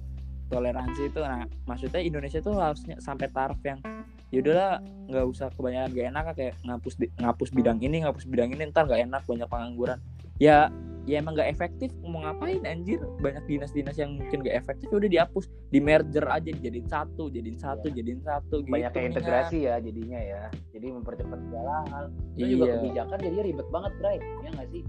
Toleransi 0.50 1.02
itu 1.14 1.20
nah 1.22 1.46
maksudnya 1.70 2.02
Indonesia 2.02 2.42
tuh 2.42 2.58
harusnya 2.58 2.98
sampai 2.98 3.30
taraf 3.30 3.62
yang 3.62 3.78
yaudahlah 4.30 4.78
nggak 5.10 5.26
usah 5.26 5.50
kebanyakan 5.52 5.90
gak 5.90 6.08
enak 6.08 6.24
kayak 6.38 6.54
ngapus 6.62 6.94
di- 6.96 7.14
ngapus 7.18 7.50
bidang 7.50 7.82
ini 7.82 8.06
ngapus 8.06 8.30
bidang 8.30 8.54
ini 8.54 8.70
ntar 8.70 8.86
nggak 8.86 9.02
enak 9.10 9.22
banyak 9.26 9.48
pengangguran. 9.50 9.98
Ya 10.38 10.70
ya 11.10 11.18
emang 11.18 11.34
gak 11.34 11.50
efektif 11.50 11.90
mau 12.06 12.22
ngapain 12.22 12.62
anjir? 12.64 13.02
Banyak 13.18 13.50
dinas-dinas 13.50 13.98
yang 13.98 14.14
mungkin 14.16 14.46
gak 14.46 14.54
efektif 14.56 14.88
ya 14.88 14.98
udah 15.02 15.10
dihapus 15.10 15.50
di 15.68 15.80
merger 15.82 16.22
aja 16.30 16.54
jadiin 16.54 16.86
satu 16.86 17.34
jadiin 17.34 17.58
satu 17.58 17.90
Iya. 17.90 17.96
jadiin 17.98 18.22
satu 18.22 18.56
gitu 18.62 18.70
banyak 18.70 18.92
kayak 18.94 19.08
integrasi 19.12 19.58
ya 19.66 19.82
jadinya 19.82 20.20
ya. 20.22 20.42
Jadi 20.70 20.88
mempercepat 20.94 21.40
segala 21.42 21.76
hal. 21.90 22.06
Itu 22.38 22.46
juga 22.54 22.64
iya. 22.64 22.74
kebijakan 22.78 23.18
jadinya 23.18 23.44
ribet 23.44 23.68
banget 23.74 23.92
Bray. 23.98 24.18
Ya 24.46 24.50
nggak 24.54 24.70
sih? 24.70 24.84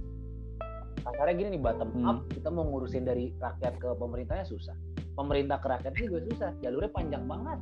Kasarnya 1.01 1.33
gini 1.33 1.49
nih 1.57 1.63
bottom 1.65 1.89
Hmm. 1.97 2.05
up 2.05 2.19
kita 2.29 2.49
mau 2.53 2.65
ngurusin 2.69 3.09
dari 3.09 3.33
rakyat 3.41 3.81
ke 3.81 3.89
pemerintahnya 3.97 4.45
susah. 4.45 4.77
Pemerintah 5.17 5.57
ke 5.57 5.67
rakyatnya 5.67 6.05
juga 6.05 6.21
susah. 6.29 6.51
Jalurnya 6.61 6.93
panjang 6.93 7.25
banget 7.25 7.59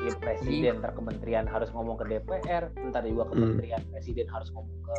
ya 0.00 0.12
presiden 0.22 0.78
ntar 0.80 0.94
kementerian 0.94 1.44
harus 1.44 1.68
ngomong 1.74 1.98
ke 1.98 2.04
DPR 2.06 2.70
ntar 2.90 3.02
juga 3.04 3.28
kementerian 3.34 3.82
presiden 3.90 4.26
harus 4.30 4.48
ngomong 4.54 4.78
ke 4.86 4.96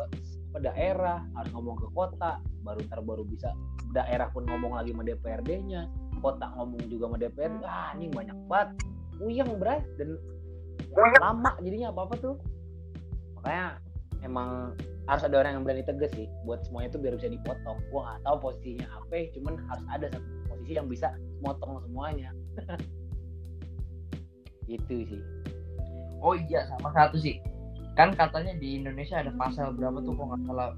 ke 0.52 0.58
daerah 0.60 1.24
harus 1.32 1.50
ngomong 1.56 1.80
ke 1.80 1.88
kota 1.96 2.38
baru 2.60 2.80
ntar 2.86 3.00
baru 3.00 3.24
bisa 3.24 3.50
daerah 3.96 4.28
pun 4.30 4.44
ngomong 4.44 4.76
lagi 4.76 4.92
sama 4.92 5.04
DPRD-nya 5.08 5.88
kota 6.20 6.46
ngomong 6.54 6.84
juga 6.86 7.10
sama 7.10 7.16
DPR 7.18 7.52
ah 7.64 7.92
anjing 7.96 8.12
banyak 8.12 8.38
banget 8.46 8.68
puyeng 9.22 9.50
bray. 9.62 9.78
Dan 9.94 10.18
lama 11.22 11.52
jadinya 11.62 11.94
apa 11.94 12.10
apa 12.10 12.14
tuh. 12.18 12.34
Makanya 13.38 13.66
emang 14.26 14.74
harus 15.06 15.22
ada 15.26 15.42
orang 15.42 15.58
yang 15.58 15.62
berani 15.66 15.82
tegas 15.82 16.14
sih 16.14 16.30
buat 16.46 16.62
semuanya 16.66 16.94
itu 16.94 16.98
biar 17.02 17.14
bisa 17.18 17.28
dipotong. 17.30 17.78
Gua 17.90 18.00
nggak 18.06 18.20
tahu 18.26 18.36
posisinya 18.50 18.86
apa 18.90 19.18
cuman 19.34 19.54
harus 19.70 19.84
ada 19.90 20.06
satu 20.10 20.28
posisi 20.50 20.72
yang 20.78 20.88
bisa 20.90 21.08
motong 21.42 21.82
semuanya 21.82 22.30
itu 24.72 25.04
sih 25.08 25.22
Oh 26.22 26.38
iya 26.38 26.64
sama 26.70 26.94
satu 26.94 27.18
sih. 27.18 27.42
Kan 27.98 28.14
katanya 28.14 28.54
di 28.56 28.78
Indonesia 28.78 29.18
ada 29.18 29.34
pasal 29.34 29.74
berapa 29.74 30.00
tuh 30.06 30.14
kok 30.14 30.24
nggak 30.30 30.42
salah 30.48 30.70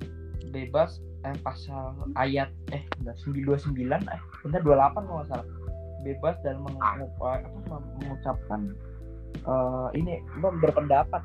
bebas 0.50 0.90
eh 1.24 1.36
pasal 1.40 1.96
ayat 2.16 2.52
eh 2.72 2.84
enggak 3.00 3.16
929 3.20 3.80
eh 4.08 4.20
benar 4.44 4.60
28 4.64 5.04
kalau 5.04 5.16
nggak 5.20 5.28
salah. 5.30 5.46
Bebas 6.04 6.36
dalam 6.44 6.68
mengucap, 6.68 7.08
apa, 7.16 7.76
mengucapkan 8.00 8.60
eh, 9.36 9.88
ini 9.96 10.20
berpendapat. 10.40 11.22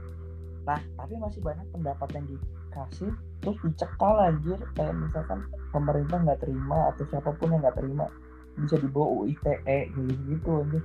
Nah, 0.68 0.80
tapi 1.00 1.14
masih 1.18 1.42
banyak 1.44 1.68
pendapat 1.72 2.08
yang 2.16 2.26
dikasih 2.28 3.12
terus 3.40 3.58
dicekal 3.64 4.20
anjir 4.20 4.60
kayak 4.76 4.92
misalkan 5.00 5.48
pemerintah 5.72 6.20
nggak 6.20 6.44
terima 6.44 6.92
atau 6.92 7.08
siapa 7.08 7.32
pun 7.40 7.56
yang 7.56 7.64
nggak 7.64 7.80
terima 7.80 8.12
bisa 8.60 8.76
dibawa 8.84 9.24
UITE 9.24 9.96
gitu 9.96 10.12
gitu 10.28 10.52
anjir 10.60 10.84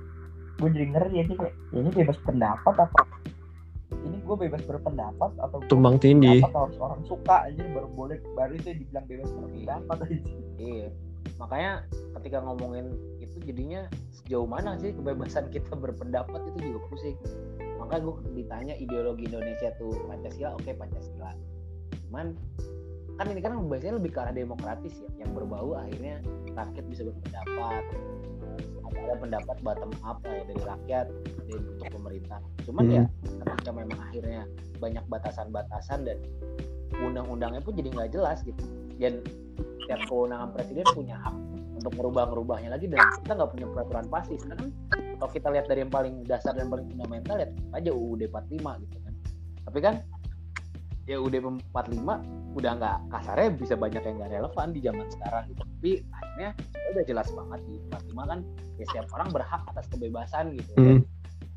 gue 0.55 0.69
jadi 0.71 0.85
ngeri 0.95 1.15
aja 1.23 1.33
kayak 1.35 1.55
ya 1.73 1.77
ini 1.83 1.91
bebas 1.91 2.17
pendapat 2.23 2.75
apa? 2.79 3.01
Ini 3.91 4.17
gue 4.21 4.35
bebas 4.37 4.61
berpendapat 4.63 5.31
atau 5.39 5.57
Tumbang 5.67 5.99
tindih. 5.99 6.41
harus 6.45 6.77
orang 6.79 7.01
suka 7.05 7.49
aja 7.49 7.63
baru 7.73 7.89
boleh 7.91 8.17
baru 8.33 8.53
itu 8.55 8.71
dibilang 8.75 9.05
bebas 9.07 9.29
berpendapat 9.35 9.97
aja. 10.07 10.17
Iya. 10.61 10.87
Makanya 11.35 11.71
ketika 12.21 12.37
ngomongin 12.39 12.95
itu 13.19 13.37
jadinya 13.43 13.91
sejauh 14.13 14.47
mana 14.47 14.79
sih 14.79 14.95
kebebasan 14.95 15.51
kita 15.51 15.75
berpendapat 15.75 16.39
itu 16.55 16.71
juga 16.71 16.79
pusing. 16.87 17.17
Makanya 17.81 18.01
gue 18.07 18.15
ditanya 18.39 18.73
ideologi 18.79 19.27
Indonesia 19.27 19.69
tuh 19.75 19.91
Pancasila 20.07 20.55
oke 20.55 20.71
Pancasila. 20.71 21.31
Cuman 22.07 22.37
kan 23.15 23.31
ini 23.31 23.39
kan 23.39 23.55
biasanya 23.67 23.95
lebih 23.95 24.11
ke 24.11 24.19
arah 24.19 24.35
demokratis 24.35 24.99
ya 24.99 25.23
yang 25.23 25.31
berbau 25.31 25.79
akhirnya 25.79 26.19
rakyat 26.51 26.85
bisa 26.91 27.07
berpendapat 27.07 27.83
ada, 29.05 29.15
pendapat 29.21 29.57
bottom 29.61 29.91
up 30.01 30.17
lah 30.25 30.35
ya 30.35 30.43
dari 30.49 30.63
rakyat 30.65 31.05
dari 31.45 31.53
untuk 31.61 31.87
pemerintah. 31.93 32.39
Cuman 32.65 32.83
Hmm. 32.85 32.95
ya 32.95 33.01
ketika 33.45 33.71
memang 33.71 33.99
akhirnya 34.01 34.41
banyak 34.81 35.05
batasan-batasan 35.07 35.99
dan 36.03 36.17
undang-undangnya 36.99 37.61
pun 37.61 37.73
jadi 37.77 37.89
nggak 37.93 38.09
jelas 38.13 38.41
gitu. 38.41 38.61
Dan 38.97 39.21
setiap 39.85 40.01
kewenangan 40.09 40.49
presiden 40.55 40.85
punya 40.91 41.15
hak 41.21 41.35
untuk 41.77 41.91
merubah-merubahnya 42.01 42.69
lagi 42.73 42.89
dan 42.89 42.97
kita 43.21 43.31
nggak 43.37 43.51
punya 43.53 43.67
peraturan 43.69 44.05
pasti 44.09 44.35
sekarang 44.41 44.69
kalau 45.21 45.31
kita 45.31 45.47
lihat 45.53 45.65
dari 45.69 45.79
yang 45.85 45.93
paling 45.93 46.15
dasar 46.25 46.57
dan 46.57 46.67
paling 46.67 46.89
fundamental 46.89 47.37
lihat 47.37 47.51
aja 47.77 47.91
UUD 47.93 48.25
45 48.31 48.83
gitu 48.83 48.97
kan. 49.05 49.13
Tapi 49.65 49.79
kan 49.81 49.93
ya 51.05 51.21
UUD 51.21 51.37
45 51.37 52.57
udah 52.57 52.71
nggak 52.81 52.97
kasarnya 53.13 53.49
bisa 53.53 53.73
banyak 53.77 54.01
yang 54.01 54.15
nggak 54.17 54.31
relevan 54.33 54.67
di 54.73 54.79
zaman 54.81 55.07
sekarang 55.11 55.43
gitu. 55.53 55.61
Tapi 55.61 55.91
akhirnya 56.09 56.49
ya 56.57 56.87
udah 56.97 57.03
jelas 57.05 57.27
banget 57.29 57.59
di 57.69 57.75
45 57.93 58.31
kan 58.31 58.39
ya 58.81 58.83
setiap 58.89 59.07
orang 59.13 59.29
berhak 59.29 59.61
atas 59.69 59.85
kebebasan 59.93 60.45
gitu. 60.57 60.73
Hmm. 60.77 61.01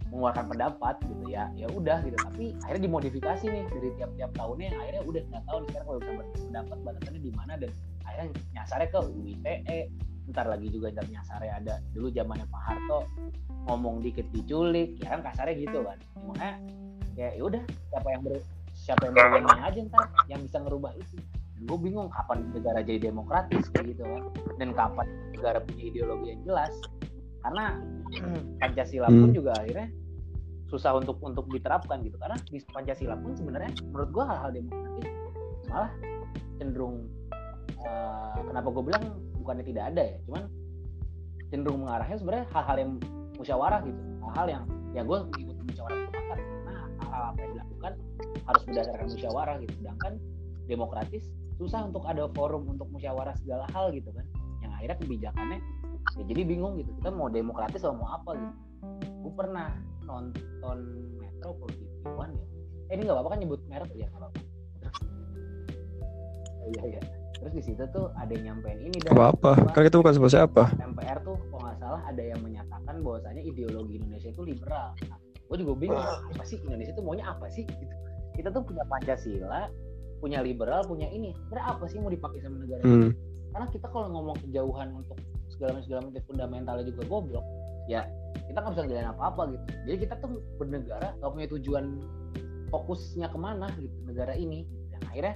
mengeluarkan 0.09 0.49
pendapat 0.49 0.97
gitu 1.05 1.25
ya. 1.29 1.53
Ya 1.53 1.69
udah 1.69 2.01
gitu. 2.01 2.17
Tapi 2.17 2.57
akhirnya 2.65 2.83
dimodifikasi 2.89 3.45
nih 3.45 3.65
dari 3.69 3.89
tiap-tiap 4.01 4.31
tahunnya. 4.41 4.73
Yang 4.73 4.81
akhirnya 4.81 5.03
udah 5.05 5.23
nggak 5.29 5.45
tahu 5.45 5.57
nih 5.61 5.69
sekarang 5.69 5.87
kalau 5.87 5.99
bisa 6.01 6.13
berpendapat 6.17 6.79
batasannya 6.81 7.21
di 7.21 7.33
mana. 7.37 7.53
Dan 7.61 7.71
akhirnya 8.09 8.27
nyasarnya 8.57 8.89
ke 8.89 9.01
UITE 9.05 9.79
ntar 10.29 10.45
lagi 10.45 10.69
juga 10.73 10.87
ntar 10.97 11.07
nyasarnya 11.13 11.53
ada. 11.61 11.75
Dulu 11.93 12.09
zamannya 12.13 12.47
Pak 12.49 12.63
Harto 12.65 13.01
ngomong 13.69 14.01
dikit 14.01 14.25
diculik. 14.33 14.97
Ya 14.97 15.13
kan 15.13 15.21
kasarnya 15.21 15.55
gitu 15.61 15.85
kan. 15.85 15.99
Makanya 16.25 16.55
ya 17.13 17.29
ya 17.37 17.43
udah 17.45 17.63
siapa 17.93 18.09
yang 18.09 18.23
ber, 18.25 18.41
siapa 18.89 19.13
yang 19.13 19.15
berwenang 19.21 19.61
aja 19.61 19.79
ntar 19.93 20.09
yang 20.33 20.41
bisa 20.41 20.57
ngerubah 20.65 20.97
itu. 20.97 21.21
Dan 21.53 21.63
gue 21.69 21.79
bingung 21.85 22.09
kapan 22.09 22.49
negara 22.57 22.81
jadi 22.81 23.13
demokratis 23.13 23.69
kayak 23.77 23.93
gitu 23.93 24.03
kan. 24.09 24.23
Dan 24.57 24.73
kapan 24.73 25.05
negara 25.37 25.61
punya 25.61 25.83
ideologi 25.93 26.27
yang 26.33 26.41
jelas. 26.49 26.73
Karena 27.45 27.77
Pancasila 28.65 29.13
pun 29.13 29.29
Hmm. 29.29 29.37
juga 29.37 29.53
akhirnya 29.61 29.93
susah 30.73 30.97
untuk 30.97 31.21
untuk 31.21 31.45
diterapkan 31.53 32.01
gitu. 32.01 32.17
Karena 32.17 32.41
di 32.49 32.59
Pancasila 32.65 33.15
pun 33.21 33.37
sebenarnya 33.37 33.77
menurut 33.93 34.09
gua 34.09 34.25
hal-hal 34.33 34.51
demokratis 34.57 35.13
malah 35.69 35.93
cenderung 36.57 37.05
eh, 37.79 38.41
kenapa 38.49 38.69
gue 38.73 38.85
bilang 38.89 39.05
bukannya 39.37 39.65
tidak 39.69 39.85
ada 39.93 40.03
ya. 40.03 40.17
Cuman 40.25 40.45
cenderung 41.53 41.79
mengarahnya 41.85 42.17
sebenarnya 42.17 42.47
hal-hal 42.57 42.77
yang 42.81 42.93
musyawarah 43.37 43.81
gitu. 43.85 44.01
Hal-hal 44.25 44.47
yang 44.49 44.65
ya 44.97 45.03
gue 45.05 45.19
ikut 45.37 45.57
musyawarah 45.69 45.99
mufakat 46.01 46.39
nah 46.65 46.77
hal-hal 47.05 47.23
apa 47.29 47.39
yang 47.45 47.53
dilakukan 47.53 47.93
harus 48.49 48.63
berdasarkan 48.65 49.07
musyawarah 49.13 49.57
gitu. 49.61 49.73
Sedangkan 49.85 50.13
demokratis 50.65 51.29
susah 51.61 51.85
untuk 51.85 52.07
ada 52.09 52.31
forum 52.33 52.65
untuk 52.71 52.89
musyawarah 52.89 53.37
segala 53.39 53.69
hal 53.77 53.93
gitu 53.93 54.09
kan. 54.11 54.25
Yang 54.65 54.73
akhirnya 54.81 54.97
kebijakannya 55.05 55.59
ya 56.17 56.23
jadi 56.25 56.43
bingung 56.49 56.81
gitu. 56.81 56.91
Kita 56.99 57.13
mau 57.13 57.29
demokratis 57.29 57.85
atau 57.85 57.95
mau 57.95 58.09
apa 58.17 58.33
gitu. 58.35 58.55
Gue 59.23 59.33
pernah 59.37 59.77
nonton 60.09 60.79
Metro 61.21 61.53
One 62.17 62.33
ya. 62.33 62.47
Eh 62.89 62.97
ini 62.97 63.05
nggak 63.05 63.17
apa-apa 63.21 63.31
kan 63.37 63.39
nyebut 63.45 63.61
merek 63.69 63.93
ya 63.93 64.09
nggak 64.09 64.21
apa-apa. 64.25 64.41
Iya 66.69 66.83
iya. 66.97 67.03
Terus 67.39 67.53
di 67.55 67.63
situ 67.63 67.83
tuh 67.95 68.11
ada 68.19 68.35
yang 68.35 68.59
nyampein 68.59 68.83
ini 68.83 68.99
dan 68.99 69.15
Apa? 69.15 69.31
Apa? 69.31 69.53
Kan 69.71 69.87
kita 69.87 70.03
bukan 70.03 70.13
siapa? 70.19 70.29
Siapa. 70.29 70.65
MPR 70.75 71.19
tuh 71.23 71.39
kalau 71.49 71.63
nggak 71.65 71.77
salah 71.79 72.01
ada 72.03 72.23
yang 72.23 72.41
menyatakan 72.43 72.97
bahwasanya 73.01 73.43
ideologi 73.47 74.03
Indonesia 74.03 74.31
itu 74.35 74.43
liberal. 74.43 74.91
Nah, 75.07 75.19
gue 75.23 75.57
juga 75.63 75.73
bingung 75.79 76.03
apa 76.03 76.43
sih 76.43 76.59
Indonesia 76.67 76.93
itu 76.93 77.03
maunya 77.05 77.25
apa 77.31 77.47
sih? 77.47 77.63
Gitu. 77.63 77.95
Kita 78.39 78.55
tuh 78.55 78.63
punya 78.63 78.87
Pancasila, 78.87 79.67
punya 80.23 80.39
liberal, 80.47 80.87
punya 80.87 81.11
ini. 81.11 81.35
Sebenarnya 81.35 81.67
apa 81.75 81.85
sih 81.91 81.99
mau 81.99 82.07
dipakai 82.07 82.39
sama 82.39 82.63
negara 82.63 82.83
ini? 82.87 83.11
Hmm. 83.11 83.13
Karena 83.51 83.67
kita 83.75 83.87
kalau 83.91 84.07
ngomong 84.15 84.39
kejauhan 84.47 84.89
untuk 84.95 85.19
segala 85.51 85.83
segala 85.83 86.07
macam 86.07 86.23
fundamentalnya 86.31 86.85
juga 86.87 87.03
goblok. 87.11 87.43
Ya 87.91 88.07
kita 88.47 88.63
nggak 88.63 88.73
bisa 88.79 88.83
ngejalanin 88.87 89.11
apa-apa 89.11 89.43
gitu. 89.51 89.65
Jadi 89.91 89.97
kita 90.07 90.15
tuh 90.23 90.31
bernegara 90.61 91.09
nggak 91.19 91.31
punya 91.35 91.49
tujuan 91.59 91.85
fokusnya 92.71 93.27
ke 93.27 93.39
mana 93.43 93.67
gitu 93.83 93.97
negara 94.07 94.39
ini. 94.39 94.63
Dan 94.95 95.01
akhirnya 95.11 95.35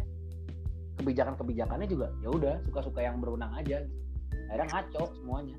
kebijakan-kebijakannya 1.02 1.88
juga 1.90 2.14
ya 2.22 2.28
udah 2.30 2.54
suka-suka 2.70 3.02
yang 3.02 3.18
berwenang 3.18 3.50
aja. 3.58 3.82
Gitu. 3.82 3.98
Akhirnya 4.52 4.68
ngaco 4.70 5.02
semuanya. 5.18 5.56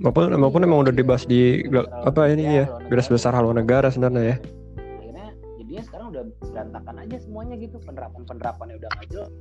Maupun 0.00 0.32
maupun 0.32 0.64
emang 0.64 0.80
udah 0.80 0.96
dibahas 0.96 1.28
di 1.28 1.60
apa 1.92 2.32
ini 2.32 2.64
ya 2.64 2.64
garis 2.88 3.12
besar 3.12 3.36
haluan 3.36 3.60
negara 3.60 3.92
sebenarnya 3.92 4.32
ya. 4.32 4.36
akhirnya 4.80 5.28
jadinya 5.60 5.82
sekarang 5.84 6.06
udah 6.16 6.22
berantakan 6.40 6.96
aja 7.04 7.16
semuanya 7.20 7.54
gitu 7.60 7.76
penerapan 7.84 8.22
penerapannya 8.24 8.74
udah 8.80 8.88
nggak 8.96 9.08
jelas. 9.12 9.32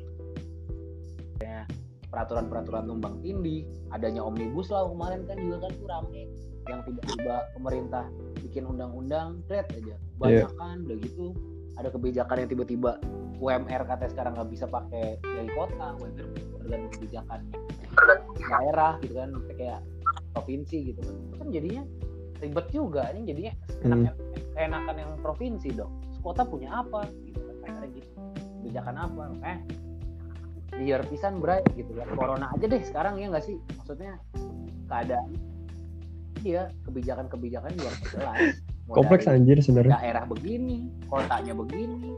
Ya, 1.39 1.63
peraturan-peraturan 2.11 2.91
tumbang 2.91 3.15
tindih 3.23 3.63
adanya 3.95 4.19
omnibus 4.19 4.67
law 4.67 4.91
kemarin 4.91 5.23
kan 5.23 5.39
juga 5.39 5.57
kan 5.63 5.71
tuh 5.79 5.87
rame 5.87 6.23
yang 6.67 6.79
tiba-tiba 6.83 7.35
pemerintah 7.55 8.05
bikin 8.43 8.63
undang-undang 8.67 9.39
red 9.47 9.63
aja. 9.71 9.95
Banyak 10.19 10.51
kan 10.59 10.83
udah 10.83 10.97
gitu 10.99 11.31
ada 11.79 11.87
kebijakan 11.87 12.35
yang 12.43 12.49
tiba-tiba 12.51 12.99
UMR 13.39 13.87
katanya 13.87 14.11
sekarang 14.11 14.31
nggak 14.35 14.49
bisa 14.51 14.67
pakai 14.67 15.15
dari 15.23 15.49
kota 15.55 15.95
UMR 16.03 16.27
tergantung 16.59 16.91
kebijakan 16.99 17.41
daerah 18.35 18.93
gitu 18.99 19.13
kan 19.15 19.31
kayak 19.55 19.79
provinsi 20.35 20.77
gitu 20.93 20.99
kan. 21.03 21.15
Kan 21.39 21.47
jadinya 21.53 21.83
ribet 22.39 22.67
juga 22.71 23.03
ini 23.11 23.21
jadinya 23.27 23.53
Hmm. 23.79 23.91
enakan, 23.91 24.15
enakan 24.55 24.95
yang 24.99 25.11
provinsi 25.23 25.69
dong. 25.75 25.91
Kota 26.19 26.43
punya 26.43 26.83
apa 26.83 27.07
gitu 27.23 27.39
kan 27.63 27.79
kayak 27.83 27.91
gitu 27.95 28.09
kebijakan 28.59 28.95
apa 28.99 29.23
eh 29.47 29.57
liar 30.79 31.01
pisan 31.07 31.39
bray 31.39 31.63
gitu 31.75 31.91
kan. 31.95 32.07
Corona 32.15 32.51
aja 32.55 32.65
deh 32.67 32.81
sekarang 32.83 33.19
ya 33.19 33.31
nggak 33.31 33.43
sih? 33.43 33.55
Maksudnya 33.79 34.19
keadaan 34.89 35.31
iya 36.43 36.71
kebijakan-kebijakan 36.87 37.71
nggak 37.75 37.95
jelas 38.15 38.39
Kompleks 38.89 39.29
anjir 39.29 39.61
sebenarnya. 39.61 40.01
daerah 40.01 40.23
begini 40.25 40.89
kotanya 41.05 41.53
begini 41.53 42.17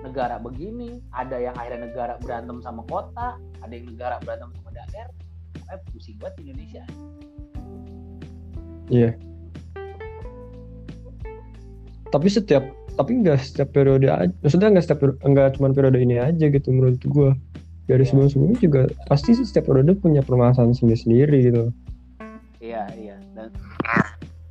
negara 0.00 0.40
begini 0.40 1.04
ada 1.12 1.36
yang 1.36 1.52
akhirnya 1.58 1.90
negara 1.90 2.14
berantem 2.22 2.64
sama 2.64 2.80
kota 2.88 3.36
ada 3.60 3.72
yang 3.74 3.92
negara 3.92 4.16
berantem 4.24 4.48
sama 4.56 4.70
daerah 4.72 5.12
eh 5.68 5.78
pusing 5.90 6.16
banget 6.16 6.34
Indonesia 6.42 6.84
Iya. 8.88 9.12
Tapi 12.08 12.26
setiap 12.26 12.64
tapi 12.96 13.20
nggak 13.20 13.36
setiap 13.38 13.68
periode 13.70 14.08
aja. 14.08 14.32
Maksudnya 14.40 14.72
nggak 14.72 14.80
setiap 14.82 15.00
nggak 15.20 15.48
cuma 15.54 15.70
periode 15.70 16.00
ini 16.00 16.16
aja 16.16 16.48
gitu 16.48 16.72
menurut 16.72 16.96
gua. 17.04 17.36
Dari 17.84 18.00
Iya. 18.00 18.08
sebelum-sebelumnya 18.08 18.58
juga 18.58 18.82
pasti 19.04 19.32
setiap 19.32 19.68
periode 19.68 19.96
punya 19.96 20.20
permasalahan 20.20 20.72
sendiri-sendiri 20.72 21.38
gitu. 21.42 21.64
iya 22.58 22.84
iya 22.96 23.14
dan 23.32 23.54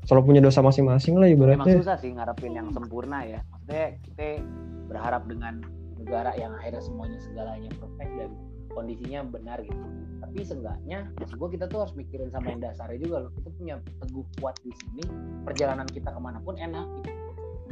Selalu 0.06 0.22
punya 0.24 0.40
dosa 0.40 0.64
masing-masing 0.64 1.20
lah 1.20 1.28
ibaratnya. 1.28 1.84
susah 1.84 2.00
sih 2.00 2.16
ngarepin 2.16 2.56
yang 2.56 2.72
sempurna 2.72 3.20
ya 3.22 3.44
maksudnya 3.52 4.00
kita 4.08 4.40
berharap 4.88 5.28
dengan 5.28 5.60
negara 6.00 6.32
yang 6.34 6.56
akhirnya 6.56 6.80
semuanya 6.80 7.20
segalanya 7.20 7.68
perfect 7.76 8.12
dan 8.16 8.32
kondisinya 8.78 9.26
benar 9.26 9.58
gitu. 9.66 9.86
Tapi 10.22 10.38
seenggaknya 10.46 11.10
maksud 11.18 11.42
gue 11.42 11.50
kita 11.58 11.66
tuh 11.66 11.82
harus 11.82 11.94
mikirin 11.98 12.30
sama 12.30 12.54
yang 12.54 12.62
dasarnya 12.62 13.02
juga 13.02 13.26
loh. 13.26 13.32
Kita 13.34 13.50
punya 13.58 13.76
teguh 14.06 14.26
kuat 14.38 14.56
di 14.62 14.70
sini 14.70 15.04
perjalanan 15.42 15.90
kita 15.90 16.14
ke 16.14 16.20
mana 16.22 16.38
pun 16.46 16.54
enak 16.62 16.86
gitu. 17.02 17.12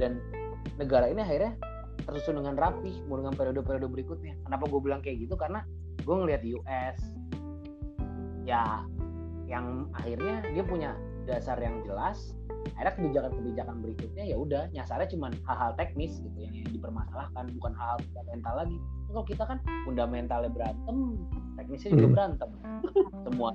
Dan 0.01 0.17
negara 0.81 1.05
ini 1.05 1.21
akhirnya 1.21 1.53
tersusun 2.09 2.41
dengan 2.41 2.57
rapi 2.57 3.05
mau 3.05 3.21
dengan 3.21 3.37
periode-periode 3.37 3.87
berikutnya. 3.89 4.33
Kenapa 4.41 4.65
gue 4.65 4.81
bilang 4.81 5.01
kayak 5.05 5.29
gitu? 5.29 5.37
Karena 5.37 5.61
gue 6.01 6.15
ngelihat 6.15 6.41
US 6.57 6.97
ya 8.45 8.85
yang 9.45 9.89
akhirnya 9.93 10.41
dia 10.53 10.63
punya 10.65 10.97
dasar 11.29 11.57
yang 11.61 11.81
jelas. 11.85 12.33
Akhirnya 12.77 12.97
kebijakan-kebijakan 12.97 13.77
berikutnya 13.81 14.23
ya 14.25 14.37
udah 14.41 14.63
nyasarnya 14.73 15.05
cuma 15.13 15.29
hal-hal 15.45 15.77
teknis 15.77 16.17
gitu 16.17 16.37
yang, 16.41 16.53
yang 16.53 16.69
dipermasalahkan 16.73 17.45
bukan 17.61 17.73
hal 17.77 18.01
fundamental 18.09 18.53
lagi 18.57 18.77
kalau 19.05 19.23
kita 19.23 19.43
kan 19.43 19.57
fundamentalnya 19.83 20.51
berantem 20.51 20.97
teknisnya 21.55 21.89
juga 21.93 22.05
Hmm. 22.05 22.13
berantem. 22.13 22.49
Semua. 23.23 23.49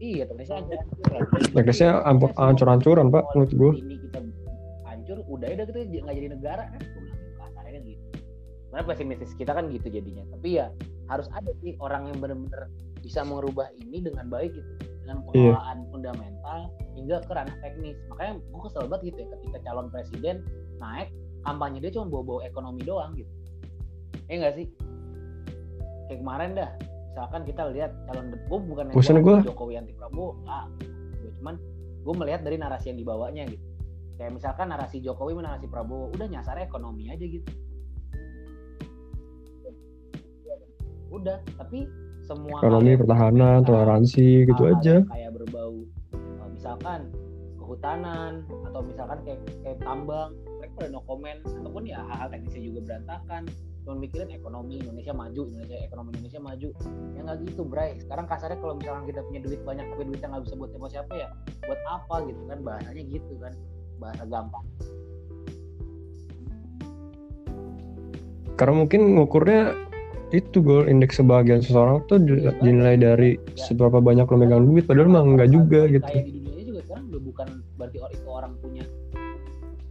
Iya 0.00 0.24
teknisnya 0.24 0.64
Teknisnya 1.52 1.90
ancur-ancuran, 2.34 3.12
Pak, 3.12 3.24
menurut 3.36 3.52
gua. 3.52 3.72
ini 3.76 4.00
kita 4.00 4.18
hancur 4.88 5.18
udah 5.28 5.46
udah 5.46 5.64
kita 5.68 5.78
nggak 6.00 6.16
jadi 6.16 6.28
negara. 6.32 6.62
Kan 6.72 6.80
gue 6.80 7.02
kasarnya 7.36 7.70
kan 7.76 7.82
gitu. 7.84 8.02
Mana 8.70 8.82
pesimistis 8.86 9.32
kita 9.36 9.52
kan 9.52 9.68
gitu 9.68 9.86
jadinya. 9.86 10.24
Tapi 10.32 10.48
ya 10.56 10.72
harus 11.06 11.28
ada 11.36 11.52
sih 11.60 11.76
orang 11.78 12.08
yang 12.08 12.18
benar-benar 12.18 12.72
bisa 12.98 13.20
merubah 13.22 13.68
ini 13.76 14.00
dengan 14.00 14.26
baik 14.26 14.56
gitu. 14.56 14.70
Dengan 15.04 15.20
Iya. 15.20 15.26
pengelolaan 15.52 15.78
fundamental 15.90 16.58
hingga 16.96 17.16
ke 17.20 17.32
ranah 17.32 17.56
teknis. 17.60 17.96
Makanya 18.08 18.32
gue 18.40 18.60
kesel 18.64 18.84
banget 18.88 19.02
gitu 19.04 19.18
ya 19.20 19.28
ketika 19.36 19.58
calon 19.68 19.86
presiden 19.92 20.36
naik 20.80 21.12
kampanye 21.44 21.78
dia 21.80 21.90
cuma 21.92 22.06
bawa-bawa 22.08 22.40
ekonomi 22.46 22.80
doang 22.84 23.12
gitu. 23.16 23.32
Ya 24.28 24.34
enggak 24.40 24.54
sih? 24.60 24.66
Kayak 26.08 26.18
kemarin 26.22 26.50
dah 26.58 26.70
misalkan 27.10 27.42
kita 27.42 27.62
lihat 27.74 27.90
calon 28.06 28.26
gue 28.32 28.58
bukan 28.70 28.84
yang 28.90 28.94
Bosan 28.94 29.18
gua. 29.20 29.38
Jokowi 29.42 29.74
anti 29.78 29.92
Prabowo 29.94 30.38
enggak 30.46 30.66
gue 31.20 31.32
cuman 31.40 31.54
gue 32.00 32.14
melihat 32.16 32.40
dari 32.46 32.56
narasi 32.56 32.94
yang 32.94 32.98
dibawanya 32.98 33.44
gitu. 33.50 33.66
Kayak 34.16 34.32
misalkan 34.36 34.66
narasi 34.70 34.96
Jokowi 35.00 35.36
narasi 35.40 35.66
Prabowo 35.66 36.12
udah 36.14 36.26
nyasar 36.28 36.60
ekonomi 36.62 37.10
aja 37.10 37.24
gitu. 37.24 37.50
Udah 41.10 41.42
tapi 41.58 41.90
semua 42.30 42.62
Ekonomi, 42.62 42.94
pertahanan, 42.94 43.66
toleransi 43.66 44.46
gitu 44.46 44.70
aja. 44.70 45.02
kayak 45.02 45.34
berbau 45.34 45.82
uh, 46.14 46.48
misalkan 46.54 47.10
kehutanan 47.58 48.46
atau 48.70 48.80
misalkan 48.86 49.18
kayak 49.26 49.40
kayak 49.66 49.78
tambang 49.82 50.30
pada 50.80 50.96
no 50.96 51.04
comment 51.04 51.36
ataupun 51.44 51.84
ya 51.84 52.00
hal-hal 52.08 52.32
teknisnya 52.32 52.62
juga 52.72 52.80
berantakan. 52.88 53.44
Cuma 53.84 53.94
mikirin 53.96 54.32
ekonomi 54.32 54.80
Indonesia 54.80 55.12
maju 55.12 55.42
Indonesia 55.44 55.76
ekonomi 55.84 56.08
Indonesia 56.16 56.40
maju. 56.40 56.68
Ya 57.12 57.20
nggak 57.20 57.38
gitu 57.44 57.62
Bray. 57.68 58.00
Sekarang 58.00 58.24
kasarnya 58.24 58.56
kalau 58.64 58.74
misalkan 58.80 59.04
kita 59.04 59.20
punya 59.28 59.40
duit 59.44 59.60
banyak 59.60 59.84
tapi 59.84 60.02
duitnya 60.08 60.28
nggak 60.32 60.44
bisa 60.48 60.54
buat 60.56 60.70
siapa 60.72 60.88
siapa 60.88 61.12
ya 61.12 61.28
buat 61.68 61.80
apa 61.84 62.14
gitu 62.24 62.42
kan? 62.48 62.58
Bahasanya 62.64 63.02
gitu 63.04 63.32
kan. 63.36 63.52
Bahasa 64.00 64.24
gampang. 64.24 64.64
Karena 68.56 68.74
mungkin 68.76 69.00
ngukurnya 69.16 69.60
itu 70.30 70.62
goal 70.62 70.86
indeks 70.86 71.18
kebahagiaan 71.18 71.60
seseorang 71.60 72.06
tuh 72.06 72.22
Iya, 72.22 72.54
dinilai 72.62 72.96
dari 72.96 73.30
Ya. 73.56 73.66
seberapa 73.66 73.98
banyak 73.98 74.30
lo 74.30 74.36
megang 74.38 74.62
duit 74.62 74.86
padahal 74.86 75.10
mah 75.10 75.24
enggak 75.26 75.50
juga 75.50 75.90
gitu. 75.90 76.06
kayak 76.06 76.22
di 76.22 76.32
dunia 76.38 76.62
juga 76.70 76.80
sekarang 76.86 77.04
udah 77.10 77.22
bukan 77.24 77.48
berarti 77.74 77.96
orang 77.98 78.12
itu 78.14 78.28
orang 78.30 78.52
punya 78.62 78.84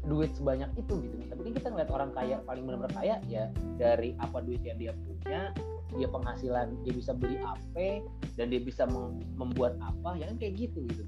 duit 0.09 0.33
sebanyak 0.33 0.69
itu 0.75 1.05
gitu 1.05 1.15
tapi 1.29 1.41
kan 1.45 1.53
kita 1.53 1.67
ngeliat 1.69 1.91
orang 1.93 2.09
kaya 2.11 2.35
paling 2.43 2.65
benar-benar 2.65 2.93
kaya 2.97 3.15
ya 3.29 3.47
dari 3.77 4.17
apa 4.17 4.41
duit 4.41 4.59
yang 4.65 4.81
dia 4.81 4.91
punya 4.97 5.53
dia 5.93 6.07
penghasilan 6.09 6.67
dia 6.85 6.93
bisa 6.93 7.11
beli 7.13 7.37
apa 7.41 8.01
dan 8.37 8.49
dia 8.49 8.61
bisa 8.61 8.89
mem- 8.89 9.21
membuat 9.37 9.77
apa 9.81 10.17
ya 10.17 10.25
kan 10.29 10.35
kayak 10.41 10.53
gitu 10.67 10.85
gitu 10.89 11.03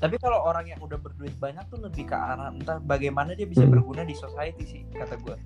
Tapi 0.00 0.16
kalau 0.16 0.40
orang 0.48 0.64
yang 0.64 0.80
udah 0.80 0.96
berduit 0.96 1.36
banyak 1.36 1.60
tuh 1.68 1.76
lebih 1.76 2.08
ke 2.08 2.16
arah 2.16 2.48
entah 2.48 2.80
bagaimana 2.80 3.36
dia 3.36 3.44
bisa 3.44 3.68
berguna 3.68 4.00
di 4.00 4.16
society 4.16 4.64
sih 4.64 4.82
kata 4.96 5.20
gue. 5.20 5.36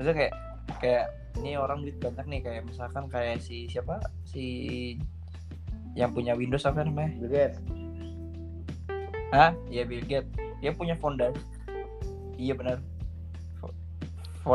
Maksudnya 0.00 0.16
kayak 0.16 0.34
kayak 0.80 1.04
ini 1.44 1.60
orang 1.60 1.84
duit 1.84 2.00
banyak 2.00 2.24
nih 2.24 2.40
kayak 2.40 2.62
misalkan 2.64 3.04
kayak 3.12 3.44
si 3.44 3.68
siapa 3.68 4.00
si 4.24 4.44
yang 5.92 6.16
punya 6.16 6.32
Windows 6.32 6.64
apa 6.64 6.88
namanya? 6.88 7.20
Bill 7.20 7.28
Gates 7.28 7.60
Hah? 9.28 9.52
Ya 9.68 9.84
Bill 9.84 10.04
Gates. 10.08 10.32
Dia 10.64 10.72
punya 10.72 10.96
fondasi. 10.96 11.36
Iya 12.38 12.54
benar. 12.54 12.78
Fo- 13.58 13.74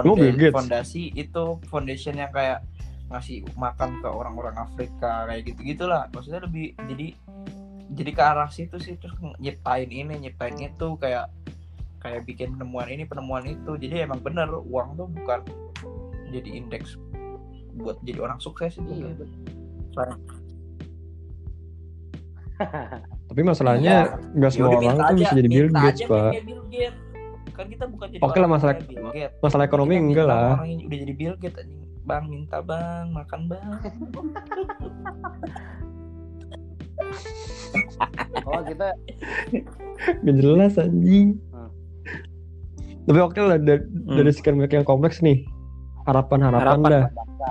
Bill 0.01 0.34
Gates. 0.39 0.55
fondasi 0.55 1.11
itu 1.13 1.43
foundation 1.67 2.17
yang 2.17 2.31
kayak 2.31 2.63
ngasih 3.11 3.45
makan 3.53 4.01
ke 4.01 4.09
orang-orang 4.09 4.57
Afrika 4.57 5.29
kayak 5.29 5.53
gitu 5.53 5.59
gitulah 5.61 6.09
maksudnya 6.09 6.41
lebih 6.41 6.73
jadi 6.89 7.13
jadi 7.93 8.09
ke 8.09 8.21
arah 8.25 8.49
situ 8.49 8.81
sih 8.81 8.97
terus 8.97 9.13
nyiptain 9.38 9.86
ini 9.86 10.17
nyiptain 10.17 10.57
itu 10.57 10.97
kayak 10.97 11.29
kayak 12.01 12.25
bikin 12.25 12.57
penemuan 12.57 12.89
ini 12.89 13.05
penemuan 13.05 13.45
itu 13.45 13.77
jadi 13.77 14.09
emang 14.09 14.17
bener 14.17 14.49
uang 14.49 14.97
tuh 14.97 15.05
bukan 15.13 15.45
jadi 16.34 16.57
indeks 16.57 16.97
buat 17.77 18.01
jadi 18.01 18.17
orang 18.25 18.41
sukses 18.41 18.81
itu 18.81 18.89
iya 18.97 19.13
kan. 19.93 20.17
Tapi 23.29 23.41
masalahnya 23.41 24.17
nggak 24.34 24.51
Ya 24.51 24.55
semua 24.57 24.73
orang 24.73 24.97
tuh 24.97 25.15
bisa 25.21 25.34
jadi 25.38 25.49
Bill 25.49 25.69
Gates, 25.69 26.01
Pak. 26.05 26.31
kayak 26.34 26.45
Bill 26.45 26.63
Gates. 26.69 26.97
Kan 27.54 27.70
kita 27.70 27.86
bukan 27.86 28.10
jadi 28.10 28.22
Oke 28.26 28.38
lah, 28.41 28.49
masalah-. 28.49 28.82
Masalah 29.41 29.64
ekonomi 29.70 29.95
Kita 29.97 30.06
enggak 30.10 30.26
lah. 30.26 30.58
Orang 30.58 30.70
yang 30.74 30.82
udah 30.89 30.97
jadi 30.97 31.14
Bill 31.14 31.36
Gates 31.38 31.62
anjing. 31.62 31.82
Bang 32.04 32.28
minta 32.28 32.60
bang 32.60 33.16
makan 33.16 33.47
bang. 33.47 33.80
oh 38.49 38.62
kita 38.68 38.91
Gak 40.04 40.36
jelas 40.36 40.76
anjing. 40.76 41.39
Hmm. 41.54 41.72
Tapi 43.08 43.20
oke 43.20 43.39
lah 43.39 43.56
dari, 43.60 43.88
dari 43.88 44.32
sekian 44.36 44.60
banyak 44.60 44.84
yang 44.84 44.88
kompleks 44.88 45.24
nih. 45.24 45.47
Harapan-harapan 46.04 46.60
Harapan, 46.68 46.91
dah. 46.91 47.08
bangsa 47.16 47.49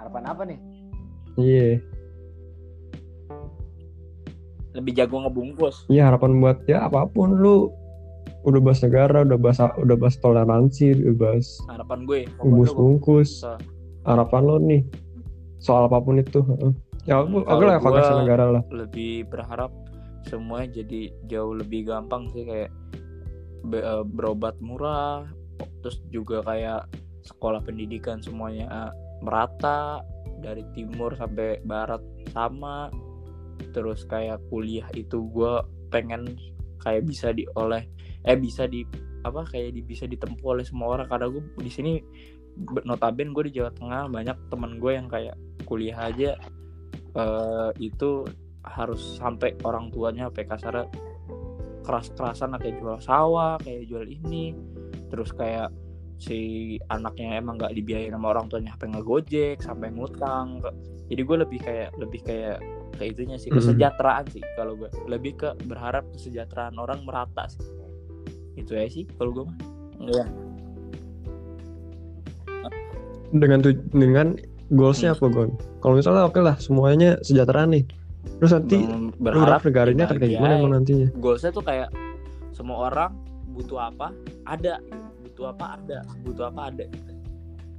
harapan 0.00 0.22
apa 0.32 0.42
nih 0.48 0.58
Iya. 1.36 1.84
Lebih 4.76 4.92
jago 4.94 5.24
ngebungkus 5.24 5.88
Iya 5.88 6.12
harapan 6.12 6.36
buat 6.36 6.58
ya 6.64 6.84
apa 6.84 7.08
pun 7.08 7.32
lu 7.34 7.72
udah 8.42 8.60
bahas 8.62 8.78
negara, 8.78 9.26
udah 9.26 9.38
bahas 9.40 9.58
udah 9.74 9.96
bahas 9.98 10.16
toleransi, 10.18 10.94
udah 10.94 11.14
bahas 11.16 11.46
harapan 11.66 11.98
gue 12.04 12.18
bungkus 12.38 12.70
bungkus. 12.72 13.30
So. 13.42 13.58
Harapan 14.04 14.42
lo 14.44 14.56
nih 14.60 14.82
soal 15.58 15.90
apa 15.90 15.98
pun 15.98 16.14
itu. 16.16 16.46
Ya 17.02 17.18
aku, 17.18 17.42
Hmm, 17.42 17.46
oke 17.46 17.64
lah 17.64 17.78
kalau 17.78 17.98
evaluasi 17.98 18.12
gua- 18.12 18.22
negara 18.22 18.44
lah. 18.50 18.62
lebih 18.70 19.26
berharap 19.26 19.70
semuanya 20.22 20.68
jadi 20.76 21.00
jauh 21.26 21.54
lebih 21.54 21.86
gampang 21.86 22.30
sih 22.30 22.42
kayak 22.42 22.70
be- 23.64 23.82
eh, 23.82 24.02
berobat 24.04 24.54
murah 24.58 25.26
terus 25.80 25.98
juga 26.10 26.42
kayak 26.42 26.86
sekolah 27.22 27.62
pendidikan 27.62 28.18
semuanya 28.18 28.90
merata 29.18 30.02
dari 30.38 30.62
timur 30.70 31.14
sampai 31.14 31.62
barat 31.62 32.02
sama 32.30 32.90
terus 33.72 34.04
kayak 34.08 34.40
kuliah 34.48 34.86
itu 34.92 35.26
gue 35.32 35.52
pengen 35.90 36.36
kayak 36.82 37.06
bisa 37.06 37.32
dioleh 37.32 37.86
eh 38.26 38.36
bisa 38.36 38.66
di 38.66 38.82
apa 39.26 39.42
kayak 39.46 39.74
di, 39.74 39.80
bisa 39.82 40.06
ditempuh 40.06 40.58
oleh 40.58 40.64
semua 40.66 40.98
orang. 40.98 41.06
Karena 41.10 41.26
gue 41.30 41.42
di 41.62 41.72
sini 41.72 41.92
be- 42.56 42.84
notaben 42.86 43.34
gue 43.34 43.50
di 43.50 43.58
Jawa 43.58 43.74
Tengah 43.74 44.06
banyak 44.10 44.36
teman 44.50 44.78
gue 44.78 44.92
yang 44.94 45.08
kayak 45.10 45.34
kuliah 45.66 45.98
aja 46.10 46.38
eh, 47.16 47.70
itu 47.82 48.26
harus 48.66 49.18
sampai 49.18 49.54
orang 49.62 49.90
tuanya 49.94 50.26
sampai 50.30 50.44
kasarnya 50.46 50.86
keras-kerasan 51.86 52.58
kayak 52.58 52.82
jual 52.82 52.98
sawah 52.98 53.58
kayak 53.62 53.86
jual 53.90 54.06
ini. 54.06 54.54
Terus 55.06 55.30
kayak 55.34 55.70
si 56.16 56.74
anaknya 56.88 57.36
emang 57.40 57.60
nggak 57.60 57.76
dibiayain 57.76 58.14
sama 58.16 58.32
orang 58.32 58.48
tuanya 58.48 58.72
sampai 58.74 58.88
ngegojek 58.96 59.56
sampai 59.60 59.92
ngutang 59.92 60.64
jadi 61.12 61.22
gue 61.22 61.36
lebih 61.44 61.60
kayak 61.60 61.90
lebih 62.00 62.20
kayak 62.24 62.58
ke 62.96 63.06
itunya 63.06 63.36
sih 63.36 63.48
Hmm. 63.48 63.58
kesejahteraan 63.58 64.24
sih 64.28 64.42
kalau 64.54 64.74
gue 64.74 64.88
lebih 65.06 65.36
ke 65.36 65.48
berharap 65.62 66.04
kesejahteraan 66.10 66.74
orang 66.74 67.00
merata 67.02 67.46
sih 67.46 67.62
itu 68.54 68.72
ya 68.72 68.86
sih 68.86 69.04
kalau 69.12 69.32
gue 69.32 69.44
mah 69.44 69.56
Iya. 69.98 70.26
Dengan 73.28 73.58
tu- 73.58 73.82
dengan 73.90 74.38
goalsnya 74.68 75.10
Hmm. 75.10 75.18
apa 75.18 75.26
Gon? 75.28 75.50
Kalau 75.78 75.94
misalnya 75.94 76.22
oke 76.22 76.38
lah 76.38 76.56
semuanya 76.56 77.18
sejahtera 77.20 77.64
nih. 77.64 77.82
Terus 78.38 78.52
nanti 78.52 78.78
berharap 79.16 79.18
berharap 79.18 79.60
negara 79.64 79.88
ini 79.88 80.02
akan 80.02 80.16
kayak 80.16 80.32
gimana 80.32 80.52
emang 80.56 80.72
nantinya? 80.74 81.08
goalsnya 81.16 81.50
tuh 81.50 81.62
kayak 81.62 81.88
semua 82.50 82.86
orang 82.86 83.14
butuh 83.48 83.78
apa 83.82 84.12
ada 84.44 84.82
butuh 85.22 85.48
apa 85.48 85.64
ada 85.74 85.98
butuh 86.20 86.44
apa 86.46 86.60
ada 86.68 86.84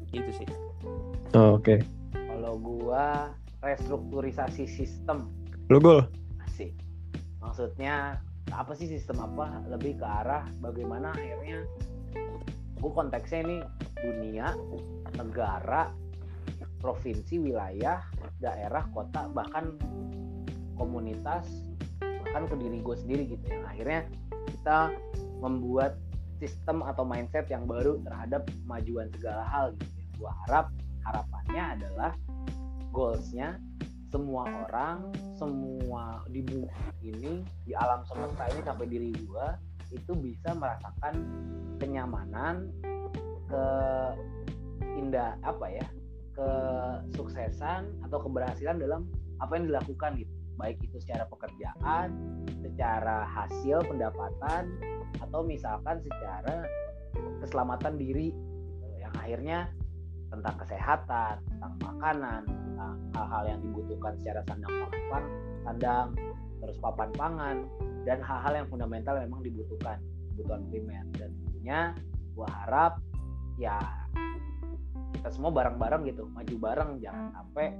gitu 0.09 0.29
sih 0.33 0.47
Oh, 1.31 1.55
oke. 1.55 1.83
kalau 2.15 2.53
gua 2.57 3.29
restrukturisasi 3.67 4.63
sistem 4.63 5.27
Lu 5.67 5.83
gol. 5.83 6.07
Asik. 6.47 6.71
Maksudnya 7.43 8.23
apa 8.55 8.71
sih 8.71 8.87
sistem 8.87 9.19
apa? 9.19 9.67
Lebih 9.67 9.99
ke 9.99 10.07
arah 10.07 10.47
bagaimana 10.63 11.11
akhirnya 11.11 11.67
gue 12.77 12.91
konteksnya 12.93 13.43
ini 13.43 13.57
dunia 13.99 14.55
negara 15.19 15.91
provinsi 16.79 17.41
wilayah 17.41 17.99
daerah 18.37 18.85
kota 18.93 19.25
bahkan 19.33 19.73
komunitas 20.77 21.49
bahkan 21.99 22.45
ke 22.45 22.55
diri 22.61 22.77
gue 22.85 22.95
sendiri 23.01 23.23
gitu 23.33 23.45
yang 23.49 23.65
akhirnya 23.65 24.01
kita 24.45 24.79
membuat 25.41 25.97
sistem 26.37 26.85
atau 26.85 27.01
mindset 27.01 27.49
yang 27.49 27.65
baru 27.65 27.97
terhadap 28.05 28.45
kemajuan 28.61 29.09
segala 29.17 29.41
hal 29.49 29.65
gitu 29.73 29.89
yang 29.97 30.13
gue 30.21 30.31
harap 30.45 30.65
harapannya 31.01 31.63
adalah 31.81 32.11
goalsnya 32.97 33.61
semua 34.09 34.49
orang 34.65 35.13
semua 35.37 36.25
di 36.33 36.41
bumi 36.41 36.65
ini 37.05 37.45
di 37.69 37.77
alam 37.77 38.01
semesta 38.09 38.49
ini 38.49 38.65
sampai 38.65 38.85
diri 38.89 39.13
gue 39.13 39.47
itu 39.93 40.11
bisa 40.17 40.57
merasakan 40.57 41.21
kenyamanan 41.77 42.73
ke 43.45 43.65
indah 44.97 45.37
apa 45.45 45.65
ya 45.69 45.85
kesuksesan 46.33 47.85
atau 48.09 48.17
keberhasilan 48.17 48.81
dalam 48.81 49.05
apa 49.37 49.61
yang 49.61 49.69
dilakukan 49.69 50.17
gitu. 50.17 50.33
Baik 50.57 50.81
itu 50.81 50.97
secara 50.97 51.29
pekerjaan 51.29 52.17
secara 52.65 53.29
hasil 53.29 53.85
pendapatan 53.85 54.73
atau 55.21 55.45
misalkan 55.45 56.01
secara 56.01 56.65
keselamatan 57.41 57.97
diri 57.97 58.33
gitu, 58.33 58.85
yang 58.97 59.13
akhirnya 59.17 59.59
tentang 60.27 60.55
kesehatan 60.59 61.33
tentang 61.47 61.73
makanan 61.79 62.41
tentang 62.43 62.93
hal-hal 63.15 63.43
yang 63.55 63.59
dibutuhkan 63.63 64.13
secara 64.19 64.41
sandang 64.45 64.73
pangan 65.11 65.23
sandang 65.63 66.07
terus 66.57 66.77
papan 66.81 67.09
pangan 67.15 67.57
dan 68.07 68.23
hal-hal 68.23 68.53
yang 68.63 68.67
fundamental 68.71 69.19
memang 69.19 69.43
dibutuhkan 69.43 69.99
kebutuhan 70.31 70.63
primer. 70.71 71.03
Dan 71.17 71.29
tentunya 71.43 71.79
gua 72.37 72.47
harap 72.63 72.93
ya 73.59 73.75
kita 75.17 75.33
semua 75.33 75.49
bareng-bareng 75.49 76.05
gitu 76.07 76.29
maju 76.29 76.55
bareng 76.61 76.89
jangan 77.01 77.33
sampai 77.33 77.73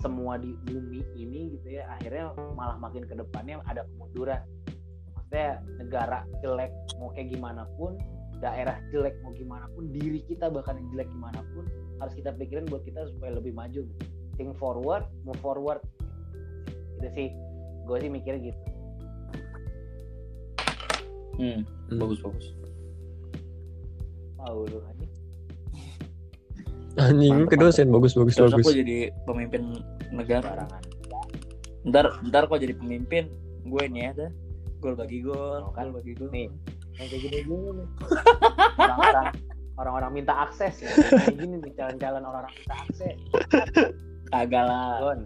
semua 0.00 0.40
di 0.40 0.56
bumi 0.64 1.04
ini 1.12 1.60
gitu 1.60 1.76
ya 1.76 1.84
akhirnya 1.92 2.32
malah 2.56 2.80
makin 2.80 3.04
ke 3.04 3.12
depannya 3.12 3.60
ada 3.68 3.84
kemunduran. 3.84 4.40
Maksudnya 5.12 5.60
negara 5.76 6.24
jelek 6.40 6.72
mau 6.96 7.12
kayak 7.12 7.36
gimana 7.36 7.68
pun 7.76 8.00
daerah 8.40 8.80
jelek 8.88 9.14
mau 9.20 9.32
gimana 9.32 9.68
pun 9.70 9.88
diri 9.92 10.24
kita 10.24 10.48
bahkan 10.48 10.76
yang 10.76 10.88
jelek 10.90 11.08
gimana 11.08 11.40
pun 11.52 11.64
harus 12.00 12.12
kita 12.16 12.32
pikirin 12.34 12.64
buat 12.66 12.82
kita 12.82 13.04
supaya 13.12 13.36
lebih 13.36 13.52
maju 13.52 13.84
gitu. 13.84 14.02
think 14.34 14.56
forward 14.56 15.04
move 15.22 15.36
forward 15.38 15.80
itu 16.98 17.08
sih 17.12 17.28
gue 17.84 17.96
sih 18.00 18.10
mikirnya 18.10 18.52
gitu 18.52 18.60
Hmm, 21.40 21.64
bagus 21.88 22.20
bagus. 22.20 22.52
tahu 24.36 24.68
lu 24.68 24.76
Anjing 27.00 27.32
Mantap, 27.32 27.48
ke 27.48 27.56
dosen 27.56 27.88
bagus 27.88 28.12
bagus 28.12 28.36
Terus 28.36 28.52
bagus. 28.52 28.66
aku 28.66 28.76
jadi 28.76 29.08
pemimpin 29.24 29.62
negara. 30.12 30.42
barangan 30.68 30.82
Ntar 31.80 32.06
ntar 32.28 32.44
kok 32.44 32.60
jadi 32.60 32.76
pemimpin, 32.76 33.32
gue 33.64 33.82
ini 33.88 34.04
ya 34.04 34.12
dah. 34.12 34.30
Gol 34.84 35.00
bagi 35.00 35.24
gol, 35.24 35.64
Oh, 35.64 35.72
kan? 35.72 35.88
gol 35.88 36.04
bagi 36.04 36.12
gol. 36.12 36.28
Nih. 36.28 36.52
Yang 37.00 37.08
kayak 37.08 37.22
gini 37.22 37.36
gini 37.42 37.68
nih. 37.72 37.88
Orang-orang 38.76 39.26
orang-orang 39.74 40.10
minta 40.12 40.34
akses. 40.38 40.74
Ya. 40.78 40.92
kayak 40.92 41.36
gini 41.36 41.54
nih 41.58 41.72
calon-calon 41.74 42.22
orang-orang 42.22 42.52
minta 42.54 42.74
akses. 42.78 43.16
Kagak 44.28 44.64
lah. 44.64 44.96
Gon 45.00 45.20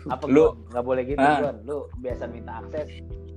apa 0.00 0.24
Lu- 0.26 0.56
nggak 0.72 0.80
boleh 0.80 1.02
gitu 1.04 1.20
Ah. 1.20 1.38
Gon. 1.42 1.56
Lu 1.66 1.78
biasa 1.98 2.24
minta 2.24 2.52
akses. 2.56 2.88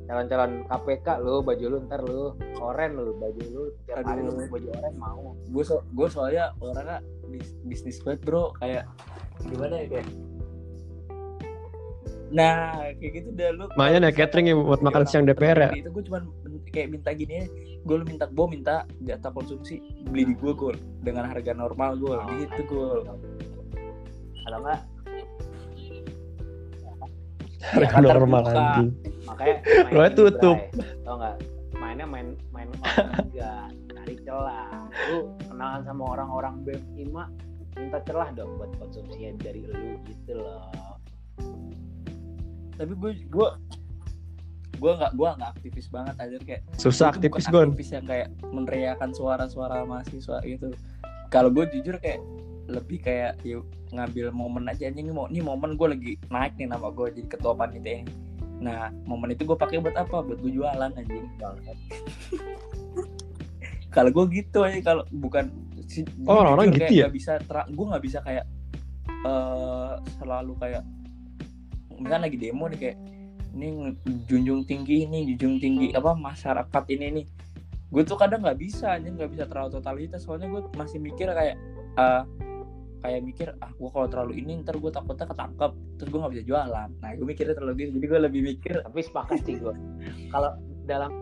Calon-calon 0.04 0.64
KPK 0.66 1.08
lu 1.20 1.40
baju 1.40 1.66
lu 1.66 1.78
ntar 1.84 2.02
lu 2.04 2.32
oren 2.58 2.92
lu 2.94 3.16
baju 3.18 3.42
lu 3.46 3.64
tiap 3.84 4.04
hari 4.04 4.22
lu 4.22 4.36
baju 4.48 4.68
oren 4.72 4.94
mau. 4.96 5.32
Gue 5.48 5.64
so, 5.64 5.84
gue 5.92 6.08
soalnya 6.08 6.52
orangnya 6.60 7.00
bis- 7.28 7.56
bisnis 7.64 8.00
banget 8.00 8.20
bro, 8.22 8.52
kayak 8.60 8.84
gimana 9.42 9.80
ya? 9.80 9.88
Kayak. 9.90 10.08
Nah, 12.34 12.74
kayak 12.96 13.12
gitu 13.14 13.30
dah 13.32 13.50
lu. 13.50 13.66
Makanya 13.74 14.00
naik 14.04 14.18
catering 14.18 14.46
ya 14.48 14.56
buat 14.56 14.82
makan 14.82 15.04
siang 15.06 15.24
DPR 15.24 15.54
ya. 15.56 15.70
Itu 15.72 15.90
gue 15.90 16.04
cuma 16.04 16.26
kayak 16.68 16.88
minta 16.90 17.10
gini 17.12 17.34
ya. 17.36 17.46
Gue 17.80 17.96
lu 17.96 18.06
minta 18.06 18.26
gue 18.26 18.46
minta 18.48 18.76
jatah 19.00 19.30
konsumsi 19.30 19.78
beli 20.04 20.26
di 20.26 20.36
gue 20.36 20.52
gue 20.52 20.74
dengan 21.00 21.26
harga 21.26 21.54
normal 21.54 21.94
gue 21.96 22.10
Oh. 22.12 22.26
gitu 22.36 22.62
gue. 22.66 22.90
kalau 24.42 24.60
enggak 24.60 24.82
Ya, 27.64 27.72
Harga 27.72 27.88
kan 27.90 28.04
normal 28.04 28.44
anjing. 28.46 28.90
makanya 29.24 29.56
Lo 29.96 30.04
tutup. 30.12 30.58
ini, 30.60 30.68
Bray. 30.76 31.00
tau 31.00 31.16
nggak 31.16 31.36
mainnya 31.74 32.06
main 32.06 32.28
main 32.52 32.68
orang 32.76 33.08
juga 33.24 33.52
cari 33.90 34.16
celah 34.20 34.68
lu 35.08 35.18
kenalan 35.42 35.82
sama 35.82 36.04
orang-orang 36.10 36.54
BEM 36.62 36.82
IMA 37.00 37.24
minta 37.74 38.00
celah 38.04 38.30
dong 38.32 38.52
buat 38.58 38.68
konsumsinya 38.78 39.32
dari 39.40 39.64
lu 39.64 39.80
gitu 40.04 40.36
loh 40.36 40.93
Tapi 42.78 42.94
gue 42.98 43.12
gue 43.30 43.50
gue 44.84 44.92
nggak 45.00 45.14
gue 45.16 45.30
nggak 45.40 45.52
aktivis 45.56 45.88
banget 45.88 46.16
aja 46.20 46.38
kayak 46.44 46.62
Susah 46.76 47.08
aktivis 47.14 47.48
Gon. 47.48 47.72
aktivis 47.72 47.92
yang 47.96 48.04
kayak 48.04 48.28
meneriakan 48.52 49.16
suara-suara 49.16 49.88
mahasiswa 49.88 50.44
gitu 50.44 50.76
kalau 51.32 51.50
gue 51.50 51.66
jujur 51.72 51.96
kayak 52.04 52.20
lebih 52.68 53.00
kayak 53.04 53.40
yuk 53.48 53.64
ngambil 53.92 54.32
momen 54.36 54.68
aja 54.68 54.88
anjing 54.88 55.08
ini 55.08 55.14
mau 55.16 55.28
ini 55.32 55.42
momen 55.44 55.76
gue 55.76 55.88
lagi 55.88 56.12
naik 56.32 56.56
nih 56.60 56.68
nama 56.68 56.92
gue 56.92 57.08
jadi 57.16 57.28
ketua 57.32 57.56
panitia 57.56 58.04
ini 58.04 58.14
nah 58.64 58.92
momen 59.08 59.36
itu 59.36 59.44
gue 59.44 59.56
pakai 59.56 59.84
buat 59.84 59.96
apa 59.96 60.24
buat 60.24 60.40
gue 60.40 60.52
jualan 60.52 60.92
anjing 60.96 61.28
kalau 63.96 64.10
gue 64.10 64.26
gitu 64.36 64.64
aja 64.64 64.80
kalau 64.82 65.04
bukan 65.12 65.52
si, 65.86 66.02
Oh, 66.26 66.42
orang-orang 66.42 66.72
jujur 66.72 66.88
gitu 66.88 66.94
ya? 66.98 67.06
nggak 67.08 67.16
bisa 67.16 67.32
gue 67.72 67.86
nggak 67.88 68.04
bisa 68.04 68.20
kayak 68.24 68.46
eh 69.24 69.94
selalu 70.20 70.54
kayak 70.60 70.84
misalnya 72.00 72.30
lagi 72.30 72.38
demo 72.40 72.66
nih 72.70 72.80
kayak 72.80 72.98
ini 73.54 73.94
junjung 74.26 74.66
tinggi 74.66 75.06
ini 75.06 75.30
junjung 75.34 75.62
tinggi 75.62 75.88
apa 75.94 76.18
masyarakat 76.18 76.84
ini 76.90 77.22
nih. 77.22 77.26
Gue 77.94 78.02
tuh 78.02 78.18
kadang 78.18 78.42
nggak 78.42 78.58
bisa 78.58 78.98
aja 78.98 79.06
nggak 79.06 79.30
bisa 79.30 79.46
terlalu 79.46 79.78
totalitas. 79.78 80.26
Soalnya 80.26 80.50
gue 80.50 80.62
masih 80.74 80.98
mikir 80.98 81.30
kayak 81.30 81.56
eh, 82.00 82.24
kayak 83.06 83.22
mikir 83.22 83.48
ah 83.62 83.70
gue 83.70 83.90
kalau 83.94 84.08
terlalu 84.10 84.42
ini 84.42 84.66
ntar 84.66 84.82
gue 84.82 84.90
takutnya 84.90 85.30
ketangkep. 85.30 85.72
Terus 86.02 86.10
gue 86.10 86.20
nggak 86.20 86.34
bisa 86.34 86.46
jualan. 86.50 86.90
Nah 86.98 87.10
gue 87.14 87.26
mikirnya 87.26 87.54
terlalu 87.54 87.74
gitu 87.86 87.90
jadi 88.02 88.06
gue 88.10 88.20
lebih 88.26 88.42
mikir 88.42 88.74
tapi 88.82 89.00
sepakat 89.06 89.40
sih 89.46 89.62
gue 89.62 89.74
kalau 90.34 90.58
dalam 90.90 91.14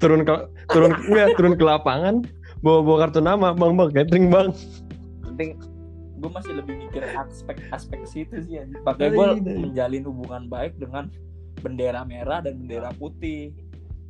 Turun 0.00 0.24
ke 0.24 0.34
turun 0.72 0.92
enggak, 0.96 1.36
turun 1.36 1.54
ke 1.60 1.64
lapangan 1.64 2.24
bawa 2.64 2.80
bawa 2.84 2.96
kartu 3.04 3.20
nama 3.20 3.52
bang 3.52 3.72
bang 3.76 3.88
catering 3.92 4.26
bang. 4.32 4.48
penting 5.24 5.50
gue 6.20 6.30
masih 6.30 6.52
lebih 6.54 6.74
mikir 6.78 7.00
aspek 7.16 7.56
aspek 7.70 8.00
situ 8.04 8.36
sih 8.40 8.60
makanya 8.82 9.08
Iya, 9.10 9.40
gue 9.40 9.56
menjalin 9.58 10.04
hubungan 10.04 10.42
baik 10.46 10.76
dengan 10.76 11.08
bendera 11.58 12.04
merah 12.04 12.40
dan 12.40 12.56
bendera 12.56 12.92
putih. 12.94 13.52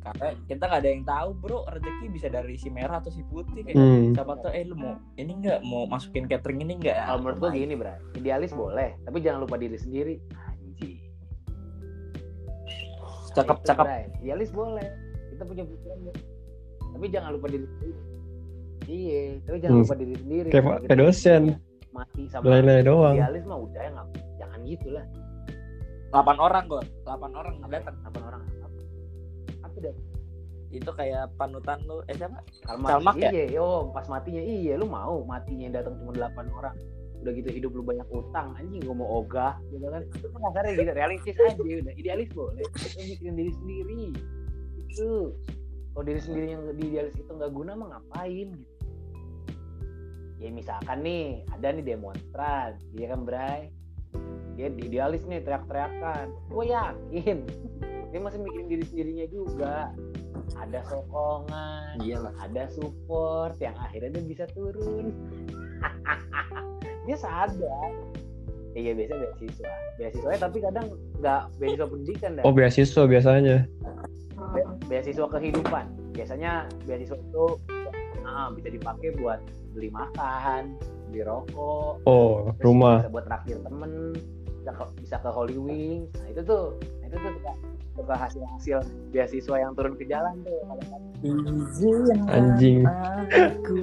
Karena 0.01 0.33
kita 0.43 0.63
nggak 0.65 0.81
ada 0.81 0.89
yang 0.89 1.03
tahu 1.03 1.29
bro 1.35 1.59
rezeki 1.67 2.05
bisa 2.09 2.25
dari 2.25 2.55
si 2.55 2.67
merah 2.67 2.97
atau 2.97 3.09
si 3.09 3.21
putih 3.23 3.61
kayak 3.61 3.75
Hmm. 3.75 4.11
siapa 4.11 4.33
tuh 4.35 4.49
eh 4.49 4.63
lu 4.63 4.73
mau 4.73 4.97
ini 5.13 5.29
nggak? 5.35 5.61
Mau 5.61 5.85
masukin 5.85 6.25
catering 6.25 6.59
ini 6.59 6.73
nggak? 6.75 6.97
Kalau 6.97 7.19
menurut 7.21 7.37
gue 7.39 7.49
gini 7.55 7.73
bro. 7.75 7.93
Idealis 8.13 8.51
boleh 8.51 8.97
tapi 8.99 9.17
jangan 9.19 9.39
lupa 9.41 9.55
diri 9.55 9.77
sendiri. 9.77 10.15
Anjing. 10.33 10.97
Cakep 13.31 13.57
Itu, 13.57 13.65
cakep. 13.65 13.85
Bray. 13.85 14.03
idealis 14.19 14.49
boleh. 14.51 14.87
Kita 15.29 15.43
punya 15.45 15.63
pikiran 15.63 15.99
ya. 16.01 16.13
tapi 16.91 17.05
jangan 17.07 17.29
lupa 17.31 17.47
diri 17.47 17.65
sendiri. 17.67 17.99
Iya 18.83 19.21
tapi 19.41 19.57
jangan 19.59 19.73
Hmm. 19.73 19.83
lupa 19.85 19.95
diri 19.95 20.15
sendiri. 20.17 20.47
Kayak 20.49 20.97
dosen. 20.97 21.43
Mati 21.91 22.23
sama 22.31 22.43
Lele 22.47 22.83
doang. 22.83 23.15
idealis 23.15 23.43
mah 23.45 23.59
udah 23.59 23.81
ya 23.81 23.89
nggak 23.91 24.07
jangan 24.39 24.59
gitu 24.67 24.87
lah. 24.95 25.05
8 26.11 26.35
orang 26.39 26.63
gue 26.67 26.83
8 27.07 27.39
orang 27.39 27.55
datang 27.71 27.95
apa 28.03 28.19
orang. 28.19 28.43
Apa, 29.63 29.77
dah 29.79 29.95
itu 30.71 30.87
kayak 30.95 31.35
panutan 31.35 31.83
lu 31.83 31.99
eh 32.07 32.15
siapa? 32.15 32.39
Kalmak, 32.63 32.89
Kalmak 32.95 33.15
ya? 33.19 33.29
iya 33.35 33.45
yo 33.59 33.91
pas 33.91 34.07
matinya 34.07 34.39
iya 34.39 34.79
lu 34.79 34.87
mau 34.87 35.19
matinya 35.27 35.67
yang 35.67 35.75
datang 35.75 35.99
cuma 35.99 36.15
8 36.15 36.47
orang. 36.51 36.75
Udah 37.21 37.31
gitu 37.37 37.49
hidup 37.53 37.71
lu 37.75 37.83
banyak 37.83 38.07
utang 38.09 38.55
anjing 38.55 38.81
gua 38.81 38.95
mau 38.95 39.09
ogah 39.23 39.59
gitu 39.71 39.83
kan. 39.91 40.01
Itu 40.15 40.27
kasarnya 40.31 40.71
gitu 40.79 40.91
realistis 40.95 41.35
aja 41.37 41.59
udah 41.59 41.93
idealis 41.99 42.29
boleh. 42.31 42.65
Itu 42.71 42.99
mikirin 43.03 43.35
diri 43.35 43.51
sendiri. 43.51 44.03
Itu. 44.79 45.09
Kalau 45.91 46.07
diri 46.07 46.21
sendiri 46.23 46.47
yang 46.55 46.63
di 46.71 46.83
idealis 46.87 47.15
itu 47.19 47.27
nggak 47.27 47.51
guna 47.51 47.75
mah 47.75 47.87
ngapain 47.91 48.47
gitu 48.55 48.70
ya 50.41 50.49
misalkan 50.49 51.05
nih 51.05 51.45
ada 51.53 51.69
nih 51.69 51.85
demonstran 51.85 52.73
iya 52.97 53.13
kan 53.13 53.21
Bray? 53.23 53.69
Dia 54.59 54.67
di 54.67 54.91
idealis 54.91 55.23
nih 55.29 55.39
teriak-teriakan. 55.47 56.27
Gue 56.51 56.65
yakin 56.75 57.37
dia 58.11 58.19
masih 58.19 58.43
mikirin 58.43 58.67
diri 58.67 58.83
sendirinya 58.83 59.25
juga. 59.31 59.95
Ada 60.59 60.83
sokongan 60.91 62.03
iyalah. 62.03 62.35
ada 62.43 62.67
support 62.75 63.55
yang 63.63 63.71
akhirnya 63.79 64.19
dia 64.19 64.25
bisa 64.27 64.45
turun. 64.51 65.15
Dia 67.09 67.17
sadar. 67.17 67.91
Iya 68.77 68.93
biasa 68.93 69.13
beasiswa. 69.17 69.73
Beasiswanya 69.97 70.39
tapi 70.45 70.57
kadang 70.61 70.85
nggak 71.17 71.41
beasiswa 71.57 71.87
pendidikan 71.89 72.29
dah 72.37 72.43
Oh 72.45 72.53
beasiswa 72.53 73.03
biasanya. 73.09 73.57
Be- 74.53 74.69
beasiswa 74.85 75.25
kehidupan. 75.25 75.85
Biasanya 76.13 76.69
beasiswa 76.85 77.17
itu 77.17 77.45
ah, 78.21 78.53
bisa 78.53 78.69
dipakai 78.69 79.17
buat 79.17 79.41
beli 79.71 79.89
makan 79.89 80.75
beli 81.11 81.21
rokok 81.23 81.99
Oh, 82.07 82.47
terus 82.55 82.63
rumah. 82.63 83.03
bisa 83.03 83.11
buat 83.11 83.25
traktir 83.27 83.57
temen 83.63 83.91
bisa 84.61 84.71
ke, 84.71 84.83
bisa 85.01 85.15
ke 85.19 85.29
Holy 85.29 85.57
Wings 85.57 86.11
nah 86.15 86.27
itu 86.29 86.41
tuh 86.45 86.63
nah, 87.01 87.05
itu 87.09 87.17
tuh 87.17 87.31
suka, 87.35 87.51
suka 87.97 88.15
hasil 88.15 88.43
hasil 88.55 88.77
beasiswa 89.09 89.55
yang 89.57 89.71
turun 89.73 89.93
ke 89.95 90.05
jalan 90.05 90.35
tuh 90.45 90.57
kadang-kadang 90.67 91.03
Anjing. 92.29 92.81
Aku. 93.29 93.77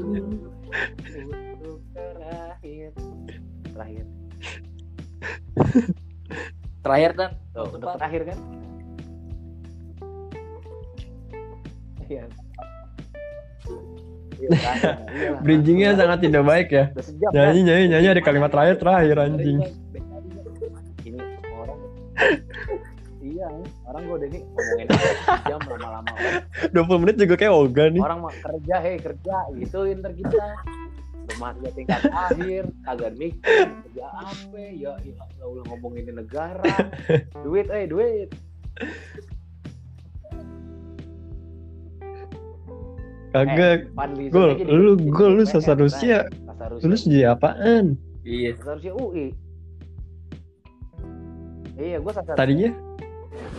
untuk 1.55 1.79
terakhir 1.95 2.91
terakhir 3.73 4.05
Terakhir 6.79 7.11
dan 7.19 7.31
tuh 7.53 7.67
untuk 7.75 7.91
terakhir 7.99 8.23
kan 8.27 8.39
iya. 12.09 12.25
Bridgingnya 15.45 15.99
sangat 15.99 16.19
tidak 16.23 16.43
baik 16.47 16.69
ya. 16.71 16.85
Udah 16.95 17.05
Nyanyi 17.35 17.61
kan? 17.61 17.67
nyanyi 17.67 17.85
nyanyi 17.91 18.09
ada 18.15 18.23
kalimat 18.23 18.51
terakhir 18.51 18.77
terakhir 18.79 19.17
anjing. 19.19 19.59
ini 21.07 21.19
orang 21.55 21.79
iya 23.23 23.49
orang 23.87 24.03
gue 24.07 24.17
udah 24.19 24.29
nih 24.31 24.43
ngomongin 24.43 24.87
jam 25.47 25.61
lama-lama. 25.67 26.13
20 26.71 27.03
menit 27.03 27.17
juga 27.19 27.35
kayak 27.39 27.55
ogah 27.55 27.87
nih. 27.91 28.03
orang 28.03 28.19
mah 28.23 28.35
kerja 28.35 28.75
hei 28.83 28.97
kerja. 28.99 29.37
Gitu 29.59 29.79
ntar 29.99 30.13
kita. 30.15 30.47
Rumah 31.29 31.53
dia 31.61 31.71
tingkat 31.77 32.03
akhir 32.09 32.63
kagak 32.89 33.13
mikir 33.21 33.69
kerja 33.69 34.05
apa 34.17 34.57
ya 34.57 34.97
ya 34.97 35.13
ya 35.13 35.45
ulah 35.45 35.65
ngomongin 35.69 36.09
negara. 36.15 36.65
Duit 37.45 37.69
eh 37.69 37.85
duit 37.85 38.33
Kagak. 43.47 43.79
Fadli 43.95 44.27
Gol, 44.35 44.59
lu 44.67 44.99
gol 45.15 45.39
lu 45.39 45.47
Rusia. 45.47 46.27
kan? 46.27 46.59
Sasar 46.59 46.71
Lu 46.83 46.95
jadi 46.99 47.31
apaan? 47.31 47.95
Iya. 48.27 48.59
Sasar 48.59 48.83
Rusia 48.83 48.95
UI 48.99 49.31
iya 51.79 51.97
gue 52.03 52.13
sasar 52.13 52.35
Tadinya? 52.35 52.71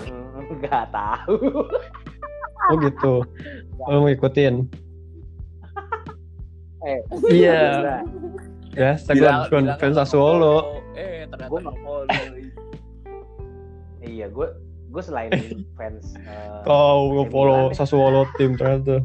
Hmm, 0.03 0.59
nggak 0.59 0.91
tahu 0.91 1.35
Oh 2.69 2.75
gitu. 2.85 3.15
Lu 3.87 4.03
mau 4.03 4.11
ikutin. 4.11 4.67
eh 6.85 6.99
Iya. 7.31 8.03
Ya, 8.77 8.93
Instagram 8.93 9.49
fans 9.49 9.73
fans 9.81 9.95
Sassuolo. 9.97 10.83
Eh, 10.93 11.25
ternyata 11.31 11.49
Gua 11.49 11.59
nggak 11.65 11.77
follow. 11.81 12.05
iya 14.11 14.27
gue 14.29 14.47
gue 14.89 15.01
selain 15.01 15.31
fans 15.79 16.13
eh, 16.19 16.61
Kau 16.67 17.15
nge-follow 17.15 17.71
Milan, 17.71 17.77
Sassuolo 17.79 18.27
tim 18.37 18.53
ternyata. 18.59 19.01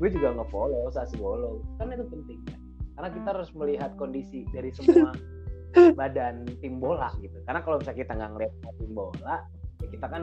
Gue 0.00 0.08
juga 0.08 0.32
nge-follow 0.32 0.88
Sassuolo 0.88 1.60
kan 1.76 1.92
itu 1.92 2.08
penting 2.08 2.40
kan 2.48 2.60
karena 2.96 3.08
kita 3.12 3.28
harus 3.36 3.50
melihat 3.52 3.90
kondisi 4.00 4.48
dari 4.48 4.72
semua 4.72 5.12
badan 6.00 6.48
tim 6.64 6.80
bola 6.80 7.12
gitu 7.20 7.36
karena 7.44 7.60
kalau 7.60 7.76
misalnya 7.78 8.00
kita 8.02 8.12
nggak 8.16 8.30
ngeliat 8.32 8.52
tim 8.80 8.92
bola 8.96 9.36
ya 9.84 9.86
kita 9.92 10.06
kan 10.08 10.22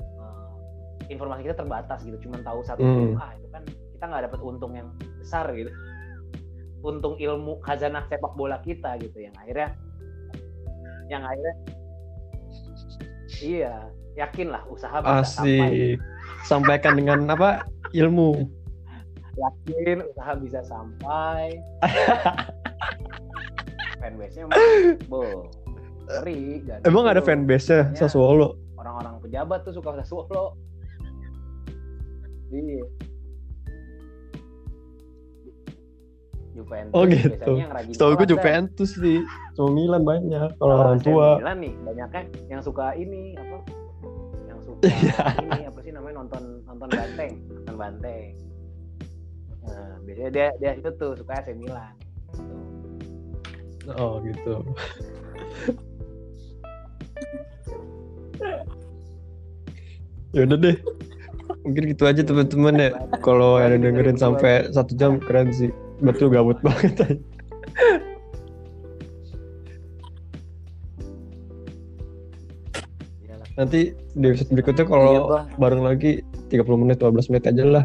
eh, 0.00 1.12
informasi 1.12 1.40
kita 1.46 1.56
terbatas 1.60 2.00
gitu 2.02 2.16
cuma 2.24 2.40
tahu 2.40 2.64
satu 2.64 2.80
Hmm. 2.80 2.96
tim 2.96 3.20
ah 3.20 3.30
itu 3.36 3.48
kan 3.52 3.62
kita 3.68 4.04
nggak 4.08 4.22
dapat 4.32 4.40
untung 4.40 4.72
yang 4.72 4.88
besar 5.20 5.46
gitu 5.52 5.70
untung 6.88 7.14
ilmu 7.20 7.60
khazanah 7.60 8.08
sepak 8.08 8.32
bola 8.34 8.56
kita 8.64 8.96
gitu 9.04 9.20
yang 9.20 9.36
akhirnya 9.36 9.76
yang 11.12 11.22
akhirnya 11.28 11.54
iya 13.44 13.74
yakin 14.16 14.48
lah 14.50 14.62
usaha 14.66 14.96
bisa 15.00 15.44
sampai 15.44 15.60
Asik. 15.60 15.98
Sampaikan 16.44 16.96
dengan 16.96 17.28
apa? 17.30 17.68
Ilmu. 17.92 18.59
Yakin 19.40 20.04
usaha 20.04 20.32
bisa 20.36 20.60
sampai 20.62 21.56
fanbase 24.00 24.36
nya 24.36 24.44
bo 25.10 25.48
ngeri 26.06 26.62
Emang 26.82 27.06
ada 27.06 27.20
fanbase-nya 27.20 27.90
Iya. 27.90 27.98
Sassuolo? 27.98 28.58
orang-orang 28.74 29.20
pejabat 29.20 29.62
tuh 29.62 29.72
suka 29.72 29.94
Sassuolo 29.96 30.56
iya 32.50 32.82
Juventus 36.50 36.92
Oh, 36.92 37.06
gitu. 37.06 37.30
biasanya 37.30 37.62
yang 37.62 37.72
rajin 37.72 37.92
Setahu 37.94 38.12
gue. 38.12 38.26
Juventus 38.26 38.90
sih. 38.92 39.22
Sama 39.54 39.70
Milan 39.70 40.02
banyak. 40.02 40.58
Kalau 40.58 40.74
orang 40.76 40.98
tua. 40.98 41.38
Milan 41.38 41.62
nih 41.62 41.72
banyaknya 41.80 42.22
yang 42.48 42.60
suka 42.60 42.92
ini 42.92 43.38
apa 43.38 43.56
yang 44.44 44.58
suka 44.58 44.82
Iya. 44.90 45.24
ini 45.46 45.62
apa 45.64 45.78
sih 45.78 45.94
namanya 45.94 46.14
nonton 46.20 46.42
nonton 46.66 46.88
banteng 46.90 47.32
nonton 47.54 47.76
banteng 47.78 48.22
nah 49.70 49.94
biasanya 50.02 50.30
dia 50.34 50.48
dia 50.58 50.70
itu 50.74 50.90
tuh 50.98 51.14
suka 51.14 51.38
AC 51.38 51.54
Milan 51.54 51.94
Tuh. 53.80 53.96
Oh 53.96 54.20
gitu. 54.22 54.60
ya 60.36 60.46
udah 60.46 60.58
deh. 60.60 60.76
Mungkin 61.66 61.82
gitu 61.92 62.06
aja 62.06 62.22
teman-teman 62.22 62.74
ya. 62.78 62.90
Kalau 63.20 63.58
ada 63.58 63.74
yang 63.74 63.82
dengerin 63.82 64.14
sampai 64.20 64.70
satu 64.70 64.94
jam 64.94 65.18
keren 65.18 65.50
sih. 65.50 65.74
Betul 66.00 66.30
gabut 66.30 66.60
banget 66.66 66.94
aja. 67.02 67.18
Nanti 73.58 73.92
di 74.16 74.24
episode 74.24 74.56
berikutnya 74.56 74.84
Iya, 74.88 74.92
kalau 74.94 75.14
Bang. 75.28 75.46
bareng 75.60 75.82
lagi 75.84 76.24
30 76.48 76.80
menit 76.80 76.96
12 76.96 77.28
menit 77.28 77.44
aja 77.44 77.64
lah. 77.66 77.84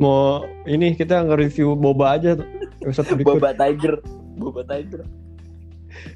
Mau 0.00 0.46
ini 0.64 0.96
kita 0.96 1.24
nge-review 1.26 1.76
boba 1.76 2.16
aja 2.16 2.38
tuh. 2.38 2.48
Episode 2.82 3.18
berikut. 3.18 3.36
Boba 3.38 3.50
Tiger. 3.52 3.94
Boba 4.40 4.62
Tiger. 4.64 5.02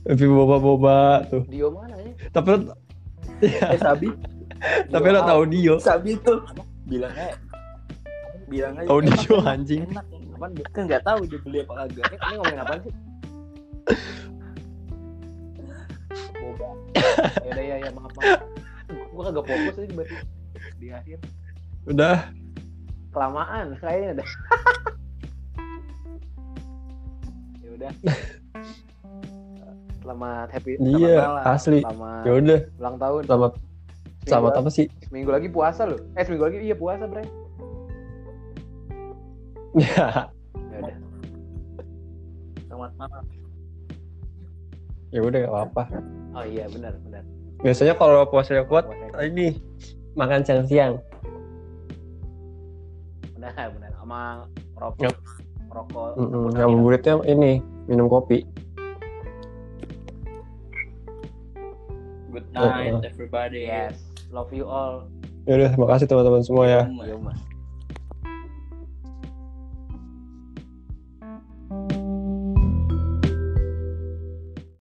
Review 0.08 0.30
boba-boba 0.32 1.28
tuh. 1.28 1.44
Dio 1.52 1.68
mana 1.68 2.00
ya 2.00 2.12
Tapi 2.32 2.48
lo, 2.56 2.72
Eh 3.44 3.76
Sabi, 3.76 4.08
tapi 4.88 5.06
lo 5.12 5.20
tahu 5.20 5.42
Dio. 5.52 5.76
Sabi 5.76 6.16
tuh 6.24 6.40
bilangnya 6.88 7.36
bilangnya 8.48 8.88
Audio, 8.88 9.44
enak, 9.44 9.52
anjing. 9.52 9.84
Enak. 9.92 10.06
Apaan, 10.36 10.52
Bu? 10.52 10.62
Kan 10.72 10.82
nggak 10.88 11.04
tahu 11.04 11.20
dia 11.28 11.40
beli 11.44 11.58
apa 11.64 11.72
kagak. 11.84 12.12
ini, 12.12 12.34
ngomongin 12.40 12.60
apa 12.60 12.74
sih 12.80 12.92
boba 16.46 16.68
ya 17.48 17.54
ya 17.60 17.76
ya 17.86 17.90
maaf 17.94 18.12
maaf 18.16 18.40
gua 19.12 19.22
kagak 19.30 19.44
fokus 19.48 19.76
aja 19.80 20.04
di 20.76 20.88
akhir 20.92 21.18
Udah. 21.86 22.18
Kelamaan 23.16 23.72
kayaknya 23.74 24.10
udah 24.14 24.28
ya 27.58 27.68
udah 27.72 27.92
selamat 29.98 30.48
happy 30.52 30.72
selamat 30.76 31.00
Iya, 31.00 31.16
malam, 31.18 31.44
asli. 31.48 31.78
selamat 31.80 32.22
Ya 32.22 32.32
udah. 32.34 32.58
ulang 32.76 32.96
tahun 32.98 33.22
Selamat 33.24 33.52
selamat 34.22 34.50
Seminggu 34.52 34.60
apa 34.60 34.70
sih? 34.70 34.86
seminggu 35.02 35.30
lagi 35.32 35.48
puasa 35.48 35.82
loh 35.82 36.00
eh 36.12 36.22
seminggu 36.22 36.44
lagi 36.44 36.58
iya 36.60 36.76
puasa 36.76 37.04
bre 37.06 37.24
Ya. 39.72 40.28
ya 40.72 40.76
udah 40.78 40.96
Selamat 42.66 42.92
malam. 42.96 43.24
Ya 45.06 45.20
udah 45.22 45.38
gak 45.38 45.48
apa-apa. 45.50 45.82
oh 46.34 46.44
iya 46.44 46.64
benar 46.66 46.92
benar 47.00 47.24
Biasanya 47.58 47.94
kalau 47.94 48.24
puasanya 48.26 48.64
kuat 48.64 48.84
Puasa. 48.84 49.20
ini 49.22 49.56
makan 50.12 50.40
siang-siang. 50.42 51.00
Benar 53.46 53.68
benar 53.78 53.92
sama 54.02 54.20
rokok 54.74 55.02
Yap. 55.06 55.14
rokok. 55.70 56.10
Yang 56.58 56.70
buburitnya 56.74 57.14
ini 57.30 57.52
minum 57.86 58.10
kopi. 58.10 58.42
Good 62.34 62.50
night 62.52 62.92
oh. 62.92 63.06
everybody. 63.06 63.70
yes 63.70 63.96
love 64.34 64.50
you 64.50 64.66
all 64.66 65.06
Ya 65.46 65.54
udah, 65.62 65.72
makasih 65.78 66.10
teman-teman 66.10 66.42
semua 66.42 66.66
ya. 66.66 66.90
Iya, 66.90 67.14
Yo, 67.14 67.22
mas 67.22 67.38